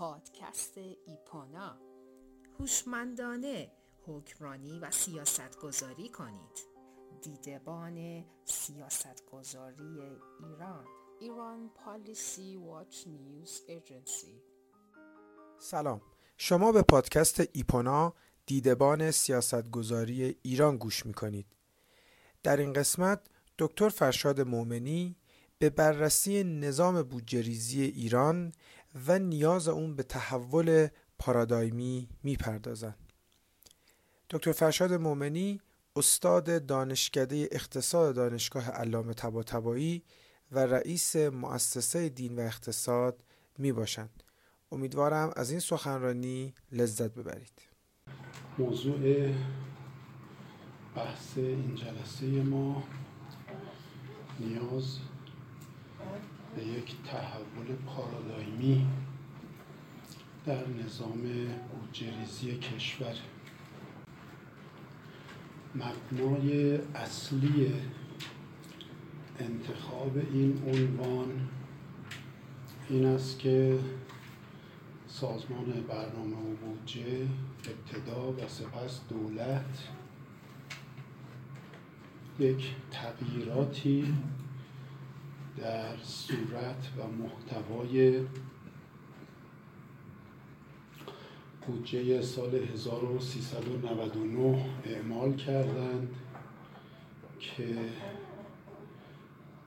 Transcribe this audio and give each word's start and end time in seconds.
پادکست 0.00 0.78
ایپانا. 0.78 1.76
هوشمندانه 2.58 3.70
حکمرانی 4.06 4.78
و 4.78 4.90
سیاست 4.90 5.58
گذاری 5.58 6.08
کنید. 6.08 6.66
دیدبان 7.22 8.24
سیاست 8.44 9.26
گذاری 9.32 9.98
ایران. 10.40 10.84
ایران 11.20 11.70
پالیسی 11.74 12.56
واچ 12.56 13.06
نیوز 13.06 13.62
ایجنسی. 13.68 14.42
سلام. 15.58 16.00
شما 16.36 16.72
به 16.72 16.82
پادکست 16.82 17.42
ایپانا 17.52 18.14
دیدبان 18.46 19.10
سیاستگذاری 19.10 20.38
ایران 20.42 20.76
گوش 20.76 21.06
می 21.06 21.14
کنید. 21.14 21.46
در 22.42 22.56
این 22.56 22.72
قسمت 22.72 23.26
دکتر 23.58 23.88
فرشاد 23.88 24.40
مومنی 24.40 25.16
به 25.60 25.70
بررسی 25.70 26.44
نظام 26.44 27.02
بودجریزی 27.02 27.82
ایران 27.82 28.52
و 29.06 29.18
نیاز 29.18 29.68
اون 29.68 29.96
به 29.96 30.02
تحول 30.02 30.88
پارادایمی 31.18 32.08
می‌پردازند. 32.22 33.12
دکتر 34.30 34.52
فرشاد 34.52 34.92
مومنی 34.92 35.60
استاد 35.96 36.66
دانشکده 36.66 37.48
اقتصاد 37.52 38.14
دانشگاه 38.14 38.70
علامه 38.70 39.14
طباطبایی 39.14 40.02
و 40.52 40.58
رئیس 40.58 41.16
مؤسسه 41.16 42.08
دین 42.08 42.38
و 42.38 42.40
اقتصاد 42.40 43.24
می 43.58 43.72
باشند. 43.72 44.22
امیدوارم 44.72 45.32
از 45.36 45.50
این 45.50 45.60
سخنرانی 45.60 46.54
لذت 46.72 47.10
ببرید. 47.10 47.62
موضوع 48.58 49.32
بحث 50.96 51.38
این 51.38 51.74
جلسه 51.74 52.26
ما 52.26 52.84
نیاز 54.40 54.98
به 56.56 56.64
یک 56.64 56.94
تحول 57.04 57.76
پارادایمی 57.86 58.86
در 60.46 60.68
نظام 60.68 61.22
بودجریزی 61.72 62.58
کشور. 62.58 63.14
مبنای 65.74 66.78
اصلی 66.94 67.72
انتخاب 69.38 70.18
این 70.32 70.62
عنوان 70.66 71.48
این 72.88 73.06
است 73.06 73.38
که 73.38 73.78
سازمان 75.06 75.64
برنامه 75.88 76.36
و 76.36 76.54
بودجه 76.66 77.28
ابتدا 77.58 78.32
و 78.32 78.48
سپس 78.48 79.00
دولت 79.08 79.88
یک 82.38 82.74
تغییراتی 82.90 84.14
در 85.60 85.96
صورت 86.02 86.88
و 86.98 87.06
محتوای 87.06 88.20
بودجه 91.66 92.22
سال 92.22 92.54
1399 92.54 94.64
اعمال 94.84 95.36
کردند 95.36 96.14
که 97.40 97.76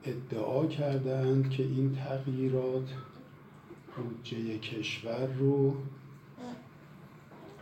ادعا 0.04 0.66
کردند 0.66 1.50
که 1.50 1.62
این 1.62 1.94
تغییرات 1.94 2.94
بودجه 3.96 4.58
کشور 4.58 5.26
رو 5.26 5.76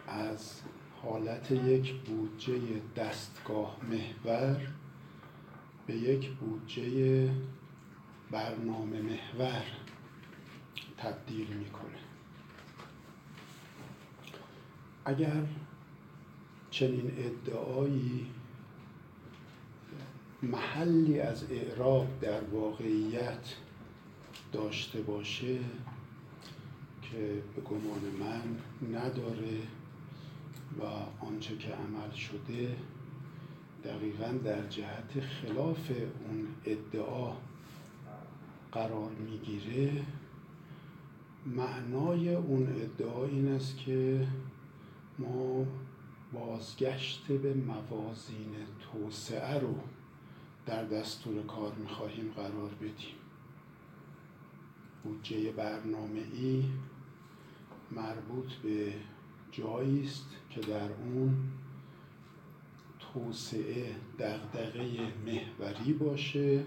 از 0.08 0.60
حالت 1.02 1.50
یک 1.50 1.92
بودجه 1.92 2.60
دستگاه 2.96 3.76
محور 3.90 4.68
به 5.86 5.94
یک 5.94 6.30
بودجه 6.30 7.30
برنامه 8.32 9.00
محور 9.00 9.62
تبدیل 10.98 11.46
می‌کنه. 11.46 11.98
اگر 15.04 15.42
چنین 16.70 17.12
ادعایی 17.18 18.26
محلی 20.42 21.20
از 21.20 21.50
اعراب 21.50 22.20
در 22.20 22.44
واقعیت 22.44 23.54
داشته 24.52 25.00
باشه 25.00 25.58
که 27.02 27.42
به 27.56 27.62
گمان 27.62 28.00
من 28.20 28.58
نداره 28.98 29.58
و 30.80 30.84
آنچه 31.26 31.56
که 31.56 31.68
عمل 31.68 32.10
شده 32.10 32.76
دقیقا 33.84 34.32
در 34.44 34.66
جهت 34.66 35.20
خلاف 35.20 35.90
اون 36.28 36.48
ادعا 36.64 37.32
قرار 38.72 39.10
می‌گیره 39.10 40.02
معنای 41.46 42.34
اون 42.34 42.66
ادعا 42.66 43.24
این 43.24 43.48
است 43.48 43.76
که 43.78 44.26
ما 45.18 45.66
بازگشت 46.32 47.26
به 47.26 47.54
موازین 47.54 48.54
توسعه 48.92 49.60
رو 49.60 49.74
در 50.66 50.84
دستور 50.84 51.42
کار 51.42 51.72
می‌خواهیم 51.74 52.32
قرار 52.36 52.70
بدیم. 52.80 53.14
بودجه 55.04 55.52
برنامه 55.52 56.22
ای 56.32 56.64
مربوط 57.90 58.52
به 58.52 58.92
جایی 59.52 60.04
است 60.04 60.26
که 60.50 60.60
در 60.60 60.90
اون 60.92 61.36
توسعه 63.00 63.94
دغدغه 64.18 65.12
محوری 65.26 65.92
باشه. 65.92 66.66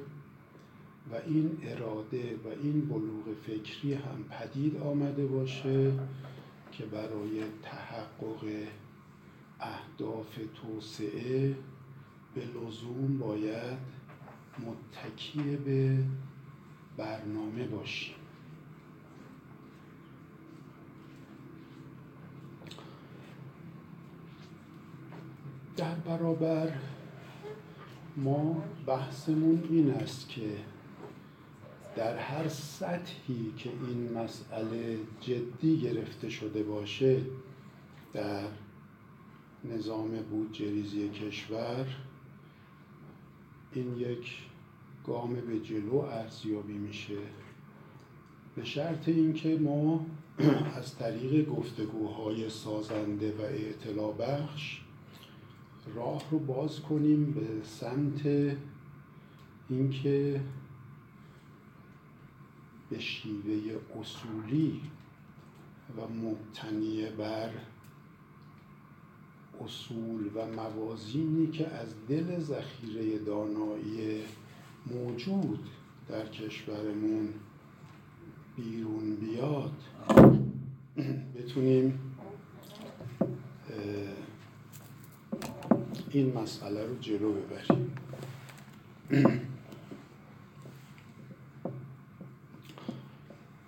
و 1.12 1.16
این 1.26 1.58
اراده 1.64 2.36
و 2.36 2.48
این 2.48 2.82
بلوغ 2.82 3.36
فکری 3.48 3.94
هم 3.94 4.24
پدید 4.30 4.78
آمده 4.78 5.26
باشه 5.26 5.92
که 6.72 6.86
برای 6.86 7.44
تحقق 7.64 8.68
اهداف 9.60 10.40
توسعه 10.56 11.56
به 12.36 12.42
لزوم 12.42 13.18
باید 13.18 13.78
متکی 14.60 15.56
به 15.56 15.98
برنامه 16.98 17.68
باشیم. 17.68 18.16
در 25.78 25.96
برابر 25.96 26.72
ما 28.18 28.64
بحثمون 28.88 29.64
این 29.70 29.92
است 29.92 30.30
که 30.30 30.50
در 31.96 32.18
هر 32.18 32.48
سطحی 32.48 33.54
که 33.58 33.70
این 33.88 34.14
مسئله 34.14 34.98
جدی 35.22 35.78
گرفته 35.78 36.30
شده 36.30 36.64
باشه 36.64 37.22
در 38.14 38.48
نظام 39.64 40.10
بودجریزی 40.10 41.10
کشور 41.10 41.86
این 43.74 43.98
یک 43.98 44.38
گام 45.08 45.34
به 45.34 45.60
جلو 45.60 45.96
ارزیابی 45.96 46.74
میشه. 46.74 47.18
به 48.56 48.64
شرط 48.64 49.10
اینکه 49.10 49.58
ما 49.58 50.06
از 50.78 50.96
طریق 50.96 51.50
گفتگوهای 51.50 52.50
سازنده 52.50 53.32
و 53.32 53.42
اعتلا 53.42 54.08
بخش 54.08 54.82
راه 55.96 56.24
رو 56.32 56.40
باز 56.40 56.80
کنیم 56.80 57.32
به 57.32 57.48
سمت 57.64 58.56
اینکه 59.70 60.42
به 62.90 63.00
شیوه 63.00 63.80
اصولی 64.00 64.82
و 65.98 66.02
مبتنی 66.08 67.06
بر 67.10 67.50
اصول 69.62 70.30
و 70.36 70.46
موازینی 70.46 71.48
که 71.48 71.68
از 71.68 71.88
دل 72.10 72.40
ذخیره 72.40 73.20
دانایی 73.20 74.24
موجود 74.86 75.70
در 76.10 76.28
کشورمون 76.28 77.34
بیرون 78.56 79.16
بیاد 79.16 79.74
بتونیم 81.36 82.00
این 86.10 86.34
مسئله 86.38 86.86
رو 86.86 86.98
جلو 87.00 87.34
ببریم. 87.34 87.92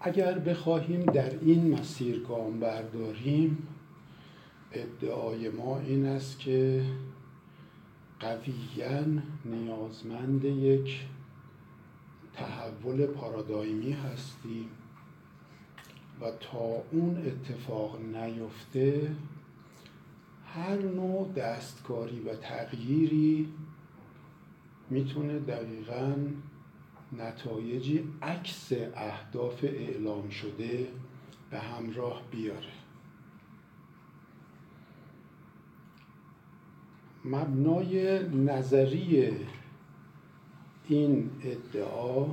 اگر 0.07 0.39
بخواهیم 0.39 1.05
در 1.05 1.39
این 1.41 1.79
مسیر 1.79 2.19
گام 2.19 2.59
برداریم 2.59 3.67
ادعای 4.71 5.49
ما 5.49 5.79
این 5.79 6.05
است 6.05 6.39
که 6.39 6.83
قویا 8.19 9.05
نیازمند 9.45 10.45
یک 10.45 11.05
تحول 12.33 13.05
پارادایمی 13.05 13.91
هستیم 13.91 14.69
و 16.21 16.31
تا 16.39 16.83
اون 16.91 17.23
اتفاق 17.27 17.99
نیفته 18.01 19.11
هر 20.45 20.77
نوع 20.77 21.33
دستکاری 21.33 22.19
و 22.19 22.35
تغییری 22.35 23.47
می‌تونه 24.89 25.39
دقیقا 25.39 26.15
نتایجی 27.13 28.03
عکس 28.21 28.71
اهداف 28.95 29.63
اعلام 29.63 30.29
شده 30.29 30.87
به 31.51 31.59
همراه 31.59 32.21
بیاره. 32.31 32.73
مبنای 37.25 38.19
نظری 38.29 39.31
این 40.87 41.29
ادعا 41.43 42.25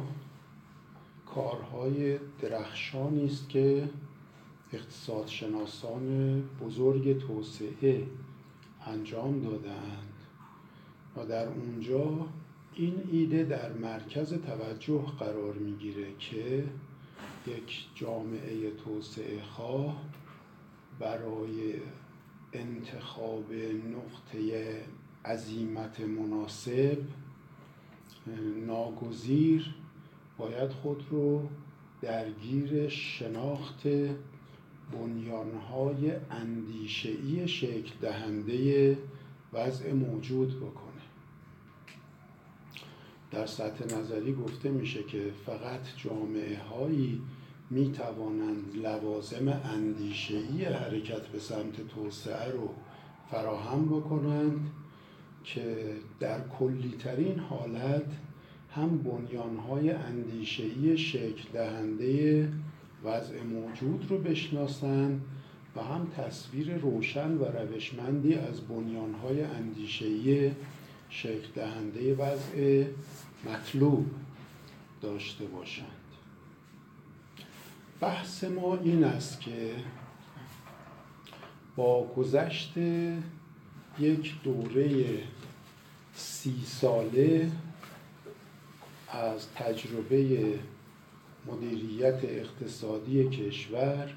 کارهای 1.26 2.18
درخشانی 2.42 3.26
است 3.26 3.48
که 3.48 3.88
اقتصادشناسان 4.72 6.40
بزرگ 6.60 7.18
توسعه 7.18 8.06
انجام 8.86 9.40
دادند 9.40 10.12
و 11.16 11.26
در 11.26 11.48
اونجا 11.48 12.26
این 12.76 13.02
ایده 13.12 13.44
در 13.44 13.72
مرکز 13.72 14.34
توجه 14.34 15.04
قرار 15.18 15.54
می‌گیره 15.54 16.06
که 16.18 16.64
یک 17.46 17.86
جامعه 17.94 18.70
توسعه 18.70 19.42
خواه 19.42 20.02
برای 20.98 21.74
انتخاب 22.52 23.52
نقطه 23.96 24.72
عظیمت 25.24 26.00
مناسب 26.00 26.98
ناگزیر 28.66 29.74
باید 30.38 30.70
خود 30.70 31.04
رو 31.10 31.48
درگیر 32.02 32.88
شناخت 32.88 33.86
بنیانهای 34.92 36.12
اندیشهی 36.30 37.48
شکل 37.48 37.92
دهنده 38.00 38.98
وضع 39.52 39.92
موجود 39.92 40.56
بکنه 40.60 40.83
در 43.34 43.46
سطح 43.46 43.98
نظری 43.98 44.32
گفته 44.32 44.70
میشه 44.70 45.02
که 45.02 45.30
فقط 45.46 45.80
جامعه 45.96 46.58
هایی 46.58 47.22
می 47.70 47.92
توانند 47.92 48.76
لوازم 48.82 49.48
اندیشهی 49.48 50.64
حرکت 50.64 51.26
به 51.26 51.38
سمت 51.38 51.88
توسعه 51.88 52.52
رو 52.52 52.68
فراهم 53.30 53.86
بکنند 53.86 54.70
که 55.44 55.76
در 56.20 56.40
کلیترین 56.58 57.38
حالت 57.38 58.06
هم 58.74 58.98
بنیانهای 58.98 59.90
اندیشهی 59.90 60.98
شکل 60.98 61.48
دهنده 61.52 62.48
وضع 63.04 63.42
موجود 63.42 64.06
رو 64.10 64.18
بشناسند 64.18 65.20
و 65.76 65.80
هم 65.82 66.06
تصویر 66.16 66.76
روشن 66.76 67.32
و 67.32 67.44
روشمندی 67.44 68.34
از 68.34 68.60
بنیانهای 68.60 69.42
اندیشهی 69.42 70.50
شکل 71.08 71.48
دهنده 71.54 72.14
وضع 72.14 72.84
مطلوب 73.46 74.10
داشته 75.02 75.44
باشند. 75.44 75.86
بحث 78.00 78.44
ما 78.44 78.76
این 78.76 79.04
است 79.04 79.40
که 79.40 79.74
با 81.76 82.14
گذشت 82.16 82.72
یک 83.98 84.42
دوره 84.42 85.18
سی 86.14 86.62
ساله 86.64 87.50
از 89.08 89.52
تجربه 89.54 90.58
مدیریت 91.46 92.20
اقتصادی 92.24 93.28
کشور 93.28 94.16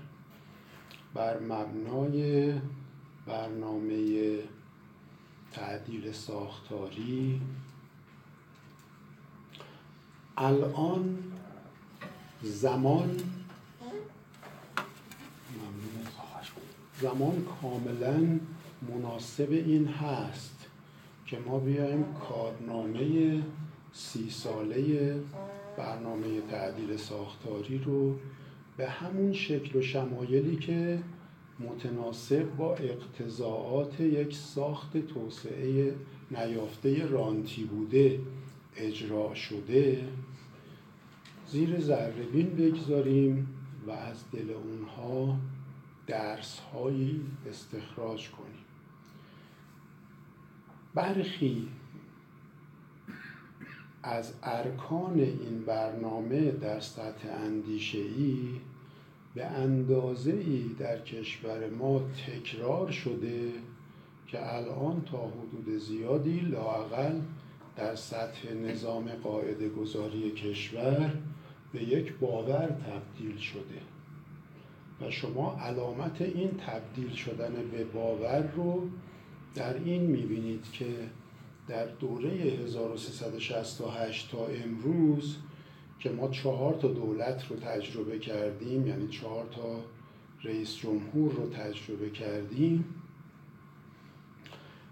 بر 1.13 1.39
مبنای 1.39 2.53
برنامه 3.25 4.35
تعدیل 5.53 6.12
ساختاری 6.12 7.41
الان 10.38 11.18
زمان 12.44 13.18
زمان 17.01 17.45
کاملا 17.62 18.39
مناسب 18.89 19.51
این 19.51 19.88
هست 19.88 20.66
که 21.25 21.39
ما 21.39 21.60
بیایم 21.60 22.06
کارنامه 22.30 23.42
سی 23.94 24.30
ساله 24.30 25.16
برنامه 25.78 26.42
تعدیل 26.51 26.98
ساختاری 26.98 27.78
رو 27.78 28.16
به 28.78 28.89
همون 28.89 29.34
شکل 29.34 29.80
و 29.80 29.81
شمایلی 29.81 30.56
که 30.56 31.00
متناسب 31.60 32.56
با 32.57 32.75
اقتضاعات 32.75 34.00
یک 34.00 34.36
ساخت 34.36 34.98
توسعه 34.98 35.95
نیافته 36.31 37.07
رانتی 37.07 37.63
بوده 37.63 38.19
اجرا 38.77 39.35
شده 39.35 40.07
زیر 41.47 41.79
ذربین 41.79 42.50
بگذاریم 42.50 43.47
و 43.88 43.91
از 43.91 44.31
دل 44.31 44.50
اونها 44.50 45.38
درس 46.07 46.59
هایی 46.59 47.21
استخراج 47.50 48.29
کنیم. 48.29 48.47
برخی 50.94 51.68
از 54.03 54.33
ارکان 54.44 55.19
این 55.19 55.63
برنامه 55.65 56.51
در 56.51 56.79
سطح 56.79 57.29
اندیشه 57.29 57.97
ای 57.97 58.50
به 59.35 59.45
اندازه 59.45 60.33
ای 60.33 60.65
در 60.79 61.01
کشور 61.01 61.69
ما 61.69 62.01
تکرار 62.27 62.91
شده 62.91 63.51
که 64.27 64.56
الان 64.56 65.01
تا 65.01 65.27
حدود 65.27 65.77
زیادی 65.77 66.39
لاقل 66.39 67.19
در 67.77 67.95
سطح 67.95 68.53
نظام 68.53 69.09
قاعده 69.09 69.69
گذاری 69.69 70.31
کشور 70.31 71.13
به 71.74 71.83
یک 71.83 72.13
باور 72.13 72.68
تبدیل 72.68 73.38
شده 73.38 73.81
و 75.01 75.12
شما 75.12 75.57
علامت 75.62 76.21
این 76.21 76.51
تبدیل 76.68 77.13
شدن 77.13 77.53
به 77.71 77.83
باور 77.83 78.51
رو 78.56 78.89
در 79.56 79.74
این 79.74 80.01
می‌بینید 80.01 80.71
که 80.71 80.85
در 81.68 81.85
دوره 81.85 82.29
1368 82.29 84.31
تا 84.31 84.47
امروز 84.47 85.38
که 86.00 86.09
ما 86.09 86.27
چهار 86.27 86.74
تا 86.74 86.88
دولت 86.88 87.45
رو 87.50 87.56
تجربه 87.56 88.19
کردیم 88.19 88.88
یعنی 88.88 89.07
چهار 89.07 89.45
تا 89.45 89.83
رئیس 90.44 90.75
جمهور 90.75 91.31
رو 91.31 91.50
تجربه 91.50 92.09
کردیم 92.09 92.85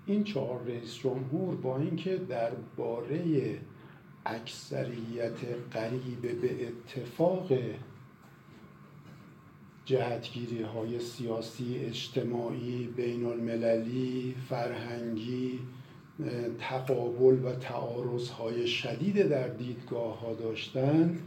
این 0.07 0.23
چهار 0.23 0.61
رئیس 0.63 0.95
جمهور 0.95 1.55
با 1.55 1.77
اینکه 1.77 2.17
درباره 2.17 3.59
اکثریت 4.25 5.37
قریب 5.71 6.41
به 6.41 6.67
اتفاق 6.67 7.51
جهتگیری 9.85 10.61
های 10.61 10.99
سیاسی 10.99 11.77
اجتماعی 11.77 12.87
بین 12.87 13.25
المللی 13.25 14.35
فرهنگی 14.49 15.59
تقابل 16.59 17.45
و 17.45 17.55
تعارض 17.55 18.29
های 18.29 18.67
شدید 18.67 19.27
در 19.27 19.47
دیدگاه 19.47 20.19
ها 20.19 20.33
داشتند 20.33 21.19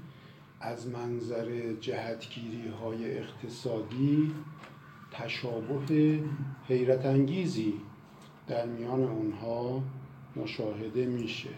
از 0.60 0.88
منظر 0.88 1.72
جهتگیری 1.80 2.68
های 2.68 3.18
اقتصادی 3.18 4.34
تشابه 5.12 6.20
حیرت 6.68 7.06
انگیزی 7.06 7.74
در 8.48 8.66
میان 8.66 9.02
اونها 9.04 9.82
مشاهده 10.36 11.06
میشه. 11.06 11.50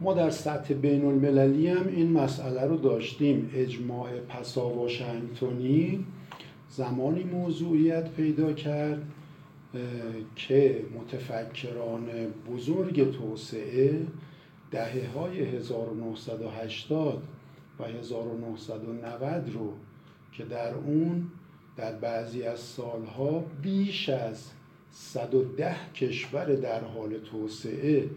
ما 0.00 0.14
در 0.14 0.30
سطح 0.30 0.74
بین 0.74 1.04
المللی 1.04 1.68
هم 1.68 1.86
این 1.86 2.12
مسئله 2.12 2.64
رو 2.64 2.76
داشتیم. 2.76 3.50
اجماع 3.54 4.20
پسا 4.20 4.68
واشنگتنی 4.68 6.06
زمانی 6.68 7.24
موضوعیت 7.24 8.10
پیدا 8.10 8.52
کرد 8.52 9.02
که 10.36 10.84
متفکران 10.94 12.06
بزرگ 12.52 13.18
توسعه 13.18 14.06
دهه 14.70 15.12
های 15.14 15.40
1980 15.40 17.22
و 17.80 17.84
1990 17.84 19.50
رو 19.54 19.72
که 20.32 20.44
در 20.44 20.74
اون 20.74 21.26
در 21.76 21.92
بعضی 21.92 22.42
از 22.42 22.60
سالها 22.60 23.44
بیش 23.62 24.08
از 24.08 24.50
110 24.90 25.92
کشور 25.94 26.54
در 26.54 26.84
حال 26.84 27.18
توسعه 27.18 28.10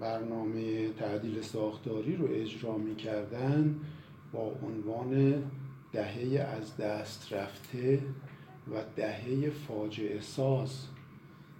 برنامه 0.00 0.88
تعدیل 0.88 1.40
ساختاری 1.40 2.16
رو 2.16 2.26
اجرا 2.30 2.78
می 2.78 2.96
کردن 2.96 3.76
با 4.32 4.52
عنوان 4.62 5.42
دهه 5.92 6.40
از 6.40 6.76
دست 6.76 7.32
رفته 7.32 8.02
و 8.72 8.84
دهه 8.96 9.50
فاجعه 9.50 10.20
ساز. 10.20 10.86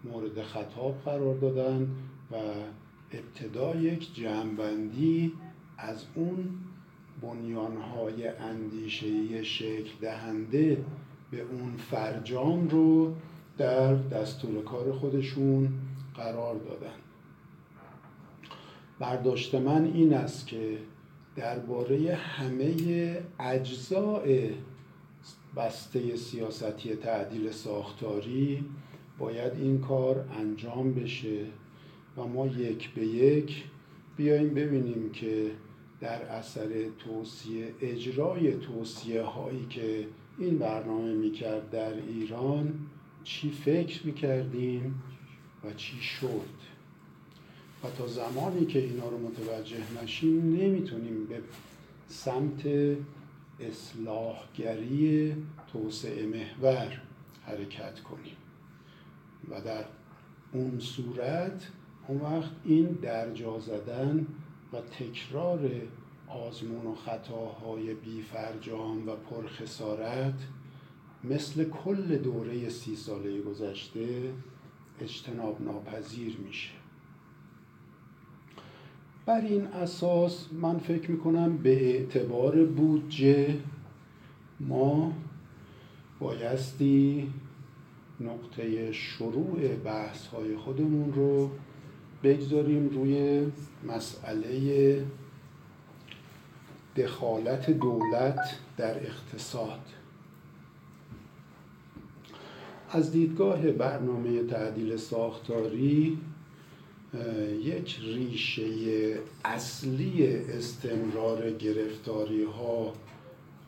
مورد 0.04 0.42
خطاب 0.42 1.02
قرار 1.04 1.35
دادن 1.35 1.88
و 2.32 2.37
ابتدا 3.12 3.80
یک 3.80 4.14
جمعبندی 4.14 5.32
از 5.78 6.04
اون 6.14 6.49
بنیانهای 7.23 8.28
اندیشهی 8.28 9.44
شکل 9.44 9.90
دهنده 10.00 10.85
به 11.30 11.40
اون 11.40 11.76
فرجام 11.76 12.68
رو 12.68 13.14
در 13.58 13.94
دستور 13.94 14.64
کار 14.64 14.92
خودشون 14.92 15.68
قرار 16.14 16.54
دادن. 16.54 16.96
برداشت 18.98 19.54
من 19.54 19.84
این 19.84 20.14
است 20.14 20.46
که 20.46 20.78
درباره 21.36 22.14
همه 22.14 22.75
اجزاء 23.40 24.48
بسته 25.56 26.16
سیاستی 26.16 26.96
تعدیل 26.96 27.50
ساختاری 27.50 28.64
باید 29.18 29.52
این 29.52 29.80
کار 29.80 30.28
انجام 30.40 30.94
بشه 30.94 31.44
و 32.16 32.25
ما 32.25 32.46
یک 32.46 32.94
به 32.94 33.06
یک 33.06 33.64
بیایم 34.16 34.54
ببینیم 34.54 35.10
که 35.12 35.50
در 36.00 36.22
اثر 36.22 36.68
توصیه 36.98 37.75
اجرای 37.80 38.52
توصیه 38.52 39.22
هایی 39.22 39.66
که 39.70 40.06
این 40.38 40.58
برنامه 40.58 41.12
می‌کرد 41.12 41.70
در 41.70 41.94
ایران 41.94 42.75
چی 43.26 43.50
فکر 43.50 44.06
می‌کردیم 44.06 45.02
و 45.64 45.73
چی 45.73 46.00
شد؟ 46.00 46.56
و 47.85 47.90
تا 47.99 48.06
زمانی 48.06 48.66
که 48.66 48.78
اینا 48.78 49.09
رو 49.09 49.18
متوجه 49.18 50.02
نشیم 50.02 50.56
نمی‌تونیم 50.56 51.26
به 51.26 51.40
سمت 52.09 52.68
اصلاحگری 53.61 55.35
توسعه 55.73 56.26
محور 56.26 57.02
حرکت 57.47 58.00
کنیم. 58.00 58.37
و 59.50 59.61
در 59.61 59.85
اون 60.52 60.78
صورت 60.78 61.68
اون 62.09 62.21
وقت 62.21 62.50
این 62.64 62.87
درجا 62.87 63.59
زدن 63.59 64.26
و 64.73 64.80
تکرار 64.80 65.71
آزمون 66.28 66.87
و 66.87 66.95
خطاهای 66.95 67.95
بیفرجام 67.95 69.09
و 69.09 69.16
پرخسارت 69.16 70.35
مثل 71.30 71.64
کل 71.64 72.18
دوره 72.18 72.68
سی 72.68 72.97
ساله 72.97 73.40
گذشته 73.40 74.33
اجتناب 75.00 75.62
ناپذیر 75.62 76.37
میشه. 76.47 76.73
بر 79.26 79.40
این 79.40 79.66
اساس 79.66 80.47
من 80.52 80.78
فکر 80.78 81.11
می‌کنم 81.11 81.56
به 81.56 81.95
اعتبار 81.95 82.64
بودجه 82.64 83.56
ما 84.61 85.12
بایستی 86.21 87.33
نقطه 88.21 88.92
شروع 88.92 89.76
بحث 89.76 90.26
های 90.26 90.56
خودمون 90.56 91.12
رو 91.12 91.50
بگذاریم 92.23 92.88
روی 92.88 93.47
مسئله 93.87 95.06
دخالت 96.97 97.71
دولت 97.71 98.59
در 98.76 98.97
اقتصاد. 98.97 99.96
از 102.90 103.12
دیدگاه 103.12 103.71
برنامه 103.71 104.43
تعدیل 104.43 104.97
ساختاری 104.97 106.19
یک 107.62 107.99
ریشه 108.02 108.64
اصلی 109.45 110.26
استمرار 110.37 111.50
گرفتاری 111.50 112.45
ها 112.45 112.93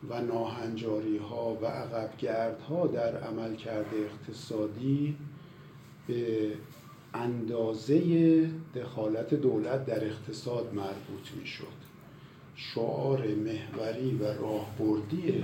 و 0.09 0.21
ناهنجاری 0.21 1.17
ها 1.17 1.57
و 1.61 1.65
عقبگرد 1.65 2.61
ها 2.61 2.87
در 2.87 3.17
عمل 3.17 3.55
کرده 3.55 3.97
اقتصادی 3.97 5.15
به 6.07 6.51
اندازه 7.13 8.01
دخالت 8.75 9.33
دولت 9.33 9.85
در 9.85 10.05
اقتصاد 10.05 10.73
مربوط 10.73 11.31
می 11.39 11.45
شد 11.45 11.79
شعار 12.55 13.27
محوری 13.27 14.15
و 14.15 14.23
راهبردی 14.23 15.43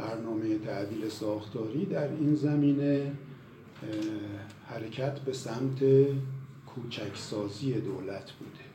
برنامه 0.00 0.58
تعدیل 0.58 1.08
ساختاری 1.08 1.84
در 1.86 2.08
این 2.08 2.34
زمینه 2.34 3.12
حرکت 4.66 5.20
به 5.20 5.32
سمت 5.32 5.78
کوچکسازی 6.66 7.72
دولت 7.72 8.32
بوده. 8.32 8.70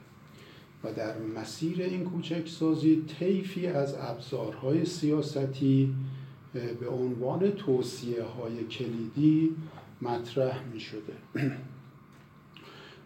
و 0.83 0.93
در 0.93 1.17
مسیر 1.17 1.81
این 1.81 2.03
کوچکسازی 2.03 3.03
طیفی 3.19 3.67
از 3.67 3.95
ابزارهای 3.99 4.85
سیاستی 4.85 5.93
به 6.79 6.89
عنوان 6.89 7.51
توصیه 7.51 8.23
های 8.23 8.63
کلیدی 8.63 9.55
مطرح 10.01 10.63
می 10.73 10.79
شده 10.79 11.13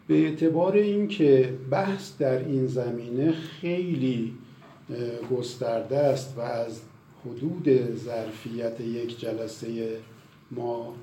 به 0.08 0.26
اعتبار 0.26 0.74
اینکه 0.74 1.58
بحث 1.72 2.18
در 2.18 2.46
این 2.46 2.68
زمینه 2.68 3.32
خیلی 3.32 4.34
گسترده 5.32 5.98
است 5.98 6.38
و 6.38 6.42
از 6.42 6.82
حدود 7.26 7.96
ظرفیت 7.96 8.82
یک 8.82 9.20
جلسه 9.20 9.98
ما 10.52 10.96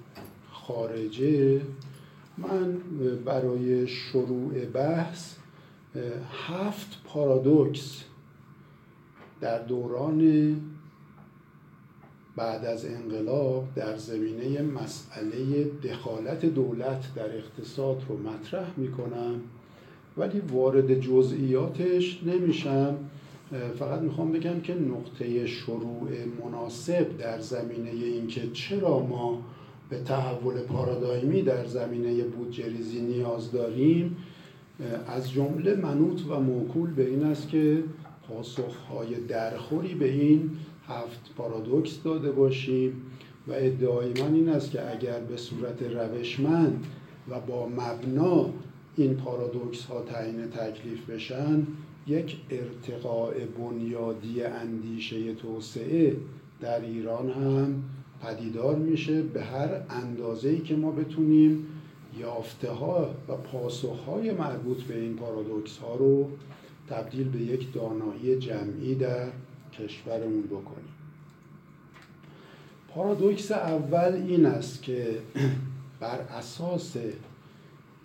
خارجه. 0.52 1.60
من 2.38 2.78
برای 3.24 3.86
شروع 3.88 4.64
بحث 4.64 5.34
هفت 6.48 7.02
پارادوکس 7.04 8.04
در 9.40 9.62
دوران 9.62 10.56
بعد 12.36 12.64
از 12.64 12.86
انقلاب 12.86 13.68
در 13.74 13.96
زمینه 13.96 14.62
مسئله 14.62 15.64
دخالت 15.64 16.46
دولت 16.46 17.14
در 17.14 17.36
اقتصاد 17.36 18.02
رو 18.08 18.18
مطرح 18.18 18.66
می‌کنم 18.76 19.40
ولی 20.16 20.40
وارد 20.40 21.00
جزئیاتش 21.00 22.20
نمیشم. 22.26 22.96
فقط 23.78 24.00
می‌خوام 24.00 24.32
بگم 24.32 24.60
که 24.60 24.74
نقطه 24.74 25.46
شروع 25.46 26.08
مناسب 26.44 27.16
در 27.18 27.40
زمینه 27.40 27.90
اینکه 27.90 28.50
چرا 28.52 29.00
ما 29.00 29.42
به 29.90 29.98
تحول 29.98 30.60
پارادایمی 30.60 31.42
در 31.42 31.66
زمینه 31.66 32.24
بودجه 32.24 32.68
ریزی 32.68 33.00
نیاز 33.00 33.52
داریم 33.52 34.16
از 35.06 35.30
جمله 35.30 35.74
منوط 35.74 36.20
و 36.28 36.40
موکول 36.40 36.94
به 36.94 37.06
این 37.08 37.24
است 37.24 37.48
که 37.48 37.84
پاسخهای 38.28 39.14
درخوری 39.14 39.94
به 39.94 40.12
این 40.12 40.50
هفت 40.88 41.30
پارادوکس 41.36 42.02
داده 42.02 42.32
باشیم 42.32 43.02
و 43.48 43.52
ادعای 43.52 44.08
من 44.08 44.34
این 44.34 44.48
است 44.48 44.70
که 44.70 44.90
اگر 44.90 45.20
به 45.20 45.36
صورت 45.36 45.82
روشمند 45.82 46.86
و 47.30 47.40
با 47.40 47.68
مبنا 47.68 48.50
این 48.96 49.14
پارادوکس 49.14 49.84
ها 49.84 50.02
تعیین 50.02 50.46
تکلیف 50.46 51.10
بشن 51.10 51.66
یک 52.06 52.36
ارتقاء 52.50 53.32
بنیادی 53.58 54.42
اندیشه 54.42 55.34
توسعه 55.34 56.16
در 56.60 56.80
ایران 56.80 57.30
هم 57.30 57.82
پدیدار 58.22 58.76
میشه 58.76 59.22
به 59.22 59.44
هر 59.44 59.80
اندازه‌ای 59.90 60.58
که 60.58 60.76
ما 60.76 60.90
بتونیم 60.90 61.66
یافته 62.18 62.70
ها 62.70 63.14
و 63.28 63.36
پاسخ 63.36 64.04
های 64.04 64.32
مربوط 64.32 64.82
به 64.82 65.00
این 65.00 65.16
پارادوکس 65.16 65.78
ها 65.78 65.94
رو 65.94 66.30
تبدیل 66.88 67.28
به 67.28 67.38
یک 67.38 67.72
دانایی 67.72 68.38
جمعی 68.38 68.94
در 68.94 69.28
کشورمون 69.72 70.42
بکنیم. 70.42 70.94
پارادوکس 72.88 73.52
اول 73.52 74.12
این 74.12 74.46
است 74.46 74.82
که 74.82 75.18
بر 76.00 76.18
اساس 76.18 76.96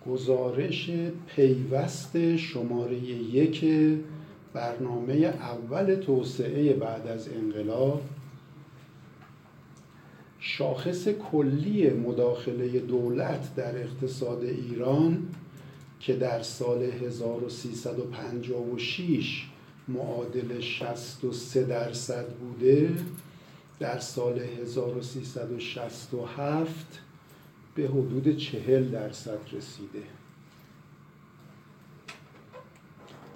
گزارش 0.06 0.90
پیوست 1.26 2.36
شماره 2.36 2.96
یک 2.96 3.64
برنامه 4.52 5.14
اول 5.14 5.94
توسعه 5.94 6.72
بعد 6.72 7.06
از 7.06 7.28
انقلاب. 7.28 8.02
شاخص 10.40 11.08
کلی 11.08 11.90
مداخله 11.90 12.78
دولت 12.78 13.54
در 13.54 13.78
اقتصاد 13.78 14.44
ایران 14.44 15.28
که 16.00 16.16
در 16.16 16.42
سال 16.42 16.82
1356 16.82 19.46
معادل 19.88 20.60
63 20.60 21.62
درصد 21.62 22.28
بوده 22.28 22.90
در 23.80 23.98
سال 23.98 24.38
1367 24.38 27.01
به 27.74 27.82
حدود 27.82 28.36
40 28.36 28.90
درصد 28.90 29.38
رسیده. 29.52 30.02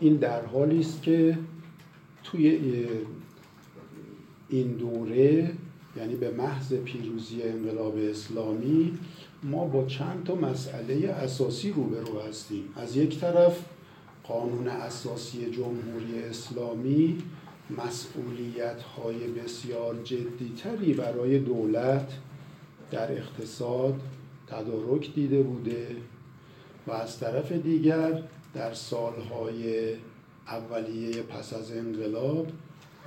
این 0.00 0.16
در 0.16 0.46
حالی 0.46 0.80
است 0.80 1.02
که 1.02 1.38
توی 2.24 2.58
این 4.48 4.72
دوره 4.72 5.52
یعنی 5.96 6.14
به 6.14 6.30
محض 6.30 6.74
پیروزی 6.74 7.42
انقلاب 7.42 7.96
اسلامی 7.96 8.98
ما 9.42 9.64
با 9.64 9.84
چند 9.86 10.24
تا 10.24 10.34
مسئله 10.34 11.08
اساسی 11.08 11.70
روبرو 11.70 12.20
هستیم. 12.20 12.64
از 12.76 12.96
یک 12.96 13.20
طرف 13.20 13.64
قانون 14.24 14.68
اساسی 14.68 15.50
جمهوری 15.50 16.22
اسلامی 16.30 17.18
مسئولیت 17.70 18.82
های 18.82 19.26
بسیار 19.26 20.02
جدیتری 20.04 20.92
برای 20.92 21.38
دولت 21.38 22.12
در 22.90 23.12
اقتصاد 23.12 24.00
تدارک 24.46 25.14
دیده 25.14 25.42
بوده 25.42 25.86
و 26.86 26.90
از 26.90 27.20
طرف 27.20 27.52
دیگر 27.52 28.22
در 28.54 28.74
سالهای 28.74 29.94
اولیه 30.48 31.22
پس 31.22 31.52
از 31.52 31.72
انقلاب 31.72 32.46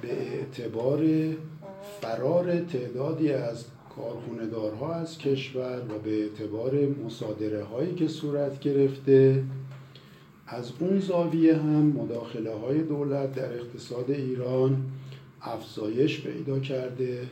به 0.01 0.13
اعتبار 0.13 1.05
فرار 2.01 2.59
تعدادی 2.59 3.31
از 3.31 3.65
کارخونهدارها 3.95 4.93
از 4.93 5.17
کشور 5.17 5.81
و 5.89 5.99
به 5.99 6.21
اعتبار 6.21 6.87
مصادره 7.05 7.63
هایی 7.63 7.95
که 7.95 8.07
صورت 8.07 8.59
گرفته 8.59 9.43
از 10.47 10.71
اون 10.79 10.99
زاویه 10.99 11.55
هم 11.57 11.85
مداخله 11.85 12.53
های 12.53 12.83
دولت 12.83 13.35
در 13.35 13.53
اقتصاد 13.53 14.11
ایران 14.11 14.85
افزایش 15.41 16.21
پیدا 16.21 16.59
کرده 16.59 17.27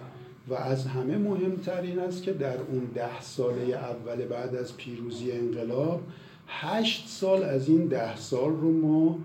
و 0.49 0.53
از 0.53 0.85
همه 0.85 1.17
مهمتر 1.17 1.81
این 1.81 1.99
است 1.99 2.23
که 2.23 2.33
در 2.33 2.57
اون 2.61 2.85
ده 2.85 3.21
ساله 3.21 3.63
اول 3.63 4.25
بعد 4.25 4.55
از 4.55 4.77
پیروزی 4.77 5.31
انقلاب 5.31 6.01
هشت 6.47 7.07
سال 7.07 7.43
از 7.43 7.69
این 7.69 7.85
ده 7.85 8.15
سال 8.15 8.51
رو 8.51 8.71
ما 8.71 9.19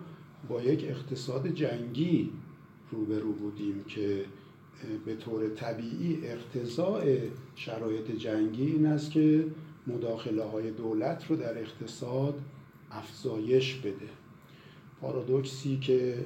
با 0.49 0.62
یک 0.62 0.85
اقتصاد 0.88 1.49
جنگی 1.49 2.31
روبرو 2.91 3.33
بودیم 3.33 3.85
که 3.88 4.25
به 5.07 5.17
طور 5.17 5.49
طبیعی 5.49 6.19
اقتضاع 6.26 7.19
شرایط 7.57 8.11
جنگی 8.11 8.67
این 8.67 8.87
است 8.87 9.11
که 9.11 9.47
مداخله 9.87 10.45
های 10.45 10.71
دولت 10.71 11.26
رو 11.29 11.37
در 11.37 11.59
اقتصاد 11.59 12.35
افزایش 12.91 13.75
بده. 13.75 14.09
پارادوکسی 15.00 15.79
که 15.79 16.25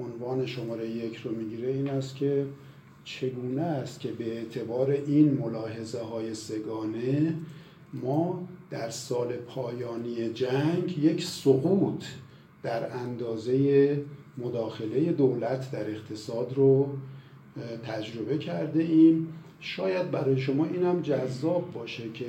عنوان 0.00 0.46
شماره 0.46 0.90
یک 0.90 1.16
رو 1.16 1.30
می‌گیره 1.30 1.68
این 1.68 1.88
است 1.88 2.16
که 2.16 2.46
چگونه 3.04 3.62
است 3.62 4.00
که 4.00 4.12
به 4.12 4.38
اعتبار 4.38 4.90
این 4.90 5.34
ملاحظه 5.34 6.00
های 6.00 6.34
سگانه 6.34 7.34
ما 7.94 8.48
در 8.70 8.90
سال 8.90 9.32
پایانی 9.32 10.28
جنگ 10.28 10.98
یک 10.98 11.24
سقوط 11.24 12.04
در 12.62 12.96
اندازه 12.96 13.98
مداخله 14.38 15.12
دولت 15.12 15.70
در 15.70 15.90
اقتصاد 15.90 16.52
رو 16.56 16.88
تجربه 17.86 18.38
کرده 18.38 18.82
ایم. 18.82 19.28
شاید 19.60 20.10
برای 20.10 20.40
شما 20.40 20.66
اینم 20.66 21.02
جذاب 21.02 21.72
باشه 21.72 22.12
که 22.14 22.26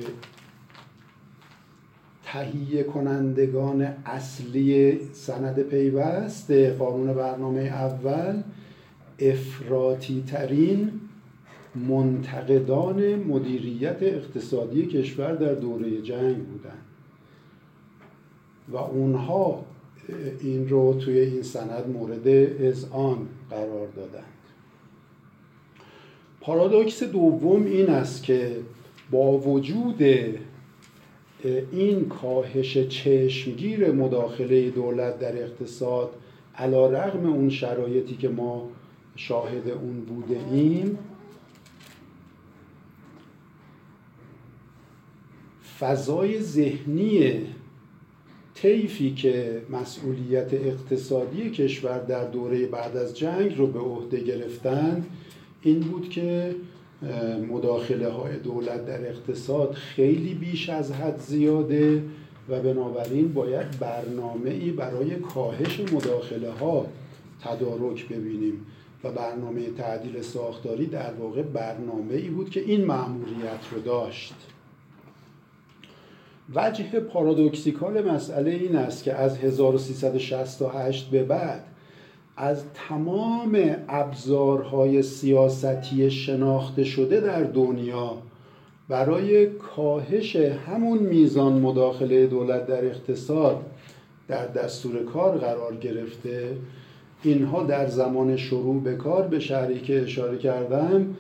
تهیه 2.24 2.84
کنندگان 2.84 3.82
اصلی 4.06 5.00
سند 5.14 5.60
پیوست 5.62 6.52
قانون 6.52 7.14
برنامه 7.14 7.62
اول 7.62 8.44
افراتی 9.22 10.24
ترین 10.28 10.92
منتقدان 11.76 13.16
مدیریت 13.16 13.98
اقتصادی 14.04 14.86
کشور 14.86 15.36
در 15.36 15.54
دوره 15.54 16.02
جنگ 16.02 16.38
بودند. 16.38 16.86
و 18.70 18.78
اونها 18.78 19.66
این 20.42 20.70
رو 20.70 20.94
توی 20.94 21.20
این 21.20 21.44
سند 21.44 21.90
مورد 21.94 22.28
اذعان 22.62 23.18
قرار 23.50 23.88
دادند. 23.88 24.24
پارادوکس 26.42 27.04
دوم 27.04 27.66
این 27.66 27.90
است 27.90 28.24
که 28.24 28.58
با 29.12 29.38
وجود 29.38 30.04
این 31.72 32.10
کاهش 32.10 32.78
چشمگیر 32.78 33.92
مداخله 33.92 34.70
دولت 34.70 35.20
در 35.20 35.44
اقتصاد 35.44 36.10
علا 36.56 36.88
رغم 36.88 37.26
اون 37.26 37.50
شرایطی 37.50 38.16
که 38.16 38.30
ما 38.30 38.70
شاهد 39.16 39.70
اون 39.70 40.02
بوده 40.02 40.40
ایم. 40.52 40.98
فضای 45.80 46.42
ذهنی 46.42 47.42
طیفی 48.54 49.14
که 49.14 49.62
مسئولیت 49.70 50.54
اقتصادی 50.54 51.50
کشور 51.50 52.00
در 52.00 52.28
دوره 52.28 52.66
بعد 52.66 52.98
از 52.98 53.18
جنگ 53.18 53.58
رو 53.58 53.68
به 53.68 53.80
عهده 53.80 54.24
گرفتند 54.24 55.06
این 55.62 55.80
بود 55.80 56.10
که 56.10 56.56
مداخله 57.50 58.10
های 58.10 58.38
دولت 58.40 58.86
در 58.86 59.10
اقتصاد 59.10 59.74
خیلی 59.74 60.34
بیش 60.34 60.70
از 60.70 60.92
حد 60.92 61.20
زیاده 61.20 62.04
و 62.50 62.62
بنابراین 62.62 63.34
باید 63.34 63.80
برنامه 63.80 64.50
ای 64.50 64.72
برای 64.72 65.16
کاهش 65.16 65.80
مداخله 65.80 66.52
ها 66.52 66.86
تدارک 67.44 68.08
ببینیم. 68.08 68.66
و 69.04 69.12
برنامه 69.12 69.70
تعدیل 69.70 70.22
ساختاری 70.22 70.86
در 70.86 71.14
واقع 71.14 71.42
برنامه 71.42 72.14
ای 72.14 72.30
بود 72.30 72.50
که 72.50 72.60
این 72.60 72.86
مأموریت 72.86 73.60
رو 73.72 73.82
داشت. 73.82 74.34
وجه 76.56 77.00
پارادوکسیکال 77.00 78.12
مسئله 78.12 78.52
این 78.52 78.76
است 78.76 79.04
که 79.04 79.14
از 79.14 79.38
1368 79.38 81.10
به 81.10 81.24
بعد 81.24 81.64
از 82.38 82.64
تمام 82.74 83.76
ابزارهای 83.90 85.02
سیاستی 85.02 86.12
شناخته 86.12 86.84
شده 86.84 87.20
در 87.20 87.44
دنیا 87.44 88.18
برای 88.90 89.48
کاهش 89.48 90.36
همون 90.36 91.00
میزان 91.00 91.54
مداخله 91.54 92.28
دولت 92.28 92.68
در 92.68 92.86
اقتصاد 92.86 93.66
در 94.28 94.48
دستور 94.48 95.04
کار 95.04 95.38
قرار 95.38 95.76
گرفته 95.76 96.58
اینها 97.24 97.64
در 97.64 97.88
زمان 97.88 98.38
شروع 98.38 98.84
به 98.84 98.96
کار 98.96 99.28
به 99.28 99.40
شهری 99.40 99.80
که 99.80 100.02
اشاره 100.02 100.38
کردم 100.38 101.16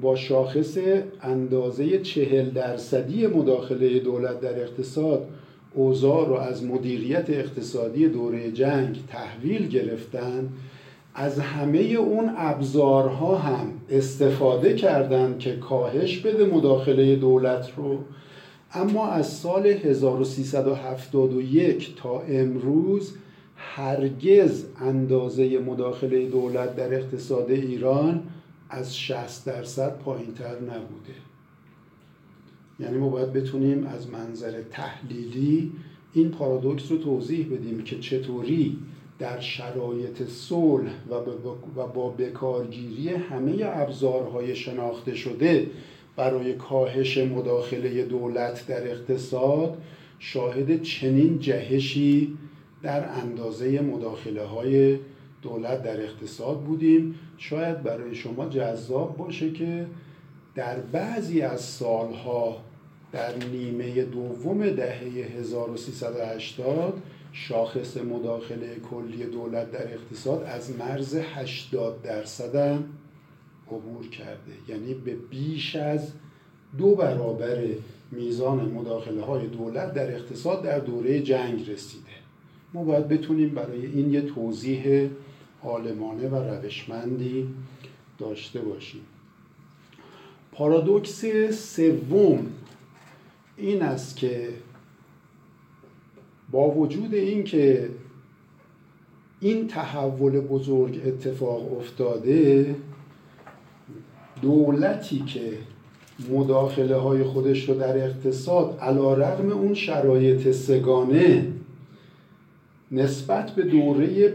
با 0.00 0.16
شاخص 0.16 0.78
اندازه 1.22 1.98
چهل 1.98 2.50
درصدی 2.50 3.26
مداخله 3.26 3.98
دولت 3.98 4.40
در 4.40 4.60
اقتصاد 4.60 5.28
اوضاع 5.74 6.28
رو 6.28 6.34
از 6.34 6.64
مدیریت 6.64 7.30
اقتصادی 7.30 8.08
دوره 8.08 8.50
جنگ 8.50 8.98
تحویل 9.08 9.68
گرفتن. 9.68 10.48
از 11.14 11.38
همه 11.38 11.78
اون 11.78 12.30
ابزارها 12.36 13.36
هم 13.36 13.66
استفاده 13.90 14.74
کردند 14.74 15.38
که 15.38 15.56
کاهش 15.56 16.18
بده 16.18 16.44
مداخله 16.44 17.16
دولت 17.16 17.72
رو. 17.76 17.98
اما 18.74 19.08
از 19.08 19.32
سال 19.32 19.66
1371 19.66 21.96
تا 21.96 22.20
امروز 22.20 23.14
هرگز 23.62 24.64
اندازه 24.80 25.58
مداخله 25.58 26.26
دولت 26.26 26.76
در 26.76 26.94
اقتصاد 26.94 27.50
ایران 27.50 28.22
از 28.70 28.98
60 28.98 29.46
درصد 29.46 29.98
پایین 29.98 30.34
تر 30.34 30.60
نبوده. 30.60 31.14
یعنی 32.80 32.98
ما 32.98 33.08
باید 33.08 33.32
بتونیم 33.32 33.86
از 33.86 34.10
منظر 34.10 34.62
تحلیلی 34.70 35.72
این 36.14 36.30
پارادوکس 36.30 36.90
رو 36.90 36.98
توضیح 36.98 37.46
بدیم 37.46 37.82
که 37.82 37.98
چطوری 37.98 38.78
در 39.18 39.40
شرایط 39.40 40.22
صلح 40.28 40.92
و 41.76 41.86
با 41.86 42.08
بکارگیری 42.08 43.08
همه 43.08 43.56
ابزارهای 43.62 44.56
شناخته 44.56 45.14
شده 45.14 45.66
برای 46.16 46.54
کاهش 46.54 47.18
مداخله 47.18 48.04
دولت 48.04 48.66
در 48.66 48.90
اقتصاد 48.90 49.78
شاهد 50.18 50.82
چنین 50.82 51.38
جهشی 51.38 52.36
در 52.82 53.08
اندازه 53.08 53.80
مداخله 53.80 54.44
های 54.44 54.98
دولت 55.42 55.82
در 55.82 56.02
اقتصاد 56.02 56.60
بودیم. 56.60 57.14
شاید 57.38 57.82
برای 57.82 58.14
شما 58.14 58.48
جذاب 58.48 59.16
باشه 59.16 59.52
که 59.52 59.86
در 60.54 60.80
بعضی 60.80 61.40
از 61.40 61.60
سالها 61.60 62.56
در 63.12 63.36
نیمه 63.52 64.04
دوم 64.04 64.70
دهه 64.70 65.00
1380 65.38 67.02
شاخص 67.32 67.96
مداخله 67.96 68.76
کلی 68.90 69.24
دولت 69.24 69.70
در 69.70 69.92
اقتصاد 69.92 70.42
از 70.42 70.76
مرز 70.76 71.16
80 71.16 72.02
درصد 72.02 72.78
عبور 73.66 74.08
کرده. 74.08 74.52
یعنی 74.68 74.94
به 74.94 75.14
بیش 75.14 75.76
از 75.76 76.12
دو 76.78 76.94
برابر 76.94 77.58
میزان 78.12 78.72
مداخله 78.72 79.22
های 79.22 79.46
دولت 79.46 79.94
در 79.94 80.14
اقتصاد 80.14 80.62
در 80.62 80.78
دوره 80.78 81.22
جنگ 81.22 81.70
رسیده. 81.70 82.21
ما 82.74 82.84
باید 82.84 83.08
بتونیم 83.08 83.48
برای 83.48 83.86
این 83.86 84.12
یه 84.12 84.20
توضیح 84.20 85.10
عالمانه 85.64 86.28
و 86.28 86.34
روشمندی 86.34 87.48
داشته 88.18 88.60
باشیم. 88.60 89.00
پارادوکس 90.52 91.24
سوم 91.50 92.46
این 93.56 93.82
است 93.82 94.16
که 94.16 94.48
با 96.50 96.70
وجود 96.70 97.14
اینکه 97.14 97.90
این 99.40 99.68
تحول 99.68 100.40
بزرگ 100.40 101.02
اتفاق 101.06 101.78
افتاده 101.78 102.76
دولتی 104.42 105.18
که 105.18 105.58
مداخله 106.30 106.96
های 106.96 107.22
خودش 107.22 107.68
رو 107.68 107.74
در 107.74 108.04
اقتصاد 108.04 108.78
علا 108.80 109.14
رغم 109.14 109.52
اون 109.52 109.74
شرایط 109.74 110.50
سگانه 110.50 111.51
نسبت 112.92 113.50
به 113.50 113.62
دوره 113.62 114.34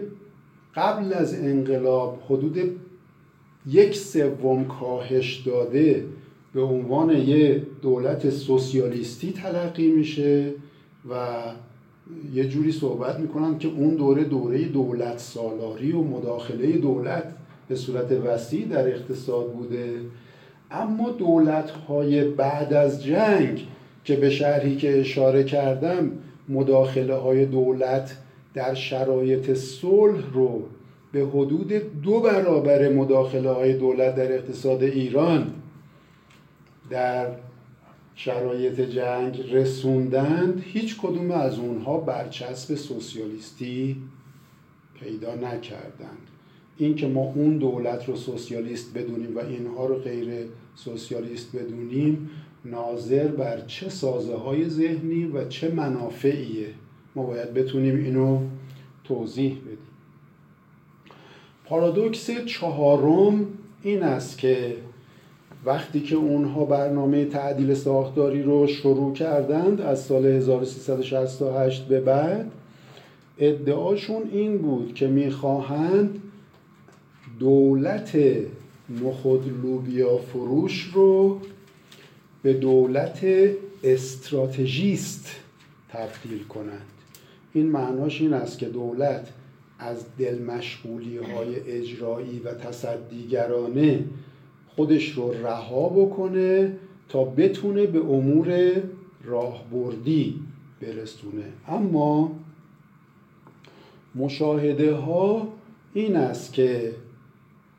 قبل 0.75 1.13
از 1.13 1.39
انقلاب 1.39 2.19
حدود 2.25 2.57
یک 3.67 3.95
سوم 3.95 4.65
کاهش 4.65 5.35
داده 5.45 6.05
به 6.53 6.61
عنوان 6.61 7.09
یه 7.09 7.63
دولت 7.81 8.29
سوسیالیستی 8.29 9.31
تلقی 9.31 9.87
میشه 9.87 10.53
و 11.09 11.37
یه 12.33 12.47
جوری 12.47 12.71
صحبت 12.71 13.19
می‌کنن 13.19 13.57
که 13.57 13.67
اون 13.67 13.95
دوره 13.95 14.23
دوره 14.23 14.65
دولت 14.65 15.17
سالاری 15.17 15.91
و 15.91 16.01
مداخله 16.01 16.71
دولت 16.71 17.23
به 17.67 17.75
صورت 17.75 18.11
وسیع 18.11 18.67
در 18.67 18.87
اقتصاد 18.87 19.53
بوده. 19.53 19.93
اما 20.71 21.09
دولت 21.09 21.69
های 21.69 22.23
بعد 22.23 22.73
از 22.73 23.03
جنگ 23.03 23.67
که 24.03 24.15
به 24.15 24.29
شرحی 24.29 24.75
که 24.75 24.99
اشاره 24.99 25.43
کردم 25.43 26.11
مداخله 26.49 27.15
های 27.15 27.45
دولت 27.45 28.17
در 28.57 28.73
شرایط 28.73 29.53
صلح 29.53 30.33
رو 30.33 30.63
به 31.11 31.25
حدود 31.25 32.01
دو 32.01 32.19
برابر 32.19 32.89
مداخله 32.89 33.49
های 33.51 33.73
دولت 33.73 34.15
در 34.15 34.33
اقتصاد 34.33 34.83
ایران 34.83 35.53
در 36.89 37.27
شرایط 38.15 38.81
جنگ 38.81 39.43
رسوندند 39.51 40.63
هیچ 40.65 40.97
کدوم 40.97 41.31
از 41.31 41.59
اونها 41.59 41.97
برچسب 41.97 42.75
سوسیالیستی 42.75 43.95
پیدا 44.99 45.35
نکردند. 45.35 46.27
اینکه 46.77 47.07
ما 47.07 47.21
اون 47.21 47.57
دولت 47.57 48.05
رو 48.05 48.15
سوسیالیست 48.15 48.93
بدونیم 48.93 49.35
و 49.35 49.39
اینها 49.39 49.85
رو 49.85 49.95
غیر 49.95 50.45
سوسیالیست 50.75 51.55
بدونیم 51.55 52.29
ناظر 52.65 53.27
بر 53.27 53.61
چه 53.67 53.89
سازه 53.89 54.35
های 54.35 54.69
ذهنی 54.69 55.25
و 55.25 55.47
چه 55.47 55.71
منافعیه. 55.71 56.67
ما 57.17 57.23
باید 57.23 57.53
بتونیم 57.53 57.95
اینو 57.95 58.39
توضیح 59.03 59.57
بدیم. 59.65 59.77
پارادوکس 61.65 62.31
چهارم 62.31 63.45
این 63.83 64.03
است 64.03 64.37
که 64.37 64.75
وقتی 65.65 65.99
که 65.99 66.15
اونها 66.15 66.65
برنامه 66.65 67.25
تعدیل 67.25 67.73
ساختاری 67.73 68.43
رو 68.43 68.67
شروع 68.67 69.13
کردند 69.13 69.81
از 69.81 70.01
سال 70.01 70.25
1368 70.25 71.87
به 71.87 72.01
بعد 72.01 72.51
ادعاشون 73.37 74.21
این 74.31 74.57
بود 74.57 74.93
که 74.93 75.07
می‌خواهند 75.07 76.21
دولت 77.39 78.17
نخود 78.89 79.61
لوبیا 79.63 80.17
فروش 80.17 80.89
رو 80.93 81.39
به 82.43 82.53
دولت 82.53 83.25
استراتژیست 83.83 85.35
تبدیل 85.89 86.43
کنند. 86.43 86.96
این 87.57 87.71
معناش 87.71 88.21
این 88.21 88.33
است 88.33 88.59
که 88.59 88.65
دولت 88.65 89.27
از 89.79 90.05
دل 90.17 90.41
مشغولی 90.41 91.17
های 91.17 91.55
اجرایی 91.67 92.39
و 92.39 92.53
تصدیگرانه 92.53 94.03
خودش 94.75 95.09
رو 95.09 95.31
رها 95.31 95.89
بکنه 95.89 96.71
تا 97.09 97.23
بتونه 97.23 97.85
به 97.85 97.99
امور 97.99 98.73
راهبردی 99.23 100.39
برسونه. 100.81 101.43
اما 101.67 102.31
مشاهده 104.15 104.93
ها 104.93 105.47
این 105.93 106.15
است 106.15 106.53
که 106.53 106.91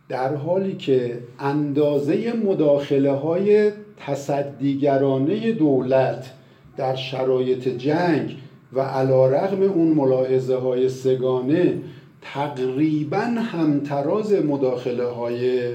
در 0.08 0.34
حالی 0.34 0.76
که 0.76 1.18
اندازه 1.38 2.32
مداخله 2.32 3.12
های 3.12 3.72
تصدیگرانه 3.96 5.52
دولت 5.52 6.30
در 6.76 6.96
شرایط 6.96 7.68
جنگ 7.68 8.36
و 8.72 8.80
علا 8.80 9.26
رغم 9.26 9.62
اون 9.62 9.88
ملاحظه 9.88 10.56
های 10.56 10.88
سگانه 10.88 11.80
تقریبا 12.22 13.18
همتراز 13.18 14.32
مداخله 14.32 15.06
های 15.06 15.70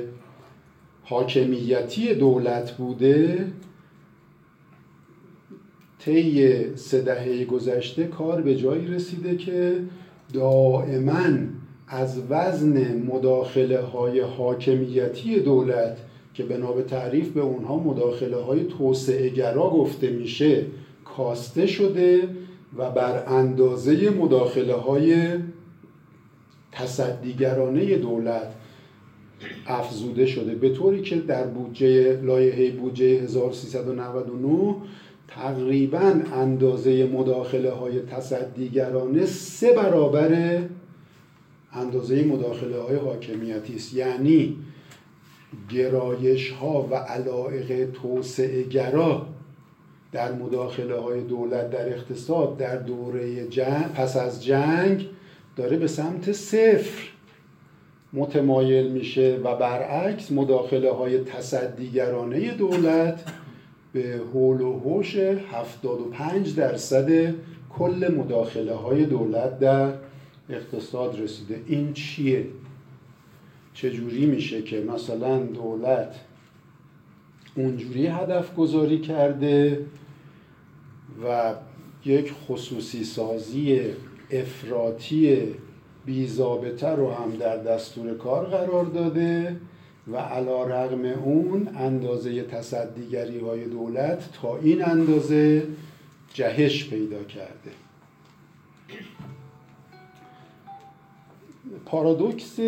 حاکمیتی 1.04 2.16
دولت 2.16 2.72
بوده 2.72 3.48
طی 6.00 6.76
سه 6.76 7.02
دهه 7.02 7.46
گذشته 7.46 8.04
کار 8.04 8.42
به 8.42 8.56
جایی 8.56 8.88
رسیده 8.88 9.38
که 9.38 9.76
دائما 10.34 11.24
از 11.88 12.22
وزن 12.30 12.98
مداخله 12.98 13.82
های 13.82 14.20
حاکمیتی 14.20 15.40
دولت 15.40 15.98
که 16.34 16.44
به 16.44 16.84
تعریف 16.88 17.30
به 17.30 17.42
اونها 17.42 17.78
مداخله 17.78 18.38
های 18.38 18.64
توسعه 18.64 19.30
گرا 19.30 19.70
گفته 19.70 20.10
میشه 20.10 20.66
کاسته 21.06 21.68
شده 21.68 22.28
و 22.78 22.92
بر 22.92 23.24
اندازه 23.28 24.10
مداخله 24.10 24.74
های 24.74 25.28
تصدیگرانه 26.72 27.98
دولت 27.98 28.54
افزوده 29.68 30.26
شده. 30.26 30.56
به 30.56 30.70
طوری 30.70 31.02
که 31.02 31.16
در 31.16 31.48
بودجه 31.48 32.22
لایحه 32.22 32.72
بودجه 32.72 33.06
1399 33.06 34.76
تقریبا 35.28 36.14
اندازه 36.34 37.06
مداخله 37.06 37.72
های 37.72 38.00
تصدیگرانه 38.00 39.26
سه 39.26 39.74
برابر 39.74 40.62
اندازه 41.74 42.24
مداخله 42.24 42.82
های 42.82 42.96
حاکمیتی 42.96 43.76
است. 43.76 43.94
یعنی 43.94 44.58
گرایش 45.70 46.52
ها 46.52 46.88
و 46.92 46.96
علایق 46.96 47.92
توسعه 47.92 48.64
گرا 48.64 49.28
در 50.14 50.32
مداخله 50.32 51.00
های 51.00 51.22
دولت 51.22 51.70
در 51.70 51.90
اقتصاد 51.90 52.58
در 52.58 52.76
دوره 52.76 53.48
جنگ 53.48 53.94
پس 53.94 54.18
از 54.18 54.44
جنگ 54.44 55.10
داره 55.56 55.78
به 55.78 55.88
سمت 55.88 56.32
صفر 56.32 57.08
متمایل 58.14 58.92
میشه 58.92 59.40
و 59.44 59.56
برعکس 59.56 60.32
مداخله 60.32 60.92
های 60.92 61.20
تصدیگرانه 61.20 62.52
دولت 62.52 63.24
به 63.94 64.22
حول 64.34 64.62
و 64.62 64.80
حوش 64.80 65.16
75 65.16 66.56
درصد 66.56 67.34
کل 67.70 68.14
مداخله 68.18 68.74
های 68.74 69.06
دولت 69.06 69.60
در 69.60 69.94
اقتصاد 70.50 71.22
رسیده 71.22 71.62
این 71.68 71.94
چیه؟ 71.94 72.46
چجوری 73.74 74.26
میشه 74.26 74.62
که 74.62 74.82
مثلا 74.82 75.40
دولت 75.40 76.16
اونجوری 77.56 78.08
هدف 78.08 78.56
گذاری 78.56 79.00
کرده 79.00 79.86
و 81.24 81.54
یک 82.06 82.34
خصوصی 82.34 83.04
سازی 83.04 83.82
افراطی 84.32 85.48
بیزابطه 86.06 86.90
رو 86.90 87.14
هم 87.14 87.32
در 87.32 87.58
دستور 87.58 88.14
کار 88.14 88.46
قرار 88.46 88.86
داده 88.86 89.56
و 90.12 90.18
علا 90.18 90.64
رغم 90.64 91.06
اون 91.06 91.70
اندازه 91.76 92.44
تصدیگری 92.44 93.40
های 93.40 93.66
دولت 93.66 94.30
تا 94.42 94.58
این 94.58 94.86
اندازه 94.86 95.68
جهش 96.34 96.90
پیدا 96.90 97.24
کرده. 97.24 97.72
پارادوکس 101.86 102.60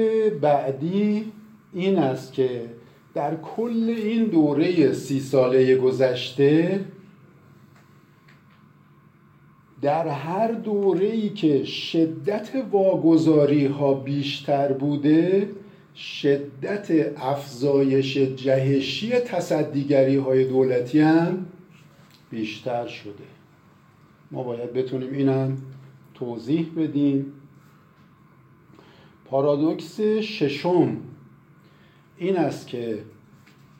بعدی 0.41 1.31
این 1.73 1.99
است 1.99 2.33
که 2.33 2.61
در 3.13 3.35
کل 3.35 3.93
این 3.97 4.25
دوره 4.25 4.93
سی 4.93 5.19
ساله 5.19 5.75
گذشته 5.75 6.79
در 9.81 10.07
هر 10.07 10.51
دوره 10.51 11.05
ای 11.07 11.29
که 11.29 11.63
شدت 11.63 12.49
واگذاری 12.71 13.65
ها 13.65 13.93
بیشتر 13.93 14.73
بوده 14.73 15.49
شدت 15.95 16.87
افزایش 17.17 18.17
جهشی 18.17 19.11
تصدیگری 19.11 20.15
های 20.15 20.45
دولتی 20.45 20.99
هم 20.99 21.45
بیشتر 22.29 22.87
شده. 22.87 23.23
ما 24.31 24.43
باید 24.43 24.73
بتونیم 24.73 25.13
اینم 25.13 25.57
توضیح 26.13 26.71
بدیم. 26.77 27.33
پارادوکس 29.25 30.01
ششم 30.21 30.97
این 32.17 32.37
است 32.37 32.67
که 32.67 32.97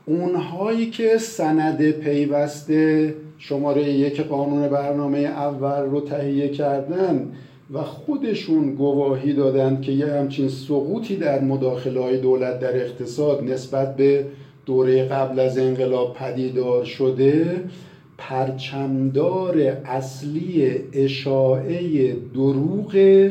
اونهایی 0.06 0.90
که 0.90 1.18
سند 1.18 1.92
پیوسته 1.92 3.16
شماره 3.38 3.84
یک 3.84 4.22
قانون 4.22 4.70
برنامه 4.70 5.18
اول 5.20 5.82
رو 5.82 6.02
تهیه 6.02 6.50
کردن 6.50 7.32
و 7.74 7.82
خودشون 7.82 8.76
گواهی 8.76 9.34
دادند 9.34 9.82
که 9.82 9.92
یه 9.92 10.14
همچین 10.14 10.50
سقوطی 10.50 11.16
در 11.16 11.42
مداخله 11.42 12.02
های 12.02 12.18
دولت 12.18 12.60
در 12.60 12.76
اقتصاد 12.76 13.44
نسبت 13.44 13.96
به 13.96 14.26
دوره 14.66 15.06
قبل 15.06 15.40
از 15.40 15.58
انقلاب 15.58 16.14
پدیدار 16.14 16.84
شده 16.84 17.64
پرچمدار 18.18 19.58
اصلی 19.86 20.76
اشاعه 20.94 22.14
دروغ 22.34 23.30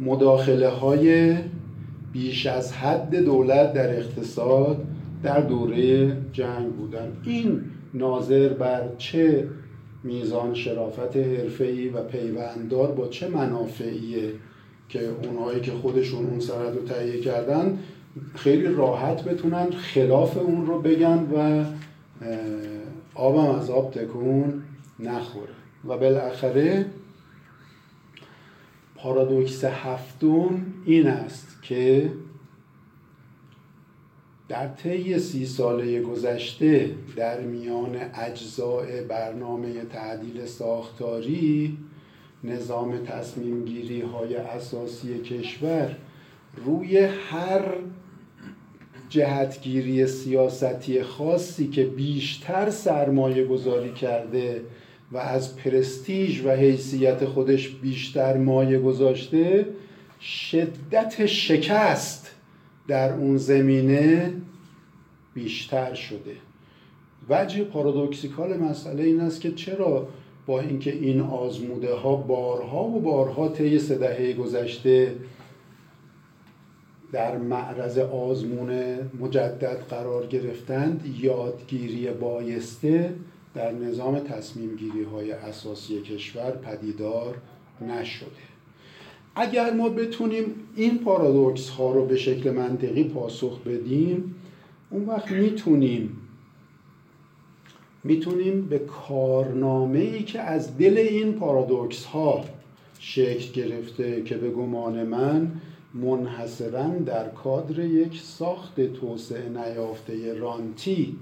مداخله 0.00 0.68
های 0.68 1.34
بیش 2.12 2.46
از 2.46 2.72
حد 2.72 3.16
دولت 3.16 3.72
در 3.72 3.96
اقتصاد 3.96 4.84
در 5.22 5.40
دوره 5.40 6.16
جنگ 6.32 6.66
بودن. 6.66 7.12
این 7.26 7.60
ناظر 7.94 8.48
بر 8.48 8.88
چه 8.98 9.48
میزان 10.02 10.54
شرافت 10.54 11.16
حرفه‌ای 11.16 11.88
و 11.88 12.02
پیونددار 12.02 12.92
با 12.92 13.08
چه 13.08 13.28
منافعیه 13.28 14.32
که 14.88 15.08
اونهایی 15.22 15.60
که 15.60 15.72
خودشون 15.72 16.26
اون 16.26 16.40
سند 16.40 16.76
رو 16.76 16.82
تهیه 16.82 17.20
کردن 17.20 17.78
خیلی 18.34 18.66
راحت 18.66 19.24
بتونن 19.24 19.70
خلاف 19.70 20.36
اون 20.36 20.66
رو 20.66 20.80
بگن 20.80 21.26
و 21.36 21.64
آبم 23.14 23.50
از 23.50 23.70
آب 23.70 23.90
تکون 23.90 24.62
نخوره. 25.00 25.52
و 25.84 25.96
بالاخره 25.98 26.86
پارادوکس 28.96 29.64
هفتم 29.64 30.66
این 30.84 31.06
است 31.06 31.62
که 31.62 32.10
در 34.48 34.68
طی 34.68 35.18
سی 35.18 35.46
ساله 35.46 36.00
گذشته 36.02 36.90
در 37.16 37.40
میان 37.40 37.96
اجزای 38.14 39.00
برنامه 39.00 39.84
تعدیل 39.84 40.46
ساختاری 40.46 41.78
نظام 42.44 43.04
تصمیم 43.04 43.64
گیری 43.64 44.00
های 44.00 44.36
اساسی 44.36 45.18
کشور 45.18 45.96
روی 46.64 46.98
هر 46.98 47.62
جهتگیری 49.08 50.06
سیاستی 50.06 51.02
خاصی 51.02 51.68
که 51.68 51.84
بیشتر 51.84 52.70
سرمایه 52.70 53.44
گذاری 53.46 53.92
کرده 53.92 54.62
و 55.12 55.18
از 55.18 55.56
پرستیژ 55.56 56.44
و 56.44 56.50
حیثیت 56.50 57.24
خودش 57.24 57.68
بیشتر 57.68 58.36
مایه 58.36 58.78
گذاشته 58.78 59.66
شدت 60.20 61.26
شکست 61.26 62.23
در 62.88 63.12
اون 63.12 63.36
زمینه 63.36 64.32
بیشتر 65.34 65.94
شده. 65.94 66.36
وجه 67.28 67.64
پارادوکسیکال 67.64 68.56
مسئله 68.56 69.02
این 69.02 69.20
است 69.20 69.40
که 69.40 69.52
چرا 69.52 70.08
با 70.46 70.60
اینکه 70.60 70.92
این 70.92 71.20
آزموده 71.20 71.94
ها 71.94 72.16
بارها 72.16 72.84
و 72.84 73.00
بارها 73.00 73.48
طی 73.48 73.78
سه 73.78 73.98
دهه 73.98 74.32
گذشته 74.32 75.16
در 77.12 77.38
معرض 77.38 77.98
آزمون 77.98 78.98
مجدد 79.20 79.84
قرار 79.90 80.26
گرفتند 80.26 81.16
یادگیری 81.20 82.10
بایسته 82.10 83.14
در 83.54 83.72
نظام 83.72 84.18
تصمیم 84.18 84.76
گیری 84.76 85.02
های 85.02 85.32
اساسی 85.32 86.00
کشور 86.00 86.50
پدیدار 86.50 87.34
نشده. 87.80 88.53
اگر 89.34 89.72
ما 89.72 89.88
بتونیم 89.88 90.44
این 90.76 90.98
پارادوکس 90.98 91.68
ها 91.68 91.92
رو 91.92 92.06
به 92.06 92.16
شکل 92.16 92.50
منطقی 92.50 93.04
پاسخ 93.04 93.60
بدیم 93.60 94.34
اون 94.90 95.04
وقت 95.06 95.30
می‌تونیم 95.30 96.16
می‌تونیم 98.04 98.66
به 98.66 98.78
کارنامه 98.78 99.98
ای 99.98 100.22
که 100.22 100.40
از 100.40 100.78
دل 100.78 100.98
این 100.98 101.32
پارادوکس 101.32 102.04
ها 102.04 102.44
شکل 102.98 103.52
گرفته 103.52 104.22
که 104.22 104.36
به 104.36 104.50
گمان 104.50 105.02
من 105.02 105.52
منحصرا 105.94 106.88
در 106.88 107.28
کادر 107.28 107.84
یک 107.84 108.20
ساخت 108.20 108.80
توسعه 108.80 109.48
نیافته 109.48 110.34
رانتی 110.34 111.16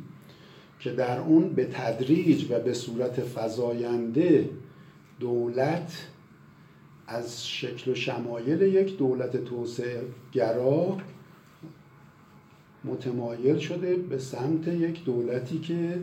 که 0.81 0.91
در 0.91 1.21
اون 1.21 1.49
به 1.49 1.65
تدریج 1.65 2.47
و 2.51 2.61
به 2.61 2.75
صورت 2.75 3.21
فزاینده 3.21 4.51
دولت 5.21 6.07
از 7.07 7.49
شکل 7.49 7.91
و 7.91 7.95
شمایل 7.95 8.63
یک 8.63 8.99
دولت 8.99 9.45
توسعه 9.45 10.03
گرا 10.33 10.99
متمایل 12.85 13.59
شده 13.59 13.97
به 13.97 14.19
سمت 14.19 14.69
یک 14.69 15.05
دولتی 15.05 15.59
که 15.59 15.99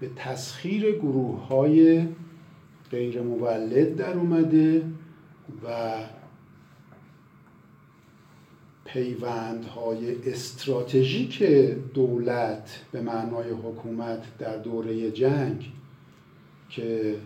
به 0.00 0.10
تسخیر 0.16 0.92
گروه 0.92 1.46
های 1.46 2.06
غیر 2.90 3.22
مولد 3.22 3.96
در 3.96 4.12
اومده 4.12 4.82
و 5.64 5.96
پیوندهای 8.84 10.30
استراتژیک 10.30 11.42
دولت 11.94 12.84
به 12.92 13.00
معنای 13.00 13.50
حکومت 13.50 14.38
در 14.38 14.56
دوره 14.56 15.10
جنگ 15.10 15.72
که 16.70 17.16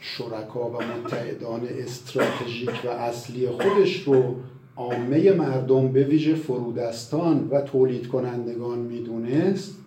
شرکا 0.00 0.70
و 0.70 0.82
متحدان 0.82 1.68
استراتژیک 1.70 2.84
و 2.84 2.88
اصلی 2.88 3.48
خودش 3.48 4.02
رو 4.02 4.36
عامه 4.76 5.32
مردم 5.32 5.92
به 5.92 6.04
ویژه 6.04 6.34
فرودستان 6.34 7.48
و 7.50 7.60
تولید 7.60 8.08
کنندگان 8.08 8.78
می‌دونست 8.78 9.78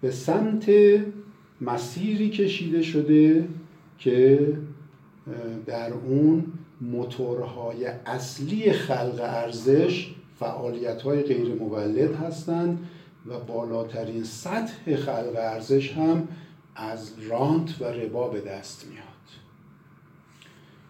به 0.00 0.10
سمت 0.10 0.70
مسیری 1.60 2.30
کشیده 2.30 2.82
شده 2.82 3.48
که 3.98 4.48
در 5.66 5.92
اون 5.92 6.44
موتورهای 6.80 7.86
اصلی 8.06 8.72
خلق 8.72 9.20
ارزش 9.20 10.14
فعالیت 10.38 11.02
های 11.02 11.22
غیر 11.22 11.54
مولد 11.54 12.14
هستند 12.14 12.78
و 13.26 13.38
بالاترین 13.38 14.24
سطح 14.24 14.96
خلق 14.96 15.34
ارزش 15.36 15.92
هم 15.92 16.28
از 16.76 17.12
رانت 17.28 17.80
و 17.80 17.84
ربا 17.84 18.28
به 18.28 18.40
دست 18.40 18.86
میاد. 18.90 19.03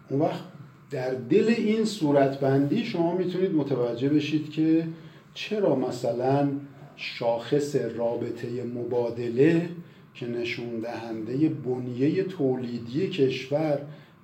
اون 0.09 0.21
وقت 0.21 0.43
در 0.91 1.13
دل 1.13 1.53
این 1.57 1.85
صورتبندی 1.85 2.85
شما 2.85 3.15
می‌تونید 3.15 3.55
متوجه 3.55 4.09
بشید 4.09 4.51
که 4.51 4.87
چرا 5.33 5.75
مثلا 5.75 6.49
شاخص 6.95 7.75
رابطه 7.75 8.63
مبادله 8.63 9.69
که 10.13 10.27
نشون 10.27 10.79
دهنده 10.79 11.49
بنیه 11.49 12.23
تولیدی 12.23 13.09
کشور 13.09 13.81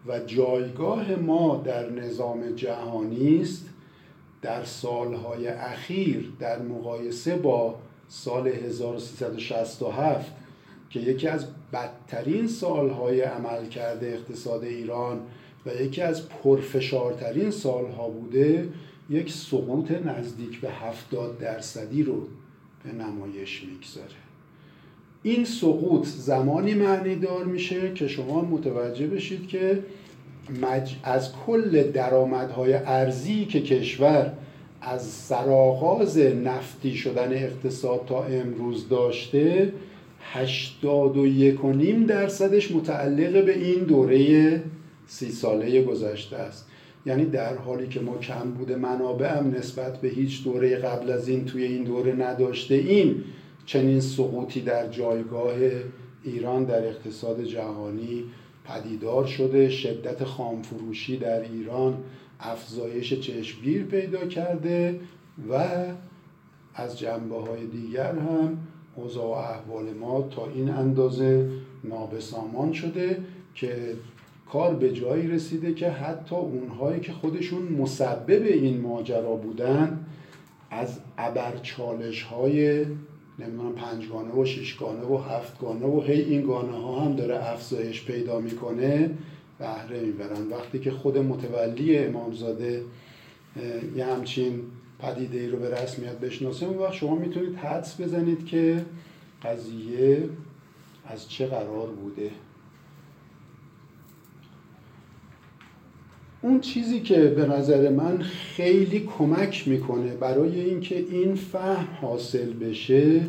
و 0.07 0.19
جایگاه 0.19 1.15
ما 1.15 1.61
در 1.65 1.89
نظام 1.89 2.51
جهانی 2.55 3.41
است 3.41 3.65
در 4.41 4.63
سالهای 4.63 5.47
اخیر 5.47 6.31
در 6.39 6.61
مقایسه 6.61 7.35
با 7.35 7.75
سال 8.07 8.47
1367 8.47 10.31
که 10.89 10.99
یکی 10.99 11.27
از 11.27 11.45
بدترین 11.73 12.47
سالهای 12.47 13.21
عمل 13.21 13.65
کرده 13.65 14.07
اقتصاد 14.07 14.63
ایران 14.63 15.21
و 15.65 15.81
یکی 15.81 16.01
از 16.01 16.29
پرفشارترین 16.29 17.51
سالها 17.51 18.09
بوده 18.09 18.69
یک 19.09 19.31
سقوط 19.31 19.91
نزدیک 19.91 20.61
به 20.61 20.69
70 20.69 21.39
درصدی 21.39 22.03
رو 22.03 22.27
به 22.83 23.03
نمایش 23.03 23.63
می‌گذاره. 23.63 24.21
این 25.23 25.45
سقوط 25.45 26.05
زمانی 26.05 26.73
معنی 26.73 27.15
دار 27.15 27.45
میشه 27.45 27.93
که 27.93 28.07
شما 28.07 28.41
متوجه 28.41 29.07
بشید 29.07 29.47
که 29.47 29.83
از 31.03 31.33
کل 31.45 31.91
درآمدهای 31.91 32.73
ارزی 32.73 33.45
که 33.45 33.61
کشور 33.61 34.33
از 34.81 35.03
سرآغاز 35.03 36.17
نفتی 36.17 36.95
شدن 36.95 37.33
اقتصاد 37.33 38.05
تا 38.07 38.23
امروز 38.23 38.89
داشته 38.89 39.73
هشتاد 40.21 41.17
و 41.17 41.27
یک 41.27 41.65
و 41.65 41.71
نیم 41.71 42.05
درصدش 42.05 42.71
متعلق 42.71 43.45
به 43.45 43.57
این 43.57 43.83
دوره 43.83 44.61
سی 45.11 45.31
ساله 45.31 45.83
گذشته 45.83 46.37
است. 46.37 46.67
یعنی 47.05 47.25
در 47.25 47.57
حالی 47.57 47.87
که 47.87 47.99
ما 47.99 48.17
کم 48.17 48.51
بوده 48.51 48.75
منابع 48.75 49.37
هم 49.37 49.51
نسبت 49.51 50.01
به 50.01 50.07
هیچ 50.07 50.43
دوره 50.43 50.75
قبل 50.75 51.11
از 51.11 51.27
این 51.27 51.45
توی 51.45 51.63
این 51.63 51.83
دوره 51.83 52.13
نداشته 52.13 52.75
ایم 52.75 53.23
چنین 53.65 53.99
سقوطی 53.99 54.61
در 54.61 54.87
جایگاه 54.89 55.53
ایران 56.23 56.63
در 56.63 56.87
اقتصاد 56.87 57.43
جهانی 57.43 58.23
پدیدار 58.65 59.25
شده 59.25 59.69
شدت 59.69 60.23
خامفروشی 60.23 61.17
در 61.17 61.41
ایران 61.41 61.97
افزایش 62.39 63.13
چشمگیر 63.13 63.83
پیدا 63.83 64.27
کرده 64.27 64.99
و 65.49 65.65
از 66.75 66.99
جنبه 66.99 67.35
های 67.35 67.67
دیگر 67.67 68.15
هم 68.15 68.57
اوضاع 68.95 69.37
احوال 69.37 69.93
ما 69.93 70.21
تا 70.21 70.47
این 70.55 70.69
اندازه 70.69 71.49
نابسامان 71.83 72.73
شده 72.73 73.23
که 73.55 73.95
کار 74.51 74.75
به 74.75 74.93
جایی 74.93 75.27
رسیده 75.27 75.73
که 75.73 75.89
حتی 75.89 76.35
اونهایی 76.35 76.99
که 76.99 77.13
خودشون 77.13 77.61
مسبب 77.61 78.43
این 78.43 78.81
ماجرا 78.81 79.35
بودن 79.35 80.05
از 80.71 80.99
ابرچالش 81.17 82.23
های 82.23 82.85
نمی‌دونم 83.39 83.73
پنجگانه 83.75 84.33
و 84.33 84.45
ششگانه 84.45 85.03
و 85.03 85.17
هفتگانه 85.17 85.85
و 85.85 86.01
هی 86.01 86.21
این 86.21 86.41
گانه 86.41 86.77
ها 86.77 86.99
هم 86.99 87.15
داره 87.15 87.49
افزایش 87.49 88.05
پیدا 88.05 88.39
می‌کنه 88.39 89.09
بهره 89.59 89.99
می‌برن. 89.99 90.49
وقتی 90.51 90.79
که 90.79 90.91
خود 90.91 91.17
متولی 91.17 91.97
امامزاده 91.97 92.81
یه 93.95 94.05
همچین 94.05 94.61
پدیده 94.99 95.39
ای 95.39 95.47
رو 95.47 95.59
به 95.59 95.69
رسمیت 95.69 96.19
بشناسه 96.19 96.65
اون 96.65 96.77
وقت 96.77 96.93
شما 96.93 97.15
می‌تونید 97.15 97.55
حدس 97.55 98.01
بزنید 98.01 98.45
که 98.45 98.85
قضیه 99.43 100.23
از 101.05 101.29
چه 101.29 101.45
قرار 101.45 101.87
بوده. 101.87 102.29
اون 106.41 106.59
چیزی 106.59 106.99
که 106.99 107.27
به 107.27 107.45
نظر 107.45 107.89
من 107.89 108.17
خیلی 108.21 108.99
کمک 108.99 109.67
می‌کنه 109.67 110.15
برای 110.15 110.59
اینکه 110.59 110.97
این 110.97 111.35
فهم 111.35 111.87
حاصل 112.01 112.53
بشه 112.53 113.21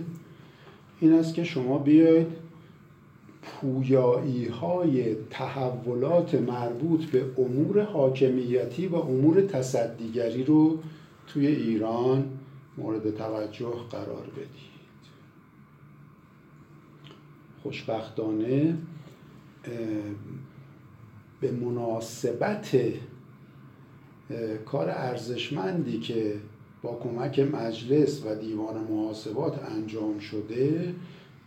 این 1.01 1.13
است 1.13 1.35
که 1.35 1.45
شما 1.45 1.79
بیاید 1.79 2.27
پویایی 3.43 4.47
های 4.47 5.15
تحولات 5.31 6.35
مربوط 6.35 7.05
به 7.05 7.25
امور 7.39 7.83
حاکمیتی 7.83 8.87
و 8.87 8.97
امور 8.97 9.41
تصدیگری 9.41 10.45
رو 10.45 10.79
توی 11.27 11.47
ایران 11.47 12.25
مورد 12.79 13.17
توجه 13.17 13.75
قرار 13.91 14.27
بدید. 14.37 14.73
خوشبختانه 17.63 18.77
به 21.43 21.51
مناسبت 21.51 22.77
کار 24.67 24.91
ارزشمندی 24.91 25.99
که 25.99 26.35
با 26.83 27.01
کمک 27.03 27.39
مجلس 27.39 28.23
و 28.27 28.35
دیوان 28.35 28.75
محاسبات 28.91 29.59
انجام 29.65 30.19
شده 30.19 30.95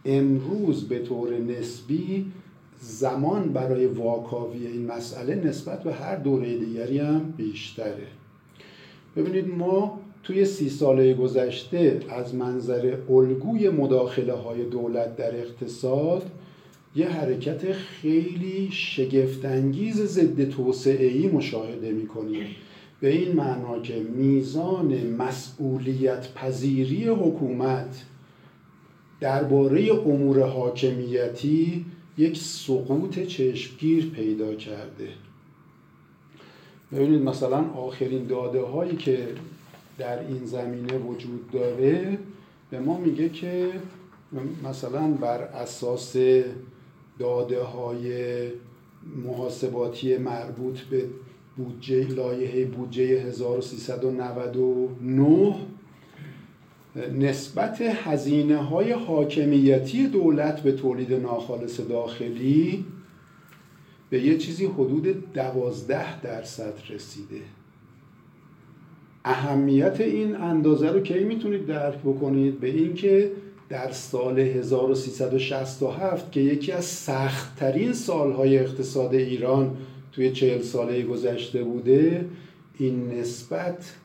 امروز 0.06 0.88
به 0.88 1.00
طور 1.00 1.38
نسبی 1.38 2.26
زمان 2.80 3.54
برای 3.54 3.86
واکاوی 3.86 4.68
این 4.68 4.86
مسئله 4.86 5.36
نسبت 5.36 5.84
به 5.84 5.94
هر 5.94 6.16
دوره 6.16 6.58
دیگری 6.58 7.00
هم 7.00 7.34
بیشتره. 7.38 8.08
ببینید 9.16 9.48
ما 9.48 10.00
توی 10.24 10.46
سی 10.46 10.70
ساله 10.70 11.14
گذشته 11.14 12.00
از 12.10 12.36
منظر 12.36 12.98
الگوی 13.10 13.70
مداخله 13.70 14.34
های 14.34 14.66
دولت 14.66 15.16
در 15.16 15.36
اقتصاد 15.36 16.32
یه 16.96 17.08
حرکت 17.10 17.72
خیلی 17.74 18.70
شگفتانگیز 18.72 20.02
ضد 20.02 20.50
توسعه 20.50 21.08
ای 21.08 21.28
مشاهده 21.28 21.92
می‌کنیم. 21.92 22.46
به 23.00 23.10
این 23.10 23.32
معنا 23.32 23.80
که 23.80 24.00
میزان 24.00 25.08
مسئولیت 25.08 26.34
پذیری 26.34 27.04
حکومت 27.08 28.04
درباره 29.20 29.92
امور 29.94 30.44
حاکمیتی 30.44 31.86
یک 32.18 32.38
سقوط 32.38 33.20
چشمگیر 33.20 34.10
پیدا 34.10 34.56
کرده. 34.56 35.10
ببینید 36.92 37.22
مثلا 37.22 37.58
آخرین 37.58 38.26
داده 38.26 38.62
هایی 38.62 38.96
که 38.96 39.28
در 39.98 40.20
این 40.20 40.46
زمینه 40.46 40.98
وجود 40.98 41.52
داره 41.52 42.18
به 42.72 42.80
ما 42.80 42.98
میگه 42.98 43.30
که 43.30 43.72
مثلا 44.64 45.08
بر 45.08 45.42
اساس 45.42 46.16
داده 47.20 47.64
های 47.64 48.48
محاسباتی 49.26 50.18
مربوط 50.18 50.80
به 50.80 51.04
بودجه 51.58 52.08
لایحه 52.08 52.66
بودجه 52.66 53.04
1399 53.04 55.56
نسبت 57.20 57.82
هزینه 57.82 58.58
های 58.58 58.92
حاکمیتی 58.92 60.08
دولت 60.08 60.62
به 60.62 60.72
تولید 60.72 61.14
ناخالص 61.14 61.80
داخلی 61.80 62.86
به 64.10 64.20
یه 64.20 64.38
چیزی 64.38 64.66
حدود 64.66 65.34
دوازده 65.34 66.22
درصد 66.22 66.74
رسیده. 66.90 67.42
اهمیت 69.26 70.02
این 70.02 70.36
اندازه 70.36 70.90
رو 70.90 71.00
کی 71.00 71.24
می‌تونید 71.24 71.66
درک 71.66 72.00
بکنید؟ 72.00 72.60
به 72.60 72.68
اینکه 72.68 73.32
در 73.70 73.92
سال 73.92 74.40
1367 74.40 76.32
که 76.32 76.40
یکی 76.40 76.72
از 76.72 76.86
سختترین 76.86 77.94
سالهای 77.94 78.60
اقتصاد 78.60 79.14
ایران 79.14 79.78
توی 80.12 80.32
چهل 80.32 80.62
ساله 80.62 81.02
گذشته 81.02 81.64
بوده 81.64 82.26
این 82.78 83.10
نسبت 83.12 83.96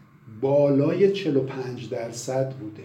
بالای 0.41 1.13
45 1.13 1.89
درصد 1.89 2.55
بوده. 2.55 2.83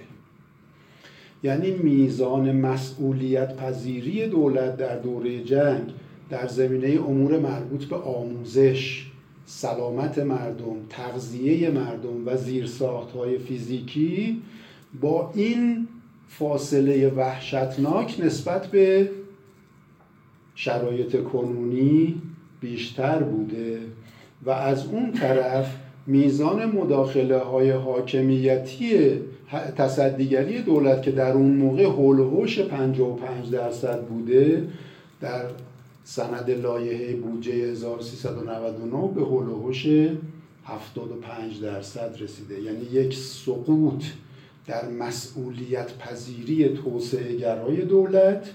یعنی 1.43 1.71
میزان 1.71 2.51
مسئولیت 2.51 3.55
پذیری 3.55 4.27
دولت 4.27 4.77
در 4.77 4.99
دوره 4.99 5.43
جنگ 5.43 5.83
در 6.29 6.47
زمینه 6.47 6.87
امور 6.87 7.39
مربوط 7.39 7.85
به 7.85 7.95
آموزش 7.95 9.05
سلامت 9.45 10.17
مردم 10.17 10.75
تغذیه 10.89 11.69
مردم 11.69 12.25
و 12.27 12.37
زیرساخت 12.37 13.11
های 13.11 13.37
فیزیکی 13.37 14.41
با 15.01 15.31
این 15.35 15.87
فاصله 16.27 17.09
وحشتناک 17.09 18.15
نسبت 18.19 18.67
به 18.67 19.09
شرایط 20.55 21.23
کنونی 21.23 22.21
بیشتر 22.61 23.19
بوده 23.23 23.79
و 24.45 24.49
از 24.49 24.85
اون 24.85 25.11
طرف 25.11 25.75
میزان 26.07 26.65
مداخله 26.65 27.37
های 27.37 27.71
حاکمیتی 27.71 29.19
تصدیگری 29.77 30.61
دولت 30.61 31.01
که 31.01 31.11
در 31.11 31.31
اون 31.31 31.51
موقع 31.51 31.83
هول 31.83 32.19
و 32.19 32.45
55 32.69 33.51
درصد 33.51 34.01
بوده 34.01 34.67
در 35.21 35.45
سند 36.03 36.51
لایحه 36.51 37.15
بودجه 37.15 37.53
1399 37.53 39.13
به 39.15 39.21
هول 39.21 39.47
و 39.47 39.71
75 40.65 41.61
درصد 41.61 42.15
رسیده. 42.19 42.61
یعنی 42.61 42.85
یک 42.91 43.13
سقوط 43.13 44.03
در 44.67 44.89
مسئولیت 44.89 45.97
پذیری 45.97 46.69
توسعه 46.69 47.35
گرای 47.35 47.81
دولت 47.81 48.51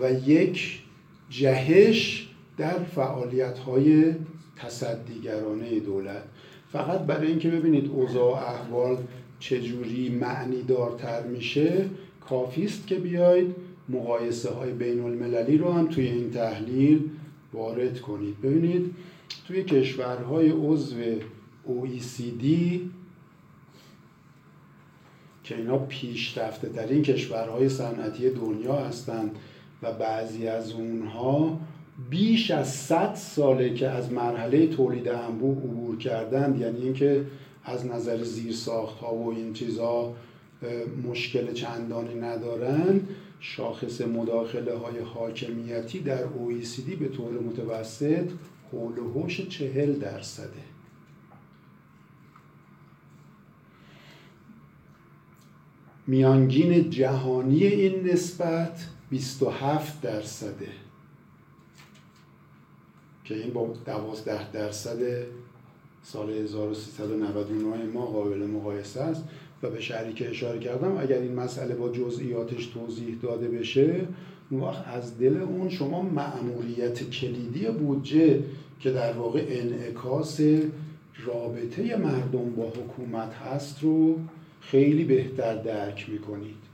و 0.00 0.12
یک 0.12 0.82
جهش 1.30 2.28
در 2.56 2.78
فعالیت 2.78 3.58
های 3.58 4.14
تصدیگرانه 4.56 5.80
دولت. 5.80 6.22
فقط 6.72 7.00
برای 7.00 7.26
اینکه 7.26 7.50
ببینید 7.50 7.90
اوضاع 7.90 8.32
احوال 8.32 8.96
چجوری 9.40 10.08
معنی 10.08 10.62
دارتر 10.62 11.22
میشه 11.22 11.84
کافیست 12.28 12.86
که 12.86 12.94
بیاید 12.94 13.54
مقایسه 13.88 14.50
های 14.50 14.72
بین 14.72 15.00
المللی 15.00 15.58
رو 15.58 15.72
هم 15.72 15.88
توی 15.88 16.06
این 16.06 16.30
تحلیل 16.30 17.10
وارد 17.52 18.00
کنید. 18.00 18.40
ببینید 18.40 18.94
توی 19.48 19.62
کشورهای 19.62 20.50
عضو 20.50 20.96
OECD 21.66 22.46
که 25.44 25.56
اینا 25.56 25.78
پیشرفته 25.78 26.68
ترین 26.68 27.02
کشورهای 27.02 27.68
صنعتی 27.68 28.30
دنیا 28.30 28.76
هستند 28.76 29.30
و 29.82 29.92
بعضی 29.92 30.46
از 30.46 30.72
اونها 30.72 31.60
بیش 32.10 32.50
از 32.50 32.74
100 32.74 33.14
ساله 33.14 33.74
که 33.74 33.88
از 33.88 34.12
مرحله 34.12 34.66
تولید 34.66 35.08
انبوه 35.08 35.58
عبور 35.58 35.98
کردند 35.98 36.60
یعنی 36.60 36.82
اینکه 36.82 37.24
از 37.64 37.86
نظر 37.86 38.22
زیرساخت 38.22 38.98
ها 38.98 39.14
و 39.14 39.34
این 39.34 39.52
چیزها 39.52 40.14
مشکل 41.10 41.52
چندانی 41.52 42.14
ندارن. 42.14 43.00
شاخص 43.40 44.00
مداخله 44.00 44.74
های 44.74 44.98
حاکمیتی 44.98 46.00
در 46.00 46.22
OECD 46.22 46.96
به 47.00 47.08
طور 47.08 47.32
متوسط 47.32 48.30
حول 48.72 48.98
و 48.98 49.26
چهل 49.26 49.92
درصده. 49.92 50.73
میانگین 56.06 56.90
جهانی 56.90 57.64
این 57.64 58.10
نسبت 58.10 58.86
27 59.10 60.00
درصده. 60.00 60.68
که 63.24 63.34
این 63.34 63.52
با 63.52 63.74
12 63.84 64.50
درصد 64.50 64.98
سال 66.02 66.30
1399 66.30 67.84
ما 67.84 68.06
قابل 68.06 68.46
مقایسه 68.46 69.00
است. 69.00 69.24
و 69.64 69.70
به 69.70 69.80
شهری 69.80 70.12
که 70.12 70.30
اشاره 70.30 70.58
کردم 70.58 70.96
اگر 70.98 71.18
این 71.18 71.34
مسئله 71.34 71.74
با 71.74 71.88
جزئیاتش 71.88 72.66
توضیح 72.66 73.18
داده 73.22 73.48
بشه 73.48 74.06
اون 74.50 74.60
وقت 74.60 74.88
از 74.88 75.18
دل 75.18 75.36
اون 75.36 75.68
شما 75.68 76.02
مأموریت 76.02 77.10
کلیدی 77.10 77.66
بودجه 77.66 78.42
که 78.80 78.90
در 78.90 79.12
واقع 79.12 79.44
انعکاس 79.48 80.40
رابطه 81.26 81.96
مردم 81.96 82.50
با 82.56 82.68
حکومت 82.68 83.32
هست 83.34 83.82
رو 83.82 84.18
خیلی 84.70 85.04
بهتر 85.04 85.54
درک 85.56 86.10
می‌کنید. 86.10 86.64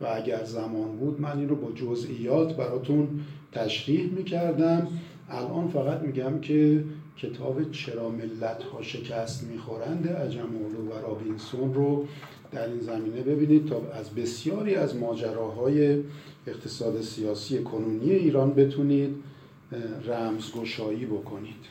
و 0.00 0.06
اگر 0.06 0.44
زمان 0.44 0.96
بود 0.96 1.20
من 1.20 1.38
این 1.38 1.48
رو 1.48 1.56
با 1.56 1.72
جزئیات 1.72 2.56
براتون 2.56 3.08
تشریح 3.52 4.10
می‌کردم. 4.12 4.88
الان 5.30 5.68
فقط 5.68 6.00
میگم 6.00 6.40
که 6.40 6.84
کتاب 7.16 7.70
چرا 7.70 8.08
ملت 8.08 8.62
ها 8.62 8.82
شکست 8.82 9.44
می‌خورند 9.44 10.08
اجمولو 10.08 10.90
و 10.90 11.06
رابینسون 11.06 11.74
رو 11.74 12.06
در 12.52 12.68
این 12.68 12.80
زمینه 12.80 13.20
ببینید 13.22 13.66
تا 13.66 13.82
از 13.92 14.10
بسیاری 14.10 14.74
از 14.74 14.96
ماجراهای 14.96 16.02
اقتصاد 16.46 17.00
سیاسی 17.00 17.62
کنونی 17.62 18.10
ایران 18.10 18.54
بتونید 18.54 19.14
رمزگشایی 20.06 21.06
بکنید. 21.06 21.64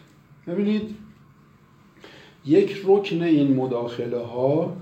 ببینید 0.47 0.95
یک 2.45 2.81
رکن 2.85 3.21
این 3.21 3.55
مداخله 3.55 4.19
ها 4.19 4.77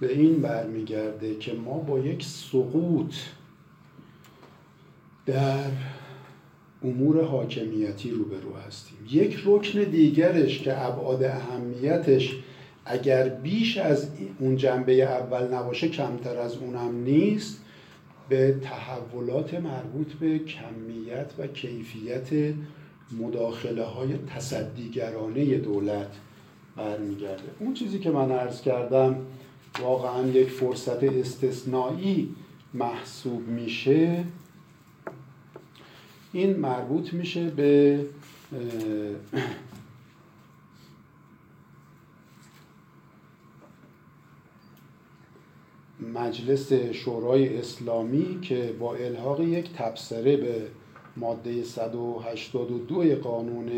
به 0.00 0.12
این 0.12 0.40
برمیگرده 0.42 1.34
که 1.34 1.52
ما 1.52 1.78
با 1.78 1.98
یک 1.98 2.24
سقوط 2.24 3.14
در 5.26 5.70
امور 6.84 7.24
حاکمیتی 7.24 8.10
روبرو 8.10 8.56
هستیم. 8.66 8.98
یک 9.10 9.42
رکن 9.44 9.82
دیگرش 9.82 10.62
که 10.62 10.86
ابعاد 10.86 11.22
اهمیتش 11.22 12.36
اگر 12.84 13.28
بیش 13.28 13.78
از 13.78 14.08
اون 14.38 14.56
جنبه 14.56 14.92
اول 14.92 15.54
نباشه 15.54 15.88
کمتر 15.88 16.38
از 16.38 16.56
اونم 16.56 17.02
نیست 17.02 17.62
به 18.28 18.58
تحولات 18.62 19.54
مربوط 19.54 20.12
به 20.12 20.38
کمیت 20.38 21.30
و 21.38 21.46
کیفیت 21.46 22.54
مداخله 23.20 23.84
های 23.84 24.18
تصدیگرانه 24.36 25.58
دولت 25.58 26.10
برمیگرده. 26.76 27.42
اون 27.58 27.74
چیزی 27.74 27.98
که 27.98 28.10
من 28.10 28.32
عرض 28.32 28.60
کردم 28.60 29.16
واقعا 29.82 30.26
یک 30.26 30.50
فرصت 30.50 31.04
استثنایی 31.04 32.34
محسوب 32.74 33.48
میشه. 33.48 34.24
این 36.32 36.56
مربوط 36.56 37.12
میشه 37.12 37.50
به 37.50 38.00
مجلس 46.14 46.72
شورای 46.72 47.58
اسلامی 47.58 48.40
که 48.42 48.74
با 48.78 48.94
الحاق 48.94 49.40
یک 49.40 49.72
تبصره 49.72 50.36
به 50.36 50.66
ماده 51.16 51.62
182 51.62 53.14
قانون 53.14 53.70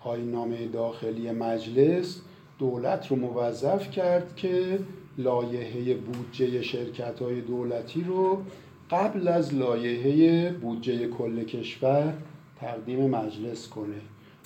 آینامه 0.00 0.68
داخلی 0.68 1.30
مجلس 1.30 2.20
دولت 2.58 3.06
رو 3.06 3.16
موظف 3.16 3.90
کرد 3.90 4.36
که 4.36 4.78
لایحه 5.18 5.94
بودجه 5.94 6.62
شرکت 6.62 7.20
های 7.20 7.40
دولتی 7.40 8.04
رو 8.04 8.42
قبل 8.90 9.28
از 9.28 9.54
لایحه 9.54 10.50
بودجه 10.52 11.08
کل 11.08 11.44
کشور 11.44 12.14
تقدیم 12.60 13.10
مجلس 13.10 13.68
کنه. 13.68 14.00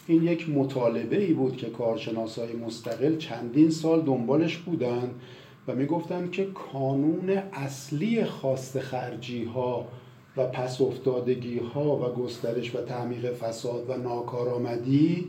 این 0.06 0.22
یک 0.22 0.48
مطالبه 0.48 1.24
ای 1.24 1.32
بود 1.32 1.56
که 1.56 1.70
کارشناسای 1.70 2.52
مستقل 2.52 3.16
چندین 3.16 3.70
سال 3.70 4.02
دنبالش 4.02 4.56
بودن 4.56 5.10
و 5.68 5.74
می‌گفتن 5.74 6.30
که 6.30 6.44
کانون 6.44 7.30
اصلی 7.52 8.24
خواست 8.24 8.80
خرجی 8.80 9.44
ها 9.44 9.88
و 10.36 10.46
پس 10.46 10.80
افتادگی 10.80 11.58
ها 11.58 11.96
و 11.96 12.14
گسترش 12.14 12.74
و 12.74 12.80
تعمیق 12.80 13.32
فساد 13.32 13.90
و 13.90 13.96
ناکارآمدی 13.96 15.26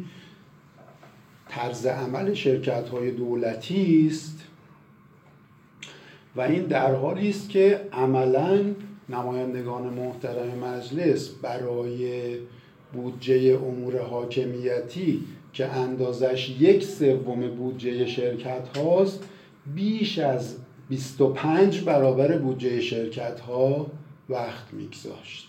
طرز 1.49 1.85
عمل 1.85 2.33
شرکت 2.33 2.89
های 2.89 3.11
دولتی 3.11 4.07
است. 4.11 4.50
و 6.35 6.41
این 6.41 6.63
در 6.63 6.95
حالی 6.95 7.29
است 7.29 7.49
که 7.49 7.81
عملا 7.93 8.59
نمایندگان 9.09 9.83
محترم 9.83 10.59
مجلس 10.59 11.29
برای 11.41 12.33
بودجه 12.93 13.59
امور 13.67 13.99
حاکمیتی 13.99 15.23
که 15.53 15.67
اندازش 15.67 16.49
یک 16.59 16.83
سوم 16.83 17.47
بودجه 17.47 18.05
شرکت 18.05 18.77
هاست 18.77 19.23
بیش 19.75 20.19
از 20.19 20.55
25 20.89 21.81
برابر 21.81 22.37
بودجه 22.37 22.81
شرکت 22.81 23.39
ها 23.39 23.87
وقت 24.29 24.73
میگذاشت. 24.73 25.47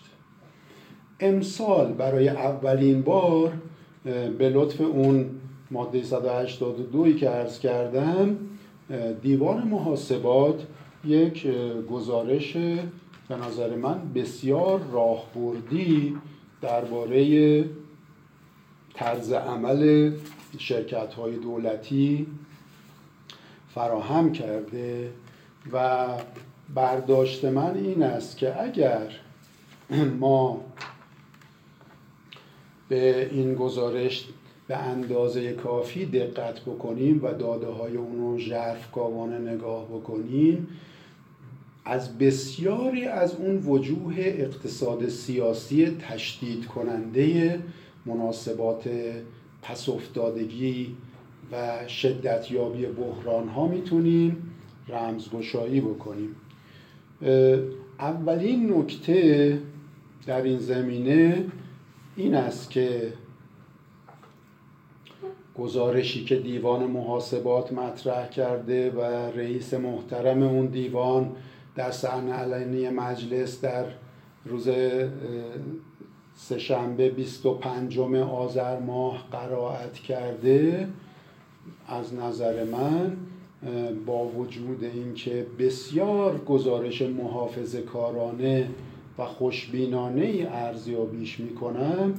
امسال 1.19 1.93
برای 1.93 2.29
اولین 2.29 3.01
بار 3.01 3.53
به 4.37 4.49
لطف 4.49 4.81
اون 4.81 5.25
ماده 5.71 6.03
182 6.03 7.13
که 7.13 7.29
عرض 7.29 7.59
کردم 7.59 8.37
دیوان 9.21 9.67
محاسبات 9.67 10.67
یک 11.05 11.47
گزارش 11.91 12.57
به 13.27 13.35
نظر 13.47 13.75
من 13.75 14.13
بسیار 14.15 14.81
راهبردی 14.91 16.17
درباره 16.61 17.65
طرز 18.93 19.31
عمل 19.31 20.11
شرکت 20.57 21.13
های 21.13 21.35
دولتی 21.35 22.27
فراهم 23.75 24.31
کرده 24.31 25.11
و 25.73 26.07
برداشت 26.73 27.45
من 27.45 27.77
این 27.77 28.03
است 28.03 28.37
که 28.37 28.61
اگر 28.63 29.11
ما 30.19 30.61
به 32.89 33.29
این 33.31 33.55
گزارش 33.55 34.27
به 34.67 34.77
اندازه 34.77 35.53
کافی 35.53 36.05
دقت 36.05 36.61
بکنیم 36.61 37.19
و 37.23 37.33
داده 37.33 37.67
های 37.67 37.97
اون 37.97 38.17
رو 38.17 38.39
ژرف 38.39 38.97
نگاه 39.39 39.85
بکنیم. 39.87 40.67
از 41.85 42.17
بسیاری 42.17 43.05
از 43.05 43.35
اون 43.35 43.57
وجوه 43.57 44.15
اقتصاد 44.17 45.09
سیاسی 45.09 45.85
تشدید 45.85 46.65
کننده 46.65 47.59
مناسبات 48.05 48.89
پس 49.61 49.89
افتادگی 49.89 50.95
و 51.51 51.87
شدتیابی 51.87 52.85
بحران 52.85 53.47
ها 53.47 53.67
می‌تونیم 53.67 54.51
رمزگشایی 54.87 55.81
بکنیم. 55.81 56.35
اولین 57.99 58.73
نکته 58.73 59.59
در 60.27 60.41
این 60.41 60.59
زمینه 60.59 61.45
این 62.15 62.35
است 62.35 62.71
که 62.71 63.13
گزارشی 65.57 66.25
که 66.25 66.35
دیوان 66.35 66.83
محاسبات 66.83 67.73
مطرح 67.73 68.29
کرده 68.29 68.91
و 68.91 69.01
رئیس 69.35 69.73
محترم 69.73 70.43
اون 70.43 70.65
دیوان 70.65 71.31
در 71.75 71.91
صحنه 71.91 72.33
علنی 72.33 72.89
مجلس 72.89 73.61
در 73.61 73.85
روز 74.45 74.69
سهشنبه 76.35 77.09
25 77.09 77.99
آذر 77.99 78.79
ماه 78.79 79.27
قرائت 79.31 79.93
کرده. 79.93 80.87
از 81.87 82.13
نظر 82.13 82.63
من 82.63 83.17
با 84.05 84.25
وجود 84.25 84.83
اینکه 84.83 85.45
بسیار 85.59 86.37
گزارش 86.37 87.01
محافظه 87.01 87.81
کارانه 87.81 88.69
و 89.17 89.25
خوشبینانه 89.25 90.47
ارزیابیش 90.51 91.39
می‌کنم 91.39 92.13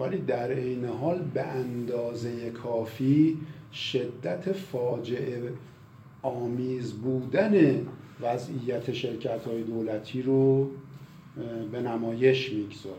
ولی 0.00 0.18
در 0.18 0.52
عین 0.52 0.84
حال 0.84 1.18
به 1.34 1.42
اندازه 1.42 2.50
کافی 2.50 3.38
شدت 3.72 4.52
فاجعه 4.52 5.52
آمیز 6.22 6.92
بودن 6.92 7.86
وضعیت 8.20 8.92
شرکت 8.92 9.46
های 9.46 9.62
دولتی 9.62 10.22
رو 10.22 10.70
به 11.72 11.80
نمایش 11.80 12.52
می‌گذاره. 12.52 12.96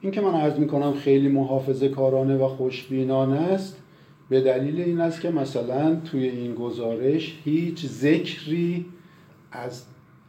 این 0.00 0.12
که 0.12 0.20
من 0.20 0.34
عرض 0.34 0.58
می‌کنم 0.58 0.94
خیلی 0.94 1.28
محافظه 1.28 1.88
کارانه 1.88 2.36
و 2.36 2.48
خوشبینانه 2.48 3.40
است 3.40 3.82
به 4.28 4.40
دلیل 4.40 4.80
این 4.80 5.00
است 5.00 5.20
که 5.20 5.30
مثلا 5.30 5.94
توی 5.94 6.28
این 6.28 6.54
گزارش 6.54 7.38
هیچ 7.44 7.86
ذکری 7.86 8.86
از 9.52 9.84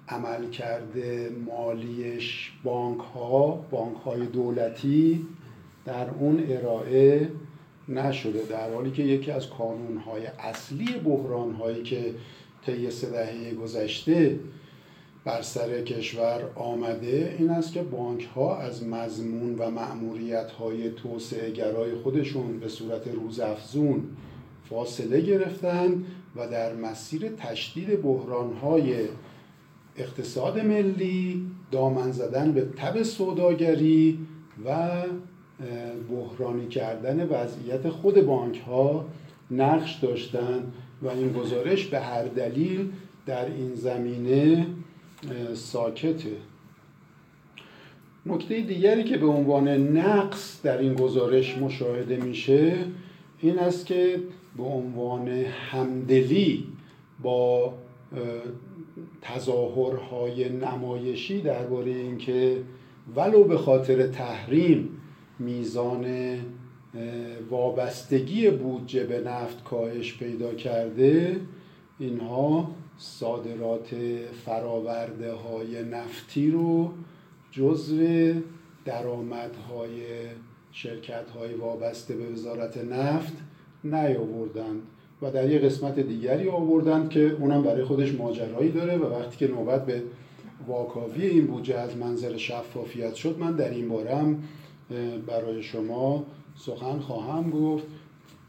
عمل 0.09 0.49
کرده 0.49 1.31
مالیش 1.45 2.51
بانک 2.63 2.99
ها 3.15 3.51
بانک 3.71 3.97
های 3.97 4.25
دولتی 4.25 5.25
در 5.85 6.09
اون 6.09 6.43
ارائه 6.49 7.29
نشده 7.89 8.39
در 8.49 8.73
حالی 8.73 8.91
که 8.91 9.03
یکی 9.03 9.31
از 9.31 9.49
کانون 9.49 9.97
های 9.97 10.25
اصلی 10.25 10.93
بحران 10.99 11.53
هایی 11.53 11.83
که 11.83 12.15
طی 12.65 12.91
سه 12.91 13.09
دهه 13.09 13.53
گذشته 13.53 14.39
بر 15.25 15.41
سر 15.41 15.81
کشور 15.81 16.41
آمده 16.55 17.35
این 17.39 17.49
است 17.49 17.73
که 17.73 17.81
بانک 17.81 18.23
ها 18.35 18.57
از 18.57 18.87
مضمون 18.87 19.55
و 19.55 19.69
معموریت 19.69 20.51
های 20.51 20.91
توسعه 20.91 21.51
گرای 21.51 21.95
خودشون 21.95 22.59
به 22.59 22.67
صورت 22.67 23.07
روزافزون 23.07 24.03
فاصله 24.69 25.21
گرفتن 25.21 26.03
و 26.35 26.47
در 26.47 26.73
مسیر 26.73 27.29
تشدید 27.29 28.01
بحران 28.01 28.53
های 28.53 29.07
اقتصاد 29.97 30.59
ملی 30.59 31.45
دامن 31.71 32.11
زدن 32.11 32.51
به 32.51 32.61
تب 32.61 33.03
سوداگری 33.03 34.19
و 34.65 34.91
بحرانی 36.11 36.67
کردن 36.67 37.27
وضعیت 37.27 37.89
خود 37.89 38.25
بانک 38.25 38.59
ها 38.59 39.05
نقش 39.51 39.95
داشتند 39.95 40.73
و 41.01 41.07
این 41.07 41.33
گزارش 41.33 41.85
به 41.85 41.99
هر 41.99 42.23
دلیل 42.23 42.89
در 43.25 43.45
این 43.45 43.75
زمینه 43.75 44.67
ساکته. 45.53 46.37
نکته 48.25 48.61
دیگری 48.61 49.03
که 49.03 49.17
به 49.17 49.27
عنوان 49.27 49.67
نقص 49.97 50.61
در 50.61 50.77
این 50.77 50.93
گزارش 50.93 51.57
مشاهده 51.57 52.17
میشه 52.17 52.77
این 53.39 53.59
است 53.59 53.85
که 53.85 54.19
به 54.57 54.63
عنوان 54.63 55.27
همدلی 55.71 56.67
با 57.23 57.73
تظاهرهای 59.21 60.49
نمایشی 60.49 61.41
درباره 61.41 61.91
اینکه 61.91 62.61
ولو 63.15 63.43
به 63.43 63.57
خاطر 63.57 64.07
تحریم 64.07 64.89
میزان 65.39 66.05
وابستگی 67.49 68.49
بودجه 68.49 69.03
به 69.03 69.19
نفت 69.19 69.63
کاهش 69.63 70.17
پیدا 70.17 70.53
کرده 70.53 71.39
اینها 71.99 72.71
صادرات 72.97 73.95
فراورده 74.45 75.33
های 75.33 75.83
نفتی 75.83 76.51
رو 76.51 76.93
جزو 77.51 78.33
درآمدهای 78.85 80.01
شرکت 80.71 81.29
های 81.29 81.53
وابسته 81.53 82.15
به 82.15 82.25
وزارت 82.25 82.77
نفت 82.77 83.33
نیاوردند. 83.83 84.81
و 85.23 85.31
در 85.31 85.49
یه 85.49 85.59
قسمت 85.59 85.99
دیگری 85.99 86.49
آوردند 86.49 87.09
که 87.09 87.37
اونم 87.39 87.63
برای 87.63 87.83
خودش 87.83 88.13
ماجرایی 88.13 88.71
داره 88.71 88.97
و 88.97 89.13
وقتی 89.13 89.37
که 89.37 89.47
نوبت 89.47 89.85
به 89.85 90.01
واکاوی 90.67 91.25
این 91.25 91.47
بودجه 91.47 91.75
از 91.75 91.97
منظر 91.97 92.37
شفافیت 92.37 93.13
شد 93.13 93.39
من 93.39 93.51
در 93.55 93.69
این 93.69 93.89
بارم 93.89 94.43
برای 95.27 95.63
شما 95.63 96.25
سخن 96.55 96.99
خواهم 96.99 97.49
گفت. 97.49 97.83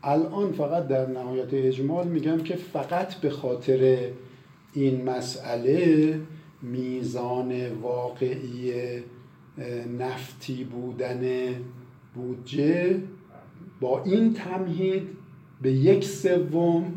الان 0.03 0.53
فقط 0.53 0.89
در 0.89 1.07
نهایت 1.07 1.55
اجمال 1.55 2.09
میگم 2.09 2.39
که 2.39 2.57
فقط 2.57 3.15
به 3.15 3.31
خاطر 3.31 3.99
این 4.73 5.05
مسئله 5.05 6.21
میزان 6.63 7.69
واقعی 7.69 8.73
نفتی 9.99 10.65
بودن 10.65 11.49
بودجه 12.15 13.01
با 13.81 14.03
این 14.05 14.35
تمهید 14.35 15.24
به 15.65 15.73
یک 15.73 16.05
سوم 16.05 16.93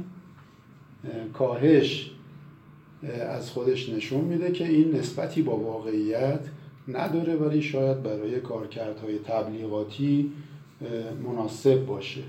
کاهش 1.34 2.12
از 3.20 3.52
خودش 3.52 3.90
نشون 3.90 4.22
میده 4.22 4.52
که 4.52 4.68
این 4.68 4.96
نسبتی 4.96 5.42
با 5.42 5.58
واقعیت 5.58 6.40
نداره 6.88 7.36
ولی 7.36 7.62
شاید 7.62 8.04
برای 8.04 8.40
کارکردهای 8.40 9.20
تبلیغاتی 9.20 10.32
مناسب 11.24 11.86
باشه. 11.86 12.22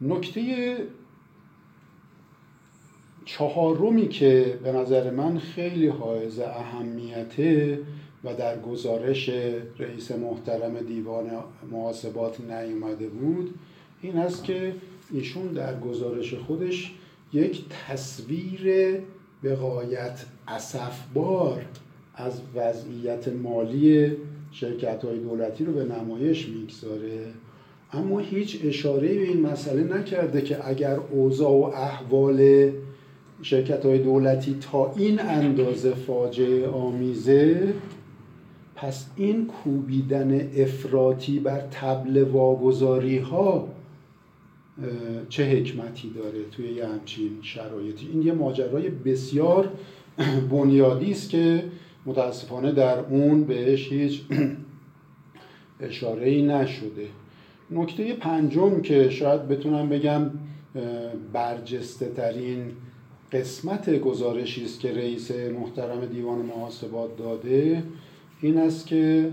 نکته 0.00 0.76
چهارمی 3.24 4.08
که 4.08 4.58
به 4.62 4.72
نظر 4.72 5.10
من 5.10 5.38
خیلی 5.38 5.88
حائز 5.88 6.38
اهمیته 6.38 7.80
و 8.24 8.34
در 8.34 8.60
گزارش 8.60 9.30
رئیس 9.78 10.10
محترم 10.10 10.80
دیوان 10.80 11.30
محاسبات 11.70 12.40
نیومده 12.40 13.08
بود 13.08 13.54
این 14.02 14.16
است 14.16 14.44
که 14.44 14.74
ایشون 15.12 15.46
در 15.46 15.80
گزارش 15.80 16.34
خودش 16.34 16.92
یک 17.32 17.64
تصویر 17.88 18.62
به 19.42 19.54
قایت 19.54 20.24
اصفبار 20.48 21.64
از 22.14 22.40
وضعیت 22.54 23.28
مالی 23.28 24.16
شرکت 24.52 25.04
های 25.04 25.18
دولتی 25.18 25.64
رو 25.64 25.72
به 25.72 25.84
نمایش 25.84 26.48
می‌گذاره. 26.48 27.26
اما 27.92 28.18
هیچ 28.18 28.60
اشاره 28.64 29.08
به 29.08 29.22
این 29.22 29.40
مسئله 29.40 29.98
نکرده 29.98 30.42
که 30.42 30.68
اگر 30.68 30.96
اوضاع 31.10 31.50
و 31.50 31.62
احوال 31.62 32.70
شرکت 33.42 33.86
های 33.86 33.98
دولتی 33.98 34.56
تا 34.60 34.92
این 34.96 35.20
اندازه 35.20 35.94
فاجعه 35.94 36.68
آمیزه 36.68 37.74
پس 38.82 39.06
این 39.16 39.46
کوبیدن 39.46 40.50
افراطی 40.56 41.38
بر 41.38 41.60
تبل 41.60 42.22
واگذاری 42.22 43.18
ها 43.18 43.68
چه 45.28 45.44
حکمتی 45.44 46.10
داره 46.10 46.44
توی 46.50 46.72
یه 46.72 46.86
همچین 46.86 47.30
شرایطی؟ 47.42 48.08
این 48.12 48.22
یه 48.22 48.32
ماجرای 48.32 48.88
بسیار 48.90 49.72
بنیادی 50.50 51.10
است 51.10 51.30
که 51.30 51.64
متاسفانه 52.06 52.72
در 52.72 52.98
اون 52.98 53.44
بهش 53.44 53.92
هیچ 53.92 54.20
اشاره 55.80 56.28
ای 56.28 56.42
نشده. 56.42 57.06
نکته 57.70 58.12
پنجم 58.12 58.80
که 58.80 59.10
شاید 59.10 59.48
بتونم 59.48 59.88
بگم 59.88 60.30
برجسته 61.32 62.08
ترین 62.08 62.72
قسمت 63.32 63.90
گزارشی 63.98 64.64
است 64.64 64.80
که 64.80 64.92
رئیس 64.92 65.30
محترم 65.30 66.06
دیوان 66.06 66.38
محاسبات 66.38 67.16
داده 67.16 67.82
این 68.42 68.58
است 68.58 68.86
که 68.86 69.30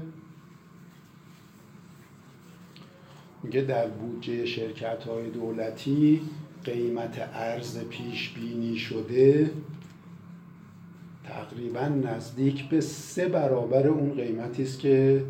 میگه 3.44 3.62
در 3.62 3.88
بودجه 3.88 4.46
شرکت 4.46 5.04
های 5.04 5.30
دولتی 5.30 6.22
قیمت 6.64 7.30
ارز 7.34 7.80
پیش 7.80 8.30
بینی 8.30 8.76
شده 8.76 9.52
تقریبا 11.24 11.88
نزدیک 11.88 12.70
به 12.70 12.82
سه 12.82 13.28
برابر 13.28 13.88
اون 13.88 14.14
قیمتی 14.14 14.64
است 14.64 14.80
که 14.80 15.24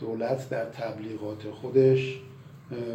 دولت 0.00 0.50
در 0.50 0.64
تبلیغات 0.64 1.50
خودش 1.50 2.20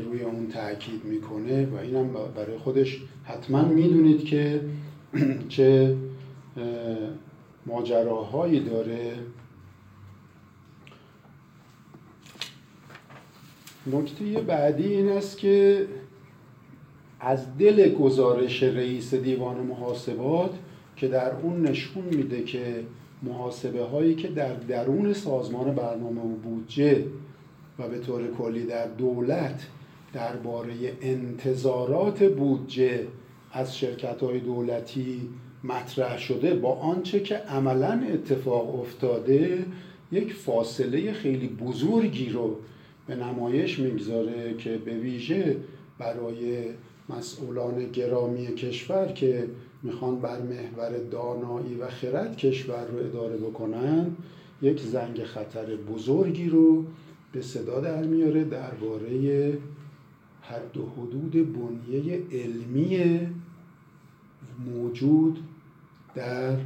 روی 0.06 0.22
اون 0.22 0.48
تاکید 0.48 1.06
می‌کنه 1.06 1.66
و 1.66 1.76
اینم 1.76 2.08
برای 2.36 2.58
خودش 2.58 3.02
حتما 3.24 3.64
می‌دونید 3.64 4.26
که 4.26 4.62
چه 5.50 5.96
ماجراهایی 7.66 8.60
داره 8.60 9.14
نکته 13.88 14.42
بعدی 14.42 14.94
این 14.94 15.10
است 15.10 15.38
که 15.38 15.86
از 17.20 17.58
دل 17.58 17.94
گزارش 17.94 18.64
رئیس 18.64 19.14
دیوان 19.14 19.58
محاسبات 19.58 20.52
که 20.96 21.08
در 21.08 21.36
اون 21.36 21.62
نشون 21.62 22.04
میده 22.04 22.44
که 22.44 22.84
محاسبه 23.24 23.84
هایی 23.84 24.16
که 24.16 24.28
در 24.28 24.54
درون 24.54 25.14
سازمان 25.14 25.76
برنامه 25.76 26.22
و 26.22 26.28
بودجه 26.28 27.06
و 27.80 27.88
به 27.88 28.00
طور 28.00 28.28
کلی 28.28 28.66
در 28.66 28.88
دولت 28.88 29.68
درباره 30.14 30.74
انتظارات 31.02 32.24
بودجه 32.24 33.08
از 33.52 33.78
شرکت 33.78 34.24
های 34.24 34.40
دولتی 34.40 35.30
مطرح 35.64 36.18
شده 36.18 36.54
با 36.54 36.74
آنچه 36.74 37.20
که 37.20 37.36
عملا 37.36 38.02
اتفاق 38.14 38.80
افتاده 38.80 39.66
یک 40.12 40.34
فاصله 40.34 41.14
خیلی 41.14 41.48
بزرگی 41.48 42.30
رو 42.30 42.56
به 43.10 43.16
نمایش 43.16 43.80
می‌گذاره 43.80 44.54
که 44.58 44.78
به 44.78 44.98
ویژه 44.98 45.58
برای 45.98 46.64
مسئولان 47.10 47.92
گرامی 47.92 48.48
کشور 48.48 49.08
که 49.08 49.48
می‌خوان 49.84 50.20
بر 50.20 50.42
محور 50.42 50.98
دانایی 51.12 51.76
و 51.76 51.88
خرد 51.88 52.38
کشور 52.38 52.86
رو 52.88 52.98
اداره 52.98 53.38
بکنن 53.38 54.16
یک 54.62 54.82
زنگ 54.82 55.24
خطر 55.24 55.76
بزرگی 55.76 56.50
رو 56.50 56.86
به 57.32 57.42
صدا 57.42 57.80
در 57.80 58.04
میاره 58.04 58.44
درباره 58.44 59.58
حد 60.42 60.78
و 60.78 60.86
حدود 60.86 61.54
بنیه 61.54 62.22
علمی 62.32 63.20
موجود 64.66 65.40
در 66.16 66.58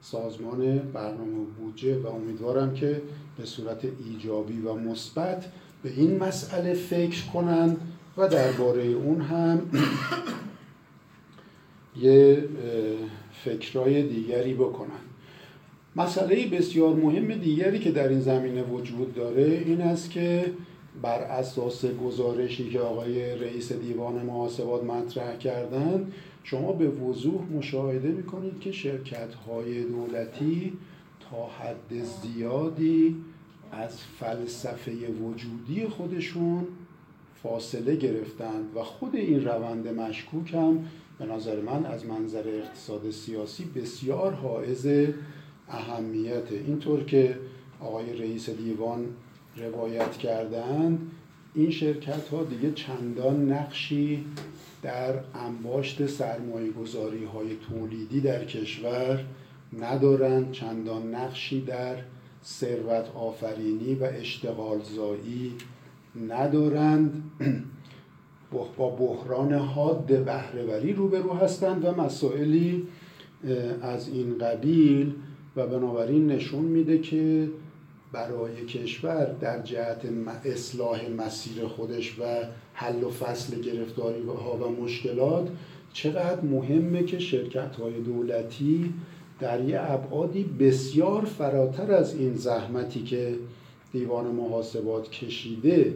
سازمان 0.00 0.78
برنامه 0.78 1.44
بودجه 1.58 1.98
و 1.98 2.06
امیدوارم 2.06 2.74
که 2.74 3.02
به 3.40 3.46
صورت 3.46 3.84
ایجابی 4.04 4.60
و 4.60 4.74
مثبت 4.74 5.46
به 5.82 5.92
این 5.96 6.18
مسئله 6.18 6.74
فکر 6.74 7.26
کنند 7.26 7.76
و 8.16 8.28
درباره 8.28 8.82
اون 8.82 9.20
هم 9.20 9.70
یه 12.02 12.44
فکرای 13.44 14.02
دیگری 14.02 14.54
بکنن 14.54 15.00
مسئله 15.96 16.46
بسیار 16.46 16.94
مهم 16.94 17.34
دیگری 17.34 17.78
که 17.78 17.90
در 17.90 18.08
این 18.08 18.20
زمینه 18.20 18.62
وجود 18.62 19.14
داره 19.14 19.62
این 19.66 19.80
است 19.80 20.10
که 20.10 20.52
بر 21.02 21.18
اساس 21.18 21.84
گزارشی 21.84 22.70
که 22.70 22.80
آقای 22.80 23.36
رئیس 23.36 23.72
دیوان 23.72 24.14
محاسبات 24.14 24.84
مطرح 24.84 25.36
کردند 25.36 26.12
شما 26.44 26.72
به 26.72 26.88
وضوح 26.88 27.42
مشاهده 27.52 28.08
می‌کنید 28.08 28.60
که 28.60 28.72
شرکت 28.72 29.34
های 29.34 29.84
دولتی 29.84 30.72
تا 31.30 31.46
حد 31.46 32.04
زیادی 32.22 33.16
از 33.72 34.00
فلسفه 34.20 34.92
وجودی 35.08 35.86
خودشون 35.88 36.66
فاصله 37.42 37.96
گرفتند 37.96 38.76
و 38.76 38.82
خود 38.82 39.16
این 39.16 39.44
روند 39.44 39.88
مشکوک 39.88 40.54
هم 40.54 40.84
به 41.18 41.26
نظر 41.26 41.60
من 41.60 41.86
از 41.86 42.06
منظر 42.06 42.48
اقتصاد 42.48 43.10
سیاسی 43.10 43.64
بسیار 43.64 44.32
حائز 44.32 44.86
اهمیت. 45.68 46.52
اینطور 46.52 47.04
که 47.04 47.38
آقای 47.80 48.18
رئیس 48.18 48.50
دیوان 48.50 49.06
روایت 49.56 50.16
کردند 50.16 51.10
این 51.54 51.70
شرکت 51.70 52.28
ها 52.28 52.44
دیگه 52.44 52.72
چندان 52.72 53.52
نقشی 53.52 54.24
در 54.82 55.14
انباشت 55.34 56.06
سرمایه 56.06 56.70
گذاری 56.70 57.24
های 57.24 57.56
تولیدی 57.68 58.20
در 58.20 58.44
کشور 58.44 59.24
ندارند 59.80 60.52
چندان 60.52 61.14
نقشی 61.14 61.60
در 61.60 61.96
ثروت 62.44 63.04
آفرینی 63.14 63.94
و 63.94 64.04
اشتغال 64.04 64.80
زایی 64.82 65.52
ندارند. 66.28 67.22
با 68.76 68.88
بحران 68.88 69.52
حاد 69.52 70.24
بهرهوری 70.24 70.92
روبرو 70.92 71.34
هستند 71.34 71.84
و 71.84 71.94
مسائلی 71.94 72.86
از 73.82 74.08
این 74.08 74.38
قبیل 74.38 75.14
و 75.56 75.66
بنابراین 75.66 76.26
نشون 76.26 76.64
میده 76.64 76.98
که 76.98 77.48
برای 78.12 78.64
کشور 78.66 79.24
در 79.40 79.62
جهت 79.62 80.00
اصلاح 80.44 81.08
مسیر 81.08 81.66
خودش 81.66 82.18
و 82.18 82.24
حل 82.74 83.04
و 83.04 83.10
فصل 83.10 83.60
گرفتاری 83.60 84.22
ها 84.26 84.56
و 84.56 84.82
مشکلات 84.82 85.48
چقدر 85.92 86.40
مهمه 86.40 87.02
که 87.02 87.18
شرکت 87.18 87.76
های 87.76 88.00
دولتی 88.00 88.94
در 89.40 89.64
یه 89.64 89.80
ابعادی 89.80 90.44
بسیار 90.44 91.24
فراتر 91.24 91.92
از 91.92 92.14
این 92.14 92.34
زحمتی 92.34 93.02
که 93.02 93.34
دیوان 93.92 94.26
محاسبات 94.26 95.10
کشیده 95.10 95.94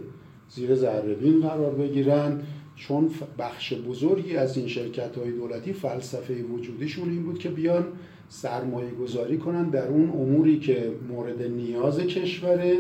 زیر 0.49 0.75
ذربین 0.75 1.41
قرار 1.41 1.75
بگیرن 1.75 2.41
چون 2.77 3.11
بخش 3.39 3.73
بزرگی 3.73 4.37
از 4.37 4.57
این 4.57 4.69
شرکت 4.69 5.19
های 5.19 5.33
دولتی 5.33 5.73
فلسفه 5.73 6.43
وجودیشون 6.43 7.11
این 7.11 7.23
بود 7.23 7.39
که 7.39 7.49
بیان 7.49 7.85
سرمایه 8.29 8.91
گذاری 8.91 9.39
کنن 9.39 9.71
در 9.71 9.89
اون 9.89 10.11
اموری 10.11 10.59
که 10.59 10.93
مورد 11.09 11.43
نیاز 11.43 11.99
کشوره 11.99 12.79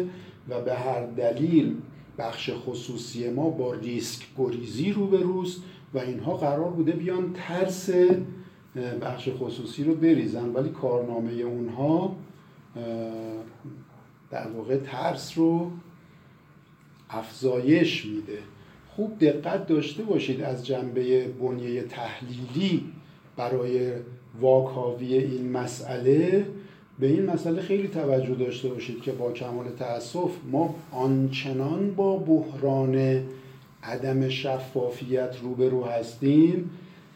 و 0.49 0.61
به 0.61 0.75
هر 0.75 1.07
دلیل 1.07 1.75
بخش 2.19 2.51
خصوصی 2.67 3.31
ما 3.31 3.51
با 3.51 3.75
ریسک 3.75 4.23
گریزی 4.39 4.93
روبروست 4.93 5.63
و 5.95 5.99
اینها 5.99 6.37
قرار 6.37 6.71
بوده 6.71 6.93
بیان 6.93 7.33
ترس 7.35 7.91
بخش 8.77 9.29
خصوصی 9.39 9.85
رو 9.85 9.95
بریزن 9.95 10.49
ولی 10.49 10.69
کارنامه 10.69 11.33
اونها 11.33 12.17
در 14.31 14.49
واقع 14.49 14.77
ترس 14.77 15.39
رو 15.39 15.71
افزایش 17.11 18.07
میده. 18.07 18.39
خوب 18.97 19.19
دقت 19.19 19.67
داشته 19.67 20.03
باشید 20.03 20.41
از 20.41 20.67
جنبه 20.67 21.29
بنیه 21.29 21.83
تحلیلی 21.83 22.85
برای 23.37 23.93
واکاوی 24.41 25.15
این 25.15 25.53
مسئله. 25.53 26.47
به 26.99 27.07
این 27.07 27.27
مسئله 27.27 27.63
خیلی 27.63 27.89
توجه 27.89 28.35
داشته 28.35 28.69
باشید 28.69 29.03
که 29.03 29.13
با 29.13 29.33
کمال 29.33 29.69
تاسف 29.79 30.31
ما 30.53 30.75
آنچنان 30.93 31.95
با 31.95 32.17
بحران 32.17 33.23
عدم 33.83 34.29
شفافیت 34.29 35.37
روبرو 35.43 35.85
هستیم 35.85 36.71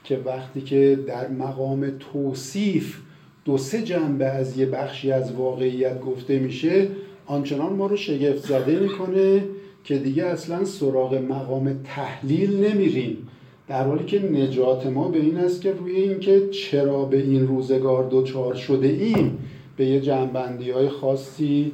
که 0.08 0.20
وقتی 0.24 0.60
که 0.60 0.98
در 1.06 1.28
مقام 1.28 1.92
توصیف 2.12 2.96
دو 3.44 3.58
سه 3.58 3.82
جنبه 3.82 4.24
از 4.24 4.58
یه 4.58 4.66
بخشی 4.66 5.12
از 5.12 5.32
واقعیت 5.32 6.00
گفته 6.00 6.38
میشه 6.38 6.88
آنچنان 7.26 7.72
ما 7.72 7.86
رو 7.86 7.96
شگفت 7.96 8.46
زده 8.46 8.80
می‌کنه 8.80 9.44
که 9.84 9.98
دیگه 9.98 10.24
اصلا 10.24 10.64
سراغ 10.64 11.14
مقام 11.14 11.80
تحلیل 11.84 12.66
نمیریم. 12.66 13.28
در 13.68 13.84
حالی 13.84 14.04
که 14.04 14.32
نجات 14.32 14.86
ما 14.86 15.08
به 15.08 15.18
این 15.18 15.36
است 15.36 15.60
که 15.60 15.72
روی 15.72 15.96
اینکه 15.96 16.48
چرا 16.48 17.04
به 17.04 17.16
این 17.22 17.46
روزگار 17.46 18.10
دوچار 18.10 18.54
شده 18.54 18.88
ایم 18.88 19.38
به 19.76 19.86
یه 19.86 20.00
جنبندی 20.00 20.70
های 20.70 20.88
خاصی 20.88 21.72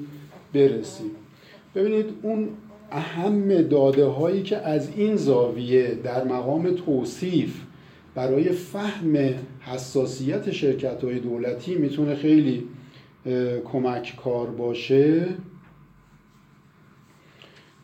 برسیم. 0.55 1.11
ببینید 1.75 2.07
اون 2.23 2.49
اهم 2.91 3.63
داده 3.63 4.05
هایی 4.05 4.43
که 4.43 4.57
از 4.57 4.89
این 4.97 5.17
زاویه 5.17 5.99
در 6.05 6.25
مقام 6.25 6.71
توصیف 6.71 7.61
برای 8.15 8.53
فهم 8.53 9.17
حساسیت 9.61 10.51
شرکت 10.51 11.05
های 11.05 11.21
دولتی 11.21 11.75
می‌تونه 11.75 12.15
خیلی 12.15 12.69
کمک 13.65 14.17
کار 14.17 14.47
باشه. 14.47 15.29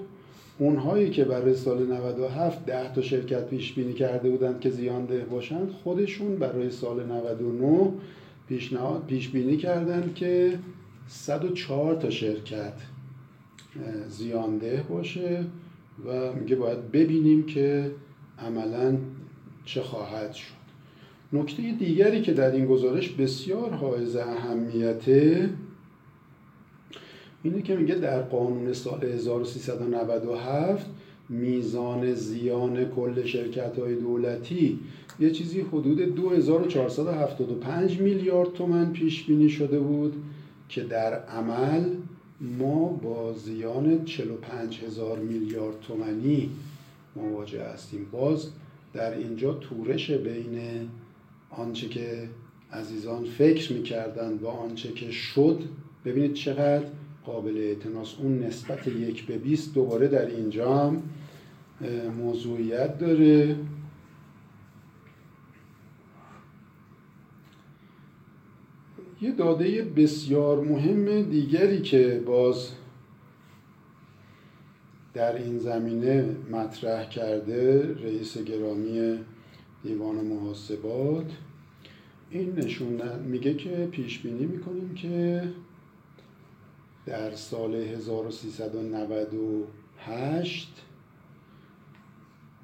اونهایی 0.58 1.10
که 1.10 1.24
برای 1.24 1.54
سال 1.54 1.86
97 1.86 2.66
ده 2.66 2.94
تا 2.94 3.02
شرکت 3.02 3.48
پیش 3.48 3.72
بینی 3.72 3.92
کرده 3.92 4.30
بودند 4.30 4.60
که 4.60 4.70
زیانده 4.70 5.24
باشند 5.24 5.70
خودشون 5.84 6.36
برای 6.36 6.70
سال 6.70 7.06
99 7.06 7.92
پیشنهاد 8.48 9.06
پیش 9.06 9.28
بینی 9.28 9.56
کردند 9.56 10.14
که 10.14 10.58
104 11.08 11.94
تا 11.94 12.10
شرکت 12.10 12.74
زیانده 14.08 14.84
باشه 14.88 15.44
و 16.06 16.32
میگه 16.32 16.56
باید 16.56 16.92
ببینیم 16.92 17.46
که 17.46 17.90
عملا 18.38 18.96
چه 19.64 19.82
خواهد 19.82 20.32
شد. 20.32 20.63
نکته 21.32 21.72
دیگری 21.72 22.22
که 22.22 22.32
در 22.32 22.50
این 22.50 22.66
گزارش 22.66 23.08
بسیار 23.10 23.70
حائز 23.70 24.16
اهمیته 24.16 25.50
اینه 27.42 27.62
که 27.62 27.76
میگه 27.76 27.94
در 27.94 28.22
قانون 28.22 28.72
سال 28.72 29.04
1397 29.04 30.86
میزان 31.28 32.14
زیان 32.14 32.84
کل 32.84 33.24
شرکت 33.24 33.78
های 33.78 33.94
دولتی 33.94 34.78
یه 35.20 35.30
چیزی 35.30 35.60
حدود 35.60 36.14
2475 36.14 38.00
میلیارد 38.00 38.52
تومن 38.52 38.92
پیش 38.92 39.24
بینی 39.24 39.48
شده 39.48 39.78
بود 39.78 40.14
که 40.68 40.82
در 40.82 41.14
عمل 41.14 41.84
ما 42.40 42.86
با 42.86 43.32
زیان 43.32 44.04
45 44.04 44.80
هزار 44.80 45.18
میلیارد 45.18 45.80
تومنی 45.80 46.50
مواجه 47.16 47.64
هستیم. 47.64 48.06
باز 48.12 48.48
در 48.92 49.14
اینجا 49.14 49.54
تورش 49.54 50.10
بین 50.10 50.60
آنچه 51.56 51.88
که 51.88 52.28
عزیزان 52.72 53.24
فکر 53.24 53.72
می‌کردند 53.72 54.42
و 54.42 54.48
آنچه 54.48 54.92
که 54.92 55.10
شد 55.10 55.62
ببینید 56.04 56.34
چقدر 56.34 56.86
قابل 57.26 57.56
اعتناس. 57.56 58.14
اون 58.18 58.38
نسبت 58.38 58.86
یک 58.86 59.26
به 59.26 59.38
20 59.38 59.74
دوباره 59.74 60.08
در 60.08 60.26
اینجا 60.26 60.96
موضوعیت 62.18 62.98
داره. 62.98 63.56
یه 69.22 69.32
داده 69.32 69.82
بسیار 69.82 70.60
مهم 70.60 71.22
دیگری 71.22 71.82
که 71.82 72.22
باز 72.26 72.68
در 75.14 75.36
این 75.36 75.58
زمینه 75.58 76.36
مطرح 76.50 77.08
کرده 77.08 77.94
رئیس 77.94 78.38
گرامی 78.38 79.18
دیوان 79.84 80.16
محاسبات. 80.16 81.26
این 82.30 82.58
نشون 82.58 83.18
میگه 83.18 83.54
که 83.54 83.88
پیش 83.90 84.18
بینی 84.18 84.46
می‌کنیم 84.46 84.94
که 84.94 85.42
در 87.06 87.34
سال 87.34 87.74
1398 87.74 90.68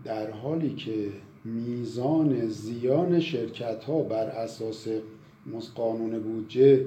در 0.05 0.31
حالی 0.31 0.75
که 0.75 1.09
میزان 1.45 2.49
زیان 2.49 3.21
شرکت 3.21 3.85
ها 3.85 4.03
بر 4.03 4.27
اساس 4.27 4.89
قانون 5.75 6.19
بودجه 6.19 6.87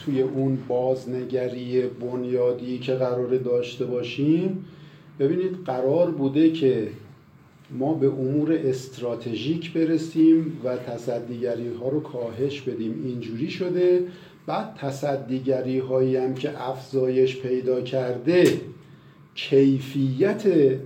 توی 0.06 0.22
اون 0.22 0.58
بازنگری 0.68 1.82
بنیادی 1.82 2.80
که 2.80 2.94
قرار 2.94 3.38
داشته 3.38 3.86
باشیم 3.86 4.66
ببینید 5.20 5.58
قرار 5.66 6.12
بوده 6.12 6.52
که 6.52 6.88
ما 7.72 7.94
به 7.94 8.08
امور 8.08 8.54
استراتژیک 8.54 9.74
برسیم 9.74 10.62
و 10.64 10.78
تصدیگری 10.78 11.68
ها 11.82 11.90
رو 11.90 12.00
کاهش 12.00 12.62
بدیم. 12.62 13.04
اینجوری 13.06 13.50
شده 13.50 14.04
بعد 14.46 14.76
تصدیگری 14.76 15.80
هایی 15.80 16.16
هم 16.16 16.34
که 16.34 16.70
افزایش 16.70 17.42
پیدا 17.42 17.82
کرده 17.82 18.44
کیفیت 19.36 20.44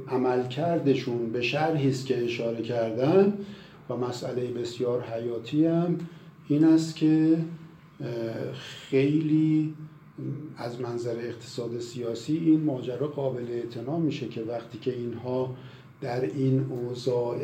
عملکردشون 0.08 1.32
به 1.32 1.42
شرحی 1.42 1.90
است 1.90 2.06
که 2.06 2.24
اشاره 2.24 2.62
کردم. 2.62 3.34
و 3.90 3.98
مسئله 3.98 4.52
بسیار 4.52 5.02
حیاتی 5.02 5.66
هم 5.66 5.98
این 6.48 6.64
است 6.64 6.96
که 6.96 7.38
خیلی 8.54 9.74
از 10.58 10.82
منظر 10.82 11.16
اقتصاد 11.20 11.80
سیاسی 11.80 12.38
این 12.38 12.64
ماجرا 12.64 13.08
قابل 13.08 13.46
اعتنا 13.50 14.00
میشه 14.00 14.28
که 14.28 14.42
وقتی 14.42 14.78
که 14.78 14.94
اینها 14.94 15.56
در 16.02 16.22
این 16.22 16.66
اوضاع 16.70 17.38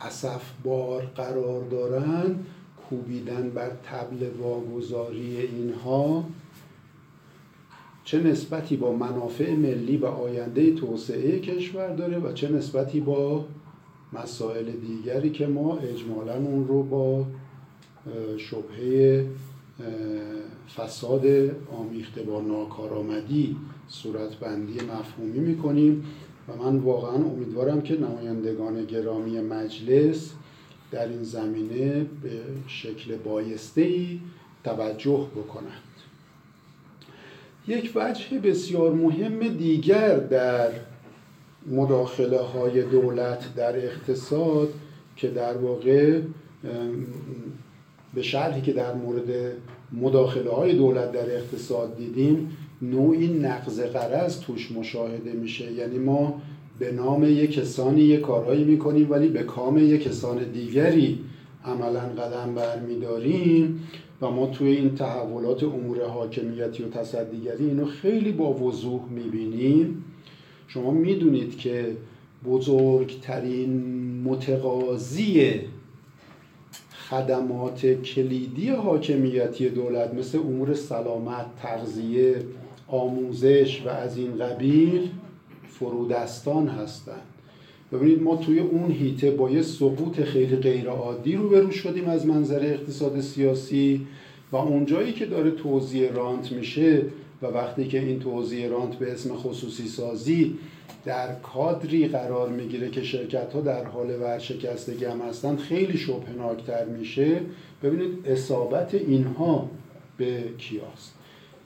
اصف 0.00 0.42
بار 0.64 1.02
قرار 1.02 1.64
دارن 1.64 2.36
کوبیدن 2.90 3.50
بر 3.50 3.70
تبل 3.70 4.30
واگذاری 4.38 5.36
اینها 5.36 6.24
چه 8.04 8.20
نسبتی 8.22 8.76
با 8.76 8.92
منافع 8.92 9.54
ملی 9.54 9.96
و 9.96 10.06
آینده 10.06 10.74
توسعه 10.74 11.38
کشور 11.40 11.94
داره 11.94 12.18
و 12.18 12.32
چه 12.32 12.48
نسبتی 12.48 13.00
با 13.00 13.44
مسائل 14.12 14.70
دیگری 14.72 15.30
که 15.30 15.46
ما 15.46 15.78
اجمالا 15.78 16.34
اون 16.34 16.68
رو 16.68 16.82
با 16.82 17.26
شبهه 18.38 19.26
فساد 20.76 21.26
آمیخته 21.72 22.22
با 22.22 22.40
ناکارآمدی 22.40 23.56
صورتبندی 23.88 24.80
مفهومی 24.80 25.38
می‌کنیم 25.38 26.04
و 26.48 26.56
من 26.56 26.76
واقعا 26.76 27.14
امیدوارم 27.14 27.80
که 27.80 27.96
نمایندگان 27.96 28.84
گرامی 28.84 29.40
مجلس 29.40 30.32
در 30.90 31.08
این 31.08 31.22
زمینه 31.22 32.06
به 32.22 32.40
شکل 32.66 33.16
بایسته 33.16 33.80
ای 33.80 34.20
توجه 34.64 35.26
بکنند. 35.36 35.82
یک 37.68 37.92
وجه 37.94 38.38
بسیار 38.38 38.92
مهم 38.92 39.48
دیگر 39.48 40.16
در 40.16 40.70
مداخله 41.66 42.40
های 42.40 42.82
دولت 42.82 43.54
در 43.56 43.76
اقتصاد 43.76 44.68
که 45.16 45.28
در 45.28 45.56
واقع 45.56 46.20
به 48.14 48.22
شرحی 48.22 48.60
که 48.60 48.72
در 48.72 48.94
مورد 48.94 49.52
مداخله 49.92 50.50
های 50.50 50.74
دولت 50.74 51.12
در 51.12 51.36
اقتصاد 51.36 51.96
دیدیم 51.96 52.56
نوعی 52.82 53.28
نقض 53.28 53.80
قرض 53.80 54.40
توش 54.40 54.72
مشاهده 54.72 55.32
میشه. 55.32 55.72
یعنی 55.72 55.98
ما 55.98 56.42
به 56.78 56.92
نام 56.92 57.24
یک 57.24 57.52
کسانی 57.52 58.00
یک 58.00 58.20
کارهایی 58.20 58.64
می‌کنیم 58.64 59.10
ولی 59.10 59.28
به 59.28 59.42
کام 59.42 59.78
یک 59.78 60.02
کسان 60.02 60.38
دیگری 60.52 61.18
عملا 61.64 62.00
قدم 62.00 62.54
برمیداریم 62.54 63.88
و 64.22 64.30
ما 64.30 64.46
توی 64.46 64.68
این 64.68 64.94
تحولات 64.94 65.62
امور 65.62 66.04
حاکمیتی 66.04 66.82
و 66.82 66.88
تصدیگری 66.88 67.66
اینو 67.66 67.84
خیلی 67.84 68.32
با 68.32 68.52
وضوح 68.52 69.00
می‌بینیم. 69.10 70.04
شما 70.68 70.90
می‌دونید 70.90 71.58
که 71.58 71.96
بزرگترین 72.44 73.82
متقاضی 74.24 75.50
خدمات 77.10 77.86
کلیدی 77.86 78.68
حاکمیتی 78.68 79.68
دولت 79.68 80.14
مثل 80.14 80.38
امور 80.38 80.74
سلامت، 80.74 81.46
تغذیه، 81.62 82.36
آموزش 82.88 83.82
و 83.86 83.88
از 83.88 84.18
این 84.18 84.38
قبیل 84.38 85.08
فرودستان 85.68 86.68
هستند. 86.68 87.22
ببینید 87.92 88.22
ما 88.22 88.36
توی 88.36 88.58
اون 88.58 88.90
هیته 88.90 89.30
با 89.30 89.50
یه 89.50 89.62
سقوط 89.62 90.20
خیلی 90.20 90.56
غیرعادی 90.56 91.36
روبرو 91.36 91.70
شدیم 91.70 92.08
از 92.08 92.26
منظر 92.26 92.60
اقتصاد 92.60 93.20
سیاسی 93.20 94.06
و 94.52 94.56
اونجایی 94.56 95.12
که 95.12 95.26
داره 95.26 95.50
توزیع 95.50 96.12
رانت 96.12 96.52
میشه 96.52 97.02
و 97.42 97.46
وقتی 97.46 97.88
که 97.88 97.98
این 97.98 98.20
توزیع 98.20 98.68
رانت 98.68 98.94
به 98.94 99.12
اسم 99.12 99.36
خصوصی 99.36 99.88
سازی 99.88 100.58
در 101.04 101.34
کادری 101.34 102.08
قرار 102.08 102.48
می‌گیره 102.48 102.90
که 102.90 103.02
شرکت 103.02 103.52
ها 103.52 103.60
در 103.60 103.84
حال 103.84 104.10
ورشکستگی 104.10 105.04
هم 105.04 105.20
هستن 105.20 105.56
خیلی 105.56 105.98
شبهناکتر 105.98 106.84
میشه. 106.84 107.40
ببینید 107.82 108.28
اصابت 108.28 108.94
اینها 108.94 109.70
به 110.16 110.44
کیاست؟ 110.58 111.14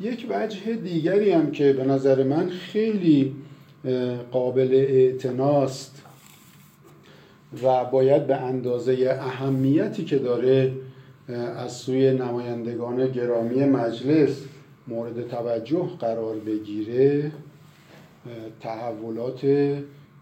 یک 0.01 0.27
وجه 0.31 0.73
دیگری 0.73 1.31
هم 1.31 1.51
که 1.51 1.73
به 1.73 1.85
نظر 1.85 2.23
من 2.23 2.49
خیلی 2.49 3.35
قابل 4.33 4.69
اعتناست 4.73 6.03
و 7.63 7.85
باید 7.85 8.27
به 8.27 8.37
اندازه 8.37 9.19
اهمیتی 9.21 10.05
که 10.05 10.19
داره 10.19 10.73
از 11.57 11.73
سوی 11.73 12.11
نمایندگان 12.13 13.07
گرامی 13.07 13.65
مجلس 13.65 14.45
مورد 14.89 15.29
توجه 15.29 15.89
قرار 16.01 16.37
بگیره 16.37 17.33
تحولات 18.61 19.47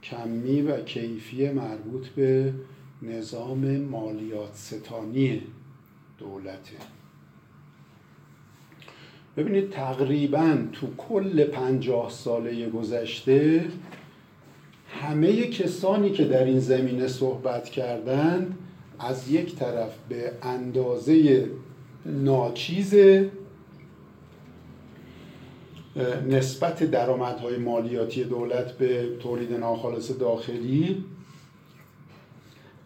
کمی 0.03 0.63
و 0.63 0.81
کیفی 0.81 1.51
مربوط 1.51 2.07
به 2.09 2.53
نظام 3.03 3.77
مالیات 3.77 4.55
ستانی 4.55 5.43
دولته. 6.19 6.77
ببینید 9.37 9.71
تقریبا 9.71 10.59
تو 10.73 10.87
کل 10.99 11.45
پنجاه 11.45 12.11
ساله 12.11 12.69
گذشته 12.69 13.65
همه 14.89 15.47
کسانی 15.47 16.11
که 16.11 16.25
در 16.25 16.45
این 16.45 16.61
زمینه 16.61 17.07
صحبت 17.07 17.65
کردند 17.69 18.59
از 18.99 19.31
یک 19.31 19.55
طرف 19.57 19.97
به 20.09 20.33
اندازه 20.43 21.47
ناچیز 22.07 22.95
نسبت 26.29 26.83
درآمدهای 26.83 27.57
مالیاتی 27.57 28.25
دولت 28.25 28.73
به 28.73 29.17
تولید 29.21 29.53
ناخالص 29.53 30.11
داخلی 30.19 31.05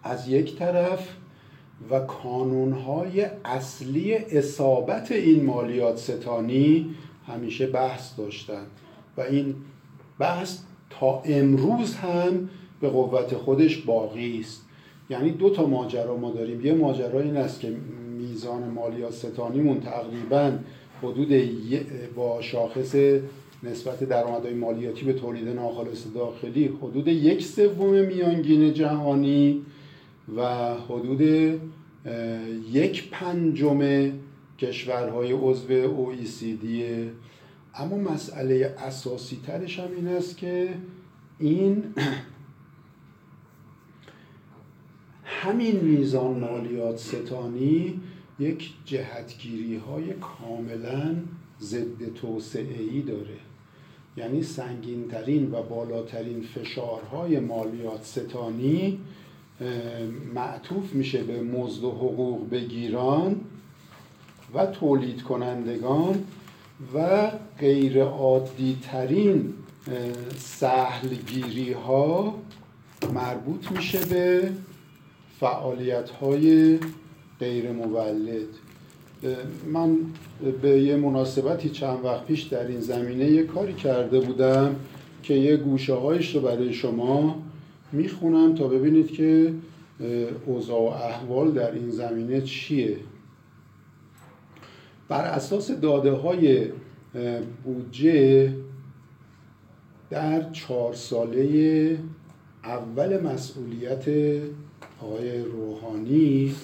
از 0.02 0.28
یک 0.28 0.56
طرف 0.56 1.08
و 1.90 2.00
کانونهای 2.00 3.26
اصلی 3.44 4.14
اصابت 4.14 5.12
این 5.12 5.44
مالیات 5.44 5.96
ستانی 5.96 6.94
همیشه 7.26 7.66
بحث 7.66 8.18
داشتن 8.18 8.66
و 9.16 9.20
این 9.20 9.54
بحث 10.18 10.58
تا 10.90 11.22
امروز 11.24 11.94
هم 11.94 12.48
به 12.80 12.88
قوت 12.88 13.34
خودش 13.34 13.76
باقی 13.76 14.40
است. 14.40 14.64
یعنی 15.10 15.30
دو 15.30 15.50
تا 15.50 15.66
ماجرا 15.66 16.16
ما 16.16 16.30
داریم. 16.30 16.66
یه 16.66 16.74
ماجرا 16.74 17.20
این 17.20 17.36
است 17.36 17.60
که 17.60 17.76
میزان 18.18 18.62
مالیات 18.62 19.12
ستانیمون 19.12 19.80
تقریبا 19.80 20.52
حدود 21.02 21.28
با 22.14 22.42
شاخص 22.42 22.94
نسبت 23.62 24.04
درآمدهای 24.04 24.54
مالیاتی 24.54 25.04
به 25.04 25.12
تولید 25.12 25.48
ناخالص 25.48 26.06
داخلی 26.14 26.66
حدود 26.66 27.08
یک 27.08 27.42
سوم 27.42 27.94
میانگین 27.94 28.72
جهانی 28.72 29.62
و 30.36 30.74
حدود 30.74 31.20
یک 32.72 33.10
پنجم 33.10 34.12
کشورهای 34.58 35.32
عضو 35.32 35.68
OECD 35.86 36.66
اما 37.74 37.96
مسئله 37.96 38.74
اساسی 38.78 39.40
ترش 39.46 39.78
هم 39.78 39.88
این 39.96 40.08
است 40.08 40.36
که 40.36 40.68
این 41.38 41.84
همین 45.24 45.80
میزان 45.80 46.38
مالیات 46.38 46.98
ستانی 46.98 48.00
یک 48.38 48.70
جهتگیری 48.84 49.76
های 49.76 50.12
کاملا 50.12 51.16
ضد 51.60 52.14
توسعه 52.14 52.80
ای 52.80 53.02
داره. 53.02 53.36
یعنی 54.16 54.42
سنگینترین 54.42 55.50
و 55.52 55.62
بالاترین 55.62 56.42
فشارهای 56.42 57.40
مالیات 57.40 58.04
ستانی 58.04 58.98
معطوف 60.34 60.94
میشه 60.94 61.22
به 61.22 61.42
مزد 61.42 61.84
و 61.84 61.90
حقوق 61.90 62.50
بگیران 62.50 63.40
و 64.54 64.66
تولید 64.66 65.22
کنندگان 65.22 66.24
و 66.94 67.30
غیر 67.58 68.02
عادی 68.02 68.78
ترین 68.82 69.54
سهلگیری 70.38 71.72
ها 71.72 72.34
مربوط 73.14 73.72
میشه 73.72 74.06
به 74.06 74.52
فعالیت 75.40 76.10
های 76.10 76.78
غیر 77.40 77.72
مولد. 77.72 78.46
من 79.72 79.96
به 80.62 80.82
یه 80.82 80.96
مناسبتی 80.96 81.68
چند 81.68 82.04
وقت 82.04 82.26
پیش 82.26 82.42
در 82.42 82.66
این 82.66 82.80
زمینه 82.80 83.24
یه 83.24 83.42
کاری 83.42 83.72
کرده 83.72 84.20
بودم 84.20 84.76
که 85.22 85.34
یه 85.34 85.56
گوشه 85.56 85.94
هایش 85.94 86.34
رو 86.34 86.40
برای 86.40 86.72
شما 86.72 87.42
می‌خونم 87.92 88.54
تا 88.54 88.68
ببینید 88.68 89.10
که 89.10 89.54
اوضاع 90.46 90.80
و 90.80 90.84
احوال 90.84 91.50
در 91.50 91.72
این 91.72 91.90
زمینه 91.90 92.40
چیه. 92.40 92.96
بر 95.08 95.24
اساس 95.24 95.70
داده 95.70 96.12
های 96.12 96.68
بودجه 97.64 98.52
در 100.10 100.50
چهار 100.50 100.94
ساله 100.94 101.98
اول 102.64 103.20
مسئولیت 103.20 104.04
آقای 105.02 105.38
روحانی 105.38 106.54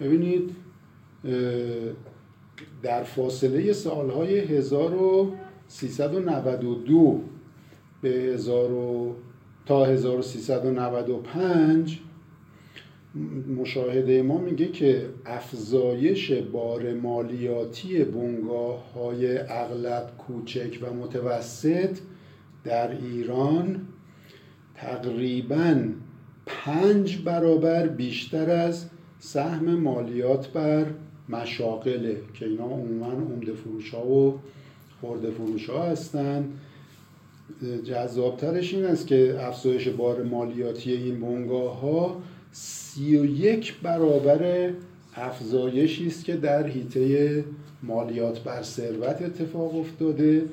ببینید 0.00 0.56
در 2.82 3.02
فاصله 3.02 3.72
سالهای 3.72 4.38
1392 4.38 7.20
به 8.02 8.08
1000 8.08 9.14
تا 9.66 9.84
1395 9.84 12.00
مشاهده 13.56 14.22
ما 14.22 14.38
میگه 14.38 14.68
که 14.68 15.08
افزایش 15.26 16.32
بار 16.32 16.94
مالیاتی 16.94 18.04
بنگاه 18.04 18.92
های 18.92 19.38
اغلب 19.38 20.10
کوچک 20.18 20.78
و 20.82 20.94
متوسط 20.94 21.98
در 22.64 22.90
ایران 22.90 23.80
تقریبا 24.74 25.84
پنج 26.46 27.22
برابر 27.24 27.88
بیشتر 27.88 28.50
از 28.50 28.86
سهم 29.20 29.74
مالیات 29.74 30.48
بر 30.48 30.86
مشاقله 31.28 32.20
که 32.34 32.46
اینا 32.46 32.64
عموما 32.64 33.06
عمده 33.06 33.52
فروش 33.52 33.94
ها 33.94 34.06
و 34.06 34.38
خورده 35.00 35.30
فروش 35.30 35.70
ها 35.70 35.82
هستن. 35.82 36.48
جذابترش 37.84 38.74
این 38.74 38.84
است 38.84 39.06
که 39.06 39.36
افزایش 39.40 39.88
بار 39.88 40.22
مالیاتی 40.22 40.92
این 40.92 41.20
بنگاه 41.20 41.80
ها 41.80 42.22
سی 42.52 43.16
و 43.16 43.24
یک 43.24 43.80
برابر 43.80 44.70
افزایشی 45.14 46.06
است 46.06 46.24
که 46.24 46.36
در 46.36 46.66
حیطه 46.66 47.44
مالیات 47.82 48.40
بر 48.40 48.62
ثروت 48.62 49.22
اتفاق 49.22 49.76
افتاده 49.76 50.44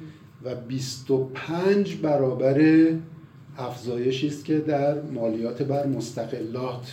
و 0.43 0.55
25 0.55 1.95
برابر 1.95 2.87
افزایشی 3.57 4.27
است 4.27 4.45
که 4.45 4.59
در 4.59 5.01
مالیات 5.01 5.63
بر 5.63 5.87
مستقلات. 5.87 6.91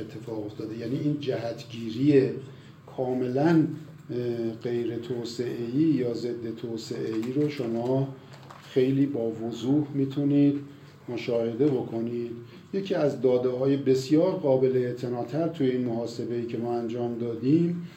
اتفاق 0.00 0.46
افتاده. 0.46 0.76
یعنی 0.78 0.98
این 0.98 1.20
جهتگیری 1.20 2.30
کاملا 2.96 3.66
غیر 4.62 4.96
توسعه 4.96 5.66
ای 5.74 5.82
یا 5.82 6.14
ضد 6.14 6.54
توسعه 6.56 7.14
ای 7.14 7.32
رو 7.32 7.48
شما 7.48 8.08
خیلی 8.62 9.06
با 9.06 9.30
وضوح 9.30 9.86
می‌تونید 9.94 10.60
مشاهده 11.08 11.66
بکنید. 11.66 12.30
یکی 12.72 12.94
از 12.94 13.20
داده 13.20 13.48
های 13.48 13.76
بسیار 13.76 14.32
قابل 14.32 14.76
اعتناتر 14.76 15.48
توی 15.48 15.70
این 15.70 15.84
محاسبه 15.84 16.34
ای 16.34 16.46
که 16.46 16.58
ما 16.58 16.74
انجام 16.74 17.18
دادیم 17.18 17.88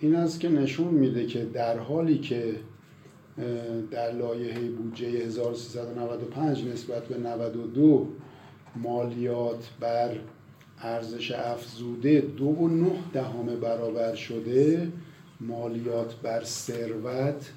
این 0.00 0.14
است 0.14 0.40
که 0.40 0.48
نشون 0.48 0.94
میده 0.94 1.26
که 1.26 1.44
در 1.44 1.78
حالی 1.78 2.18
که 2.18 2.54
در 3.90 4.12
لایحه 4.12 4.60
بودجه 4.60 5.08
1395 5.08 6.68
نسبت 6.68 7.04
به 7.04 7.18
92 7.18 8.08
مالیات 8.76 9.70
بر 9.80 10.16
ارزش 10.82 11.30
افزوده 11.30 12.20
دو 12.20 12.44
و 12.44 12.68
نه 12.68 12.92
دهم 13.12 13.46
برابر 13.46 14.14
شده 14.14 14.88
مالیات 15.40 16.14
بر 16.22 16.44
ثروت 16.44 17.50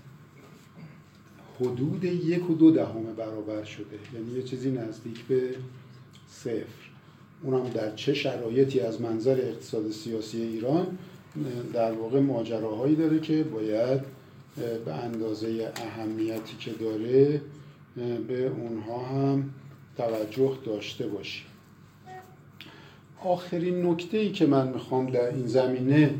حدود 1.59 2.03
یک 2.03 2.49
و 2.49 2.53
دو 2.53 2.71
دهم 2.71 3.03
برابر 3.03 3.63
شده. 3.63 3.99
یعنی 4.13 4.32
یه 4.32 4.43
چیزی 4.43 4.71
نزدیک 4.71 5.23
به 5.23 5.55
صفر. 6.30 6.86
اونم 7.43 7.69
در 7.69 7.95
چه 7.95 8.13
شرایطی 8.13 8.80
از 8.80 9.01
منظر 9.01 9.32
اقتصاد 9.32 9.91
سیاسی 9.91 10.41
ایران 10.41 10.97
در 11.73 11.91
واقع 11.91 12.19
ماجراهایی 12.19 12.95
داره 12.95 13.19
که 13.19 13.43
باید 13.43 14.01
به 14.86 14.93
اندازه 14.93 15.71
اهمیتی 15.76 16.57
که 16.59 16.71
داره 16.71 17.41
به 18.28 18.47
اونها 18.47 19.05
هم 19.05 19.49
توجه 19.97 20.57
داشته 20.65 21.07
باشیم. 21.07 21.45
آخرین 23.26 23.86
نکته 23.86 24.17
ای 24.17 24.32
که 24.32 24.45
من 24.45 24.67
می‌خوام 24.67 25.05
در 25.05 25.28
این 25.28 25.47
زمینه 25.47 26.13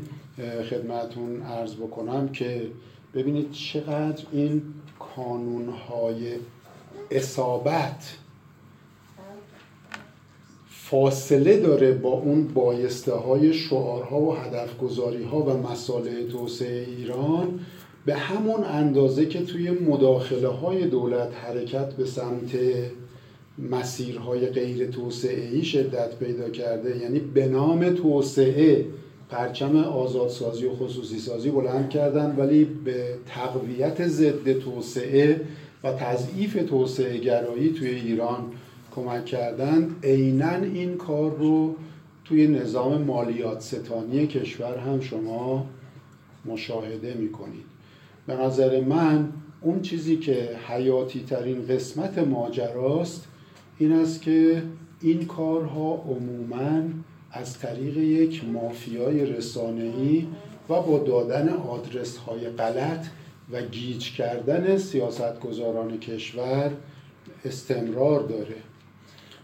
خدمتون 0.70 1.42
عرض 1.42 1.74
بکنم 1.74 2.28
که 2.28 2.62
ببینید 3.14 3.50
چقدر 3.50 4.24
این 4.32 4.62
کانونهای 5.16 6.32
اصابت 7.10 8.16
فاصله 10.70 11.60
داره 11.60 11.92
با 11.92 12.12
اون 12.12 12.48
بایسته 12.48 13.12
های 13.12 13.52
شعارها 13.52 14.20
و 14.20 14.36
هدف 14.36 14.78
گذاری 14.78 15.24
ها 15.24 15.42
و 15.42 15.70
مسائل 15.72 16.28
توسعه 16.28 16.86
ایران 16.98 17.60
به 18.06 18.14
همون 18.14 18.64
اندازه 18.64 19.26
که 19.26 19.42
توی 19.42 19.70
مداخله 19.70 20.48
های 20.48 20.86
دولت 20.86 21.34
حرکت 21.34 21.92
به 21.94 22.04
سمت 22.04 22.50
مسیرهای 23.58 24.46
غیر 24.46 24.90
توسعه 24.90 25.48
ای 25.48 25.64
شدت 25.64 26.18
پیدا 26.18 26.50
کرده. 26.50 26.98
یعنی 26.98 27.20
به 27.20 27.48
نام 27.48 27.94
توسعه 27.94 28.86
پرچم 29.30 29.76
آزادسازی 29.76 30.66
و 30.66 30.74
خصوصی 30.74 31.18
سازی 31.18 31.50
بلند 31.50 31.90
کردن 31.90 32.34
ولی 32.36 32.64
به 32.64 33.14
تقویت 33.26 34.08
ضد 34.08 34.52
توسعه 34.52 35.40
و 35.84 35.92
تضعیف 35.92 36.68
توسعه 36.68 37.18
گرایی 37.18 37.72
توی 37.72 37.88
ایران 37.88 38.52
کمک 38.94 39.24
کردن 39.24 39.96
عینا 40.02 40.56
این 40.56 40.96
کار 40.96 41.36
رو 41.36 41.74
توی 42.24 42.46
نظام 42.46 43.02
مالیات 43.02 43.60
ستانی 43.60 44.26
کشور 44.26 44.78
هم 44.78 45.00
شما 45.00 45.66
مشاهده 46.44 47.14
می‌کنید. 47.14 47.64
به 48.26 48.34
نظر 48.34 48.80
من 48.80 49.28
اون 49.60 49.82
چیزی 49.82 50.16
که 50.16 50.50
حیاتی 50.68 51.24
ترین 51.24 51.66
قسمت 51.66 52.18
ماجراست 52.18 53.28
این 53.78 53.92
است 53.92 54.22
که 54.22 54.62
این 55.00 55.26
کارها 55.26 55.94
عموماً 55.94 56.82
از 57.30 57.58
طریق 57.58 57.96
یک 57.96 58.44
مافیای 58.44 59.26
رسانه‌ای 59.26 60.26
و 60.68 60.80
با 60.82 60.98
دادن 60.98 61.48
آدرس 61.48 62.16
های 62.16 62.48
غلط 62.48 63.06
و 63.52 63.62
گیج 63.62 64.12
کردن 64.12 64.78
سیاستگزاران 64.78 65.98
کشور 65.98 66.72
استمرار 67.44 68.20
داره. 68.20 68.56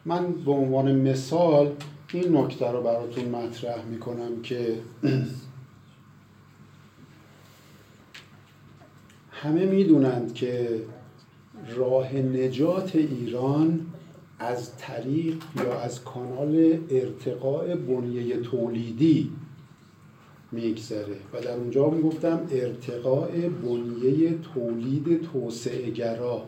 من 0.05 0.33
به 0.33 0.51
عنوان 0.51 0.95
مثال 0.95 1.72
این 2.12 2.37
نکته 2.37 2.70
رو 2.70 2.83
براتون 2.83 3.24
مطرح 3.24 3.85
می‌کنم 3.85 4.43
که 4.43 4.78
همه 9.43 9.66
می‌دونند 9.66 10.35
که 10.35 10.83
راه 11.76 12.14
نجات 12.16 12.97
ایران 12.97 13.87
از 14.43 14.76
طریق 14.76 15.36
یا 15.57 15.80
از 15.80 16.05
کانال 16.05 16.78
ارتقاء 16.90 17.76
بنیه 17.76 18.36
تولیدی 18.36 19.30
میگذره. 20.53 21.16
و 21.32 21.40
در 21.40 21.57
اونجا 21.57 21.90
می‌گفتم 21.90 22.40
ارتقاء 22.51 23.30
بنیه 23.64 24.38
تولید 24.55 25.22
توسعه 25.32 25.90
گرا 25.90 26.43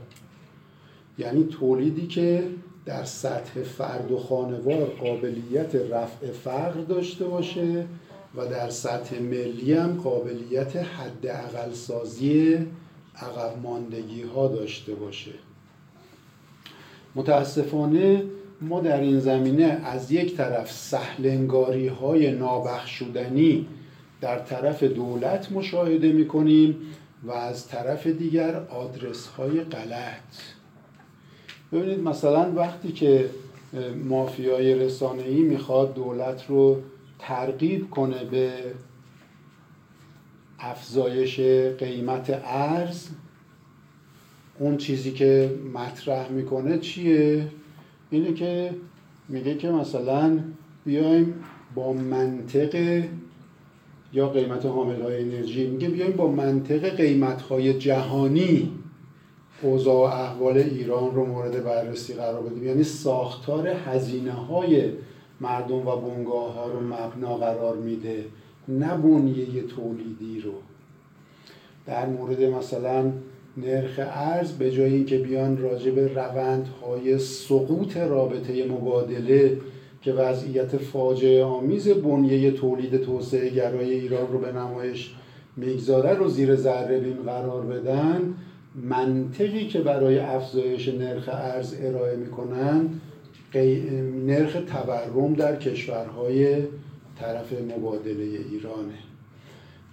یعنی 1.19 1.45
تولیدی 1.45 2.07
که 2.07 2.45
در 2.87 3.05
سطح 3.05 3.63
فرد 3.63 4.13
و 4.13 4.19
خانوار 4.19 4.85
قابلیت 4.85 5.75
رفع 5.75 6.27
فقر 6.27 6.81
داشته 6.81 7.25
باشه 7.25 7.87
و 8.35 8.47
در 8.47 8.71
سطح 8.71 9.21
ملی 9.21 9.73
هم 9.73 9.93
قابلیت 9.93 10.77
حد 10.77 11.27
اقل 11.27 11.73
سازی 11.73 12.59
عقب 13.17 13.59
ماندگی 13.63 14.23
ها 14.23 14.49
داشته 14.49 14.95
باشه. 14.95 15.33
متاسفانه 17.15 18.23
ما 18.61 18.81
در 18.81 19.01
این 19.01 19.21
زمینه 19.21 19.65
از 19.65 20.13
یک 20.13 20.37
طرف 20.37 20.73
سهلنگاری 20.73 21.89
های 21.89 22.33
نابخشودنی 22.33 23.67
در 24.21 24.39
طرف 24.39 24.83
دولت 24.83 25.53
مشاهده 25.53 26.13
می 26.13 26.29
کنیم 26.29 26.77
و 27.23 27.31
از 27.31 27.69
طرف 27.69 28.07
دیگر 28.07 28.57
آدرس 28.57 29.27
های 29.27 29.61
غلط. 29.61 30.21
ببینید 31.73 32.01
مثلا 32.01 32.53
وقتی 32.53 32.93
که 32.93 33.31
مافیای 34.05 34.75
رسانه‌ای 34.75 35.43
می‌خواد 35.43 35.95
دولت 35.95 36.45
رو 36.49 36.83
ترغیب 37.19 37.91
کنه 37.91 38.25
به 38.25 38.53
افزایش 40.59 41.41
قیمت 41.79 42.43
ارز 42.45 43.09
اون 44.59 44.77
چیزی 44.77 45.13
که 45.13 45.55
مطرح 45.75 46.29
می‌کنه 46.29 46.79
چیه؟ 46.79 47.49
اینه 48.11 48.33
که 48.33 48.71
میگه 49.29 49.55
که 49.55 49.71
مثلا 49.71 50.39
بیایم 50.85 51.35
با 51.75 51.93
منطق 51.93 53.05
یا 54.13 54.29
قیمت 54.29 54.67
حامل 54.67 55.03
های 55.03 55.23
انرژی 55.23 55.67
میگه 55.67 55.89
بیایم 55.89 56.13
با 56.13 56.31
منطق 56.31 56.97
قیمت 56.97 57.43
های 57.43 57.75
جهانی 57.75 58.71
اوضاع 59.63 59.95
و 59.95 60.15
احوال 60.15 60.59
ایران 60.59 61.15
رو 61.15 61.27
مورد 61.27 61.65
بررسی 61.65 62.15
قرار 62.15 62.43
بدیم. 62.43 62.65
یعنی 62.65 62.85
ساختار 62.85 63.69
هزینه 63.69 64.33
های 64.33 64.91
مردم 65.41 65.89
و 65.89 65.97
بنگاه 65.97 66.55
ها 66.55 66.67
رو 66.69 66.81
مبنا 66.81 67.37
قرار 67.37 67.77
میده 67.77 68.25
نه 68.69 68.97
بنیه 68.97 69.63
تولیدی 69.63 70.41
رو. 70.41 70.53
در 71.87 72.07
مورد 72.07 72.43
مثلا 72.43 73.13
نرخ 73.57 74.01
ارز 74.15 74.53
به 74.53 74.71
جای 74.71 74.95
اینکه 74.95 75.19
بیان 75.19 75.59
راجع 75.59 75.91
به 75.91 76.09
روندهای 76.09 77.19
سقوط 77.19 77.97
رابطه 77.97 78.67
مبادله 78.67 79.57
که 80.03 80.13
وضعیت 80.13 80.77
فاجعه 80.77 81.45
آمیز 81.45 81.89
بنیه 81.89 82.51
تولید 82.51 83.03
توسعه 83.03 83.49
گرای 83.49 83.93
ایران 83.93 84.33
رو 84.33 84.39
به 84.39 84.53
نمایش 84.53 85.15
می‌گذاره 85.57 86.15
رو 86.15 86.29
زیر 86.29 86.57
ذره 86.57 87.01
بین 87.01 87.17
قرار 87.17 87.63
بدن 87.67 88.35
منطقی 88.75 89.67
که 89.67 89.81
برای 89.81 90.19
افزایش 90.19 90.89
نرخ 90.89 91.29
ارز 91.33 91.75
ارائه 91.81 92.17
می‌کنن 92.17 92.89
نرخ 94.27 94.53
تورم 94.53 95.35
در 95.35 95.57
کشورهای 95.57 96.57
طرف 97.21 97.53
مبادله 97.53 98.25
ایرانه. 98.51 99.14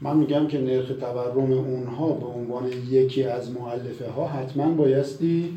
من 0.02 0.18
میگم 0.18 0.48
که 0.48 0.62
نرخ 0.62 0.88
تورم 1.00 1.52
اونها 1.52 2.10
به 2.12 2.26
عنوان 2.26 2.64
یکی 2.90 3.24
از 3.24 3.52
معلفه 3.52 4.10
ها 4.10 4.28
حتما 4.28 4.72
بایستی 4.72 5.50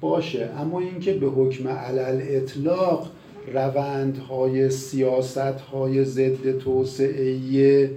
باشه. 0.00 0.50
اما 0.58 0.80
اینکه 0.80 1.12
به 1.12 1.26
حکم 1.26 1.68
علل 1.68 2.20
اطلاق 2.22 3.10
روندهای 3.54 4.70
سیاست 4.70 5.38
های 5.38 6.04
ضد 6.04 6.58
توسعه 6.58 7.90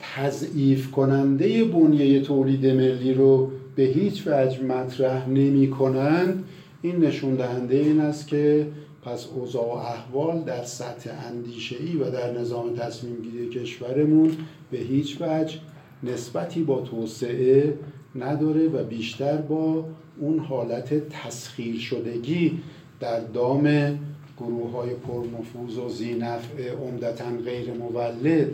تضعیف 0.00 0.90
کننده 0.90 1.64
بنیه 1.64 2.20
تولید 2.20 2.66
ملی 2.66 3.14
رو 3.14 3.50
به 3.76 3.82
هیچ 3.82 4.26
وجه 4.26 4.62
مطرح 4.62 5.28
نمی 5.28 5.70
کنند 5.70 6.44
این 6.82 6.96
نشون 6.96 7.34
دهنده 7.34 7.76
این 7.76 8.00
است 8.00 8.28
که 8.28 8.66
پس 9.02 9.28
اوضاع 9.34 9.64
و 9.64 9.70
احوال 9.70 10.42
در 10.42 10.64
سطح 10.64 11.10
اندیشه 11.26 11.76
ای 11.80 11.96
و 11.96 12.10
در 12.10 12.38
نظام 12.38 12.74
تصمیم 12.74 13.16
گیری 13.22 13.48
کشورمون 13.48 14.36
به 14.70 14.78
هیچ 14.78 15.16
وجه 15.20 15.58
نسبتی 16.02 16.62
با 16.62 16.80
توسعه 16.80 17.78
نداره 18.16 18.68
و 18.68 18.84
بیشتر 18.84 19.36
با 19.36 19.84
اون 20.20 20.38
حالت 20.38 21.08
تسخیر 21.08 21.78
شدگی 21.78 22.58
در 23.00 23.20
دام 23.20 23.98
گروه 24.38 24.72
های 24.72 24.90
پرنفوذ 24.90 25.78
و 25.78 25.88
زینفع 25.88 26.72
عمدتا 26.72 27.30
غیر 27.44 27.72
مولد 27.72 28.50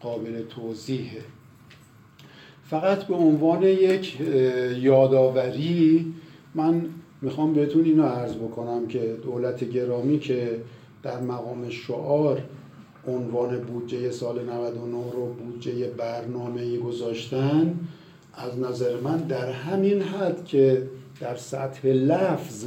قابل 0.00 0.42
توضیحه. 0.42 1.20
فقط 2.64 3.04
به 3.04 3.14
عنوان 3.14 3.62
یک 3.62 4.20
یادآوری 4.80 6.14
من 6.54 6.86
می‌خوام 7.22 7.52
بهتون 7.52 7.84
اینو 7.84 8.02
عرض 8.02 8.34
بکنم 8.34 8.86
که 8.86 9.16
دولت 9.24 9.64
گرامی 9.64 10.18
که 10.18 10.60
در 11.02 11.20
مقام 11.20 11.70
شعار 11.70 12.42
عنوان 13.08 13.60
بودجه 13.60 14.10
سال 14.10 14.44
99 14.44 15.12
رو 15.12 15.32
بودجه 15.32 15.88
برنامه 15.88 16.78
گذاشتن 16.78 17.78
از 18.34 18.58
نظر 18.58 19.00
من 19.00 19.16
در 19.16 19.52
همین 19.52 20.02
حد 20.02 20.44
که 20.44 20.88
در 21.20 21.36
سطح 21.36 21.88
لفظ 21.88 22.66